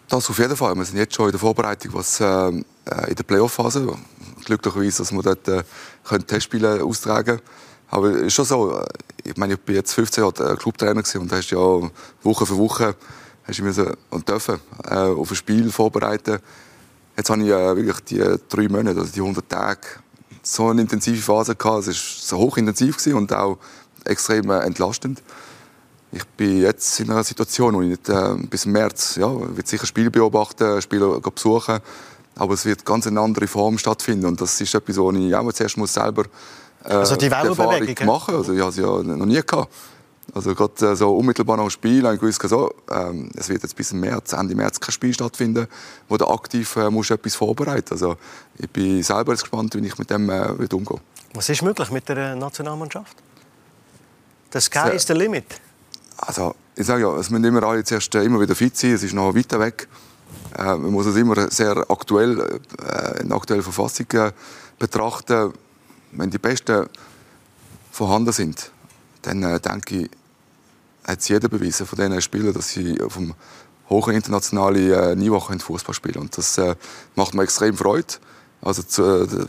Das 0.10 0.28
auf 0.28 0.40
jeden 0.40 0.56
Fall. 0.56 0.76
Wir 0.76 0.86
sind 0.86 0.98
jetzt 0.98 1.14
schon 1.14 1.26
in 1.26 1.32
der 1.32 1.40
Vorbereitung, 1.40 1.94
was 1.94 2.20
äh, 2.20 2.48
in 2.48 2.66
der 3.16 3.24
Playoff-Phase. 3.24 3.96
Glücklicherweise, 4.44 5.04
dass 5.04 5.12
wir 5.12 5.22
dort 5.22 5.48
äh, 5.48 5.64
Testspiele 6.26 6.84
austragen 6.84 7.38
können. 7.38 7.42
Aber 7.92 8.10
es 8.10 8.22
ist 8.24 8.34
schon 8.34 8.46
so, 8.46 8.84
ich 9.24 9.38
meine, 9.38 9.54
ich 9.54 9.60
bin 9.60 9.76
jetzt 9.76 9.94
15 9.94 10.24
Jahre 10.24 10.58
Clubtrainer 10.58 11.04
und 11.16 11.32
hast 11.32 11.52
ja 11.52 11.60
Woche 12.24 12.46
für 12.48 12.58
Woche 12.58 12.96
hast 13.44 13.60
du 13.60 13.98
und 14.10 14.28
dürfen 14.28 14.60
äh, 14.86 14.96
auf 14.96 15.30
ein 15.30 15.36
Spiel 15.36 15.72
vorbereiten. 15.72 16.40
Jetzt 17.16 17.30
habe 17.30 17.44
ich 17.44 17.50
äh, 17.50 17.76
wirklich 17.76 18.00
die 18.06 18.24
drei 18.50 18.68
Monate, 18.68 19.00
also 19.00 19.12
die 19.12 19.22
100 19.22 19.48
Tage, 19.48 19.82
so 20.42 20.70
eine 20.70 20.82
intensive 20.82 21.22
Phase 21.22 21.56
gehabt. 21.56 21.88
Es 21.88 21.88
war 21.88 21.94
so 21.94 22.38
hochintensiv 22.38 22.98
und 23.08 23.32
auch 23.34 23.60
extrem 24.06 24.50
äh, 24.50 24.60
entlastend. 24.60 25.22
Ich 26.12 26.26
bin 26.26 26.62
jetzt 26.62 27.00
in 27.00 27.12
einer 27.12 27.24
Situation, 27.24 27.76
wo 27.76 27.82
ich 27.82 27.90
nicht, 27.90 28.10
äh, 28.10 28.36
bis 28.50 28.66
März 28.66 29.16
ja, 29.16 29.30
wird 29.56 29.68
sicher 29.68 29.86
Spiele 29.86 30.10
beobachten, 30.10 30.82
Spiele 30.82 31.20
besuchen, 31.20 31.80
aber 32.36 32.54
es 32.54 32.66
wird 32.66 32.86
ganz 32.86 33.06
eine 33.06 33.20
andere 33.20 33.48
Form 33.48 33.78
stattfinden 33.78 34.26
und 34.26 34.42
das 34.42 34.60
ist 34.60 34.74
etwas, 34.74 34.98
wo 34.98 35.12
ich 35.12 35.36
auch 35.36 35.54
zuerst 35.54 35.78
muss 35.78 35.94
selber 35.94 36.26
äh, 36.84 36.94
also 36.94 37.16
die, 37.16 37.30
die 37.30 37.34
Erfahrung 37.34 37.96
machen. 38.06 38.36
Also 38.36 38.54
ich 38.54 38.62
habe 38.62 38.72
sie 38.72 38.82
ja 38.82 39.04
noch 39.04 39.26
nie 39.26 39.42
gehabt. 39.42 39.72
Also 40.34 40.54
gerade 40.54 40.92
äh, 40.92 40.96
so 40.96 41.16
unmittelbar 41.16 41.58
nach 41.58 41.66
dem 41.66 41.70
Spiel 41.72 42.04
habe 42.04 42.16
ich 42.16 42.22
gewusst, 42.22 42.42
so, 42.48 42.72
ähm, 42.92 43.32
es 43.36 43.50
wird 43.50 43.64
jetzt 43.64 43.76
bis 43.76 43.94
März, 43.94 44.34
Ende 44.34 44.56
März 44.56 44.80
kein 44.80 44.92
Spiel 44.92 45.14
stattfinden, 45.14 45.68
wo 46.08 46.18
du 46.18 46.28
aktiv 46.28 46.76
äh, 46.76 46.90
musst 46.90 47.12
etwas 47.12 47.36
vorbereiten 47.36 47.94
Also 47.94 48.16
ich 48.58 48.70
bin 48.70 49.02
selber 49.02 49.34
gespannt, 49.34 49.76
wie 49.76 49.86
ich 49.86 49.98
mit 49.98 50.10
dem 50.10 50.30
äh, 50.30 50.52
umgehe. 50.72 51.00
Was 51.34 51.50
ist 51.50 51.62
möglich 51.64 51.90
mit 51.92 52.08
der 52.10 52.18
äh, 52.18 52.36
Nationalmannschaft? 52.36 53.18
Das 54.52 54.66
Sky 54.66 54.90
ist 54.94 55.10
der 55.10 55.16
Limit. 55.16 55.46
Also 56.22 56.56
ich 56.76 56.86
sage 56.86 57.04
ja, 57.04 57.18
es 57.18 57.30
müssen 57.30 57.46
immer 57.46 57.64
alle 57.64 57.84
zuerst 57.84 58.14
äh, 58.16 58.24
immer 58.24 58.40
wieder 58.40 58.56
fit 58.56 58.76
sein, 58.76 58.92
es 58.92 59.04
ist 59.04 59.14
noch 59.14 59.36
weit 59.36 59.52
weg. 59.58 59.88
Äh, 60.58 60.64
man 60.64 60.92
muss 60.92 61.06
es 61.06 61.16
immer 61.16 61.50
sehr 61.50 61.86
aktuell, 61.90 62.60
äh, 62.82 63.22
in 63.22 63.32
aktueller 63.32 63.64
Verfassung 63.64 64.06
äh, 64.14 64.32
betrachten. 64.78 65.54
Wenn 66.12 66.30
die 66.30 66.38
Besten 66.38 66.88
vorhanden 67.92 68.34
sind, 68.34 68.72
dann 69.22 69.44
äh, 69.44 69.60
denke 69.60 69.98
ich, 69.98 70.10
hat 71.06 71.28
jeder 71.28 71.48
bewiesen 71.48 71.86
von 71.86 71.98
diesen 71.98 72.22
Spielern, 72.22 72.54
dass 72.54 72.70
sie 72.70 73.02
auf 73.02 73.18
einem 73.18 73.34
hohen 73.90 74.16
internationalen 74.16 74.92
äh, 74.92 75.16
Niveau 75.16 75.40
Fußball 75.40 75.96
spielen 75.96 76.18
Und 76.18 76.38
das 76.38 76.62
macht 77.16 77.34
mir 77.34 77.44
extrem 77.44 77.76
Freude. 77.76 78.16
Also 78.62 78.84
zu, 78.84 79.04
äh, 79.04 79.46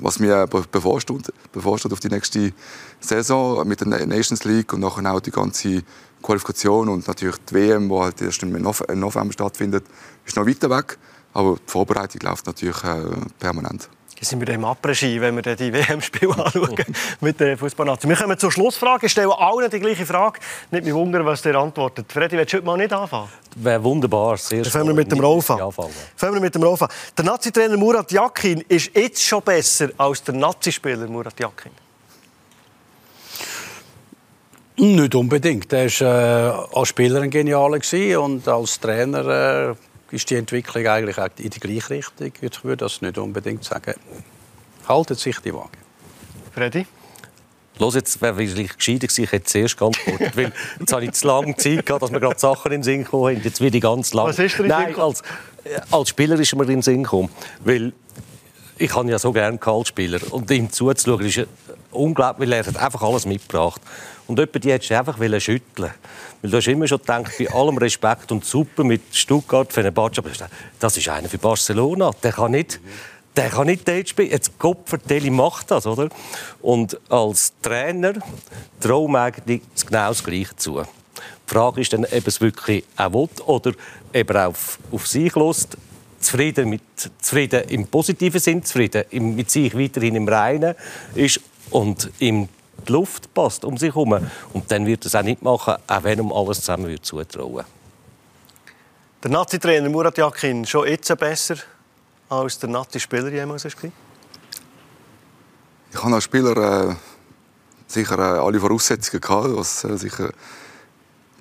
was 0.00 0.18
mir 0.18 0.46
bevorsteht, 0.46 1.32
bevorsteht 1.52 1.92
auf 1.92 2.00
die 2.00 2.08
nächste 2.08 2.52
Saison 3.00 3.66
mit 3.66 3.80
der 3.80 4.06
Nations 4.06 4.44
League 4.44 4.72
und 4.72 4.80
nachher 4.80 5.12
auch 5.12 5.20
die 5.20 5.32
ganze 5.32 5.82
Qualifikation 6.22 6.88
und 6.88 7.06
natürlich 7.06 7.36
die 7.50 7.54
WM, 7.54 7.88
die 7.88 7.94
halt 7.96 8.22
erst 8.22 8.42
im 8.42 8.52
November 8.52 9.32
stattfindet, 9.32 9.84
ist 10.24 10.36
noch 10.36 10.46
weiter 10.46 10.70
weg. 10.70 10.98
Aber 11.32 11.56
die 11.56 11.70
Vorbereitung 11.70 12.20
läuft 12.22 12.46
natürlich 12.46 12.82
äh, 12.84 13.02
permanent. 13.38 13.88
Jetzt 14.24 14.30
sind 14.30 14.40
wir 14.40 14.54
im 14.54 14.64
Après-Ski, 14.64 15.20
wenn 15.20 15.36
wir 15.36 15.54
die 15.54 15.70
WM-Spiele 15.74 16.32
anschauen 16.32 16.82
mit 17.20 17.38
der 17.38 17.58
Fußballnation. 17.58 18.08
Wir 18.08 18.16
kommen 18.16 18.38
zur 18.38 18.50
Schlussfrage. 18.50 19.04
Ich 19.04 19.12
stelle 19.12 19.38
allen 19.38 19.68
die 19.68 19.78
gleiche 19.78 20.06
Frage. 20.06 20.40
Nicht 20.70 20.86
mich 20.86 20.94
wundern, 20.94 21.26
was 21.26 21.44
ihr 21.44 21.54
antwortet. 21.54 22.10
Freddy, 22.10 22.38
willst 22.38 22.54
du 22.54 22.56
heute 22.56 22.64
mal 22.64 22.78
nicht 22.78 22.90
anfangen? 22.90 23.28
Wäre 23.54 23.84
wunderbar. 23.84 24.38
Sehr 24.38 24.62
Dann 24.62 24.72
fangen 24.72 24.86
wir 24.86 24.94
mit 24.94 25.12
dem 25.12 25.20
Rolf 25.20 25.50
an. 25.50 25.70
Fangen 26.16 26.34
wir 26.36 26.40
mit 26.40 26.54
dem 26.54 26.62
Rolf 26.62 26.80
an. 26.80 26.88
Der 27.18 27.24
Nazi-Trainer 27.26 27.76
Murat 27.76 28.10
Yakin 28.12 28.64
ist 28.66 28.96
jetzt 28.96 29.22
schon 29.22 29.42
besser 29.42 29.90
als 29.98 30.22
der 30.22 30.34
Nazi-Spieler 30.36 31.06
Murat 31.06 31.38
Yakin. 31.38 31.72
Nicht 34.78 35.14
unbedingt. 35.14 35.70
Er 35.70 35.84
war 36.00 36.70
äh, 36.72 36.78
als 36.78 36.88
Spieler 36.88 37.20
ein 37.20 37.28
Genialer 37.28 37.78
und 38.22 38.48
als 38.48 38.80
Trainer 38.80 39.68
äh, 39.68 39.74
ist 40.14 40.30
die 40.30 40.36
Entwicklung 40.36 40.86
eigentlich 40.86 41.16
in 41.38 41.50
die 41.50 41.60
gleiche 41.60 41.90
Richtung. 41.90 42.32
Ich 42.40 42.64
würde 42.64 42.84
das 42.84 43.02
nicht 43.02 43.18
unbedingt 43.18 43.64
sagen. 43.64 43.94
Haltet 44.88 45.18
sich 45.18 45.38
die 45.40 45.52
Waage. 45.52 45.78
Freddy? 46.52 46.86
Los, 47.78 47.96
jetzt 47.96 48.22
wäre 48.22 48.34
vielleicht 48.34 48.78
gescheiter 48.78 49.08
gewesen, 49.08 49.24
ich 49.24 49.32
hätte 49.32 49.46
zuerst 49.46 49.76
geantwortet, 49.76 50.36
weil 50.36 50.52
jetzt 50.78 50.92
habe 50.92 51.04
ich 51.04 51.12
zu 51.12 51.26
lange 51.26 51.56
Zeit 51.56 51.84
gehabt, 51.84 52.02
dass 52.02 52.10
mir 52.12 52.20
gerade 52.20 52.38
Sachen 52.38 52.70
in 52.70 52.80
den 52.80 52.82
Sinn 52.84 53.02
gekommen 53.02 53.40
Jetzt 53.42 53.60
werde 53.60 53.76
ich 53.76 53.82
ganz 53.82 54.14
lang. 54.14 54.28
Was 54.28 54.38
ist 54.38 54.58
denn 54.58 54.68
Nein, 54.68 54.94
als, 54.96 55.22
äh, 55.64 55.80
als 55.90 56.08
Spieler 56.10 56.38
ist 56.38 56.54
mir 56.54 56.62
in 56.62 56.68
den 56.68 56.82
Sinn 56.82 57.02
gekommen, 57.02 57.30
weil 57.64 57.92
ich 58.78 58.94
habe 58.94 59.10
ja 59.10 59.18
so 59.18 59.32
gerne 59.32 59.58
als 59.60 59.88
Spieler 59.88 60.20
und 60.30 60.50
ihm 60.52 60.70
zuzuschauen 60.70 61.26
ist 61.26 61.46
unglaublich, 61.90 62.48
weil 62.48 62.58
er 62.58 62.66
hat 62.66 62.76
einfach 62.76 63.02
alles 63.02 63.26
mitgebracht. 63.26 63.80
Und 64.26 64.38
jemand, 64.38 64.64
die 64.64 64.72
hättest 64.72 64.90
du 64.90 64.98
einfach 64.98 65.18
schütteln 65.40 65.90
Weil 66.42 66.50
du 66.50 66.56
hast 66.56 66.66
immer 66.66 66.88
schon 66.88 66.98
gedacht, 66.98 67.32
bei 67.38 67.50
allem 67.50 67.76
Respekt 67.76 68.32
und 68.32 68.44
super 68.44 68.84
mit 68.84 69.02
Stuttgart, 69.12 69.72
Fenerbahce, 69.72 70.18
aber 70.18 70.30
das 70.78 70.96
ist 70.96 71.08
einer 71.08 71.28
für 71.28 71.38
Barcelona. 71.38 72.10
Der 72.22 72.32
kann 72.32 72.52
nicht, 72.52 72.80
der 73.36 73.50
kann 73.50 73.66
nicht 73.66 73.86
dort 73.86 74.08
spielen. 74.08 74.30
Jetzt 74.30 74.58
Kopfvertelli 74.58 75.30
macht 75.30 75.70
das, 75.70 75.86
oder? 75.86 76.08
Und 76.62 76.98
als 77.10 77.52
Trainer 77.60 78.14
traue 78.80 79.10
ich 79.10 79.16
eigentlich 79.16 79.62
genau 79.86 80.08
das 80.08 80.24
Gleiche 80.24 80.56
zu. 80.56 80.82
Die 80.82 81.54
Frage 81.54 81.82
ist 81.82 81.92
dann, 81.92 82.04
ob 82.04 82.26
es 82.26 82.40
wirklich 82.40 82.84
auch 82.96 83.12
will 83.12 83.28
oder 83.44 83.72
ob 84.14 84.30
er 84.30 84.48
auf, 84.48 84.78
auf 84.90 85.06
sich 85.06 85.34
lässt 85.34 85.76
zufrieden, 86.24 86.70
mit, 86.70 86.82
zufrieden 87.20 87.64
im 87.68 87.86
positiven 87.86 88.40
Sinn, 88.40 88.64
zufrieden 88.64 89.04
mit 89.36 89.50
sich 89.50 89.76
weiterhin 89.76 90.16
im 90.16 90.26
Reinen 90.26 90.74
ist 91.14 91.40
und 91.70 92.10
ihm 92.18 92.48
die 92.88 92.92
Luft 92.92 93.32
passt 93.34 93.64
um 93.64 93.76
sich 93.76 93.94
herum. 93.94 94.28
Und 94.52 94.70
dann 94.70 94.86
wird 94.86 95.04
er 95.04 95.06
es 95.06 95.14
auch 95.14 95.22
nicht 95.22 95.42
machen, 95.42 95.74
auch 95.86 96.02
wenn 96.04 96.20
um 96.20 96.32
alles 96.32 96.60
zusammen 96.60 96.88
wird 96.88 97.04
zutrauen 97.04 97.64
Der 99.22 99.30
Nazi-Trainer 99.30 99.88
Murat 99.88 100.18
Yakin 100.18 100.64
schon 100.66 100.86
jetzt 100.88 101.16
besser 101.18 101.56
als 102.28 102.58
der 102.58 102.68
Nazi-Spieler 102.70 103.28
jemals 103.28 103.64
war? 103.64 103.90
Ich 105.92 106.02
habe 106.02 106.14
als 106.14 106.24
Spieler 106.24 106.90
äh, 106.90 106.94
sicher 107.86 108.18
äh, 108.18 108.38
alle 108.38 108.58
Voraussetzungen 108.58 109.20
gehabt, 109.20 109.56
was 109.56 109.84
äh, 109.84 109.96
sicher 109.96 110.32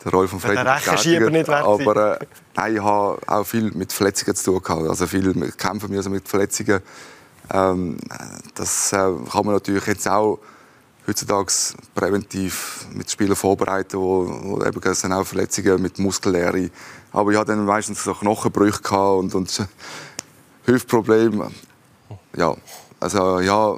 der 0.04 0.12
Roll 0.12 0.28
von 0.28 0.40
Freddy 0.40 0.64
nicht 1.32 1.50
Aber 1.50 2.20
äh, 2.22 2.26
nein, 2.56 2.76
ich 2.76 2.82
habe 2.82 3.20
auch 3.26 3.44
viel 3.44 3.72
mit 3.72 3.92
Verletzungen 3.92 4.36
zu 4.36 4.52
tun 4.52 4.62
gehabt, 4.62 4.90
also 4.90 5.08
viel 5.08 5.34
mit 5.34 5.58
kämpfen 5.58 5.90
müssen 5.90 6.12
mit 6.12 6.28
Verletzungen. 6.28 6.82
Ähm, 7.52 7.98
das 8.56 8.94
äh, 8.94 8.96
kann 8.96 9.46
man 9.46 9.56
natürlich 9.56 9.86
jetzt 9.86 10.08
auch 10.08 10.40
heutzutage 11.08 11.52
präventiv 11.94 12.88
mit 12.94 13.10
Spielern 13.10 13.36
vorbereiten, 13.36 13.98
wo, 13.98 14.28
wo 14.44 14.64
eben 14.64 14.82
es 14.84 15.06
auch 15.06 15.26
Verletzungen 15.26 15.82
mit 15.82 16.00
Muskellehre. 16.00 16.70
Aber 17.12 17.32
ich 17.32 17.38
hatte 17.38 17.52
dann 17.52 17.66
meistens 17.66 18.04
so 18.04 18.14
Knochenbrüche 18.14 19.14
und, 19.16 19.36
und 19.36 19.68
Hüftprobleme. 20.66 21.52
Ja, 22.36 22.56
also 23.00 23.40
ja, 23.40 23.78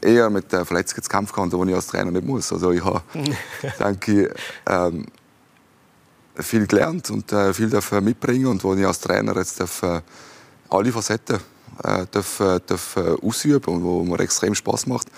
eher 0.00 0.30
mit 0.30 0.52
der 0.52 0.64
Verletzungen 0.64 1.02
zu 1.02 1.10
kämpfen 1.10 1.52
wo 1.52 1.64
ich 1.64 1.74
als 1.74 1.88
Trainer 1.88 2.10
nicht 2.10 2.26
muss. 2.26 2.52
Also 2.52 2.70
ich 2.70 2.84
habe, 2.84 3.02
denke 3.78 4.22
ich, 4.22 4.30
ähm, 4.66 5.06
viel 6.36 6.66
gelernt 6.66 7.10
und 7.10 7.32
äh, 7.32 7.52
viel 7.52 7.70
mitbringen 8.00 8.46
und 8.46 8.64
wo 8.64 8.74
ich 8.74 8.86
als 8.86 9.00
Trainer 9.00 9.36
jetzt 9.36 9.60
darf, 9.60 9.82
äh, 9.82 10.00
alle 10.70 10.92
Facetten 10.92 11.38
äh, 11.82 12.06
darf, 12.10 12.42
darf, 12.66 12.96
ausüben 13.22 13.74
und 13.74 13.82
wo 13.82 14.04
mir 14.04 14.20
extrem 14.20 14.54
Spaß 14.54 14.86
macht. 14.86 15.08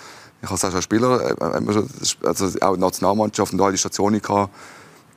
Ich 0.43 0.49
habe 0.49 0.75
als 0.75 0.83
Spieler, 0.83 1.31
äh, 1.31 2.25
also 2.25 2.59
auch 2.61 2.77
Nationalmannschaft 2.77 3.53
und 3.53 3.61
alle 3.61 3.77
Stationen 3.77 4.21
gehabt. 4.21 4.53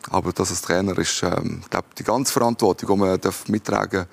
Aber 0.09 0.33
das 0.33 0.51
als 0.51 0.62
Trainer 0.62 0.97
ist, 0.99 1.22
ähm, 1.24 1.62
glaube 1.68 1.89
die 1.99 2.05
ganze 2.05 2.33
Verantwortung, 2.33 2.89
die 2.89 2.97
man 2.97 3.20
darf 3.20 3.49
mittragen 3.49 4.07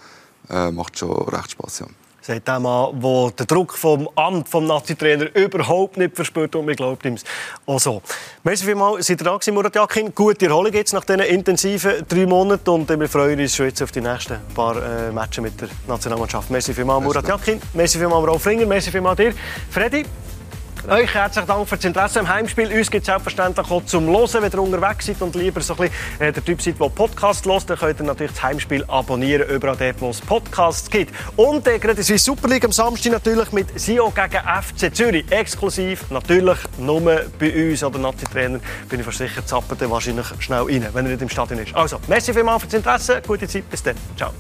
darf, 0.48 0.68
äh, 0.68 0.72
macht 0.72 0.98
schon 0.98 1.12
recht 1.30 1.52
Spaß. 1.52 1.80
Ja 1.80 1.88
sagt 2.26 2.48
der 2.48 2.60
Mann, 2.60 3.00
der 3.02 3.32
den 3.32 3.48
Druck 3.48 3.74
vom 3.74 4.10
Amt 4.16 4.48
vom 4.48 4.66
Nazi-Trainer 4.66 5.36
überhaupt 5.36 5.98
nicht 5.98 6.16
verspürt 6.16 6.56
und 6.56 6.66
mir 6.66 6.76
glaubt 6.76 7.06
ihm 7.06 7.18
auch 7.66 7.80
so. 7.80 8.02
Merci 8.44 8.66
vielmals, 8.66 9.08
seid 9.08 9.22
ihr 9.22 9.26
da 9.26 9.34
gewesen, 9.34 9.54
Murat 9.54 9.76
Yakin. 9.76 10.16
Gute 10.16 10.46
Erholung 10.46 10.72
jetzt 10.74 10.94
nach 10.94 11.04
diesen 11.04 11.20
intensiven 11.22 12.06
drei 12.08 12.26
Monaten 12.26 12.70
und 12.70 12.90
wir 12.90 13.10
freuen 13.10 13.40
uns 13.40 13.56
schon 13.56 13.66
jetzt 13.66 13.82
auf 13.82 13.92
die 13.92 14.02
nächsten 14.02 14.40
paar 14.56 14.78
äh, 14.78 15.12
Matches 15.12 15.44
mit 15.44 15.60
der 15.60 15.68
Nationalmannschaft. 15.88 16.50
Merci 16.50 16.74
vielmals, 16.74 17.04
Murat 17.04 17.28
Yakin. 17.28 17.62
Merci 17.74 17.98
vielmals, 17.98 18.26
Rolf 18.26 18.46
Ringer. 18.46 18.66
Merci 18.66 18.90
vielmals 18.90 19.18
dir, 19.18 19.34
Freddy. 19.70 20.06
Euch 20.90 21.14
herzlichen 21.14 21.48
Dank 21.48 21.70
für 21.70 21.78
das 21.78 21.86
Interesse 21.86 22.20
am 22.20 22.28
Heimspiel. 22.28 22.68
Uns 22.68 22.92
gibt 22.92 23.04
es 23.04 23.06
selbstverständlich 23.06 23.72
auch 23.72 23.86
zum 23.86 24.06
Hören, 24.06 24.42
wenn 24.42 24.52
ihr 24.52 24.60
unterwegs 24.60 25.06
seid 25.06 25.22
und 25.22 25.34
lieber 25.34 25.62
so 25.62 25.76
ein 25.76 25.90
bisschen 25.90 26.20
äh, 26.20 26.34
der 26.34 26.44
Typ 26.44 26.62
seid, 26.62 26.78
der 26.78 26.90
Podcast 26.90 27.46
hört, 27.46 27.70
dann 27.70 27.78
könnt 27.78 28.02
ihr 28.02 28.06
natürlich 28.06 28.34
das 28.34 28.44
Heimspiel 28.44 28.84
abonnieren, 28.90 29.48
überall 29.48 29.78
dort, 29.78 30.02
wo 30.02 30.10
es 30.10 30.20
Podcasts 30.20 30.90
gibt. 30.90 31.14
Und 31.38 31.66
äh, 31.68 31.80
gerade 31.80 32.02
in 32.02 32.18
Super 32.18 32.50
League 32.50 32.66
am 32.66 32.74
Samstag 32.74 33.14
natürlich 33.14 33.50
mit 33.54 33.80
Sio 33.80 34.12
gegen 34.12 34.44
FC 34.44 34.94
Zürich. 34.94 35.32
Exklusiv, 35.32 36.12
natürlich 36.12 36.58
nur 36.78 37.00
bei 37.40 37.72
uns 37.72 37.82
oder 37.82 38.00
Nazi-Trainer. 38.00 38.60
Bin 38.90 39.00
ich 39.00 39.06
versichert, 39.06 39.48
zappen 39.48 39.90
wahrscheinlich 39.90 40.28
schnell 40.40 40.64
rein, 40.64 40.86
wenn 40.92 41.06
er 41.06 41.12
nicht 41.12 41.22
im 41.22 41.30
Stadion 41.30 41.60
ist. 41.60 41.74
Also, 41.74 41.98
merci 42.10 42.34
vielmals 42.34 42.62
für 42.62 42.68
das 42.68 42.76
Interesse, 42.76 43.22
gute 43.26 43.48
Zeit, 43.48 43.70
bis 43.70 43.84
dann. 43.84 43.96
Ciao. 44.18 44.32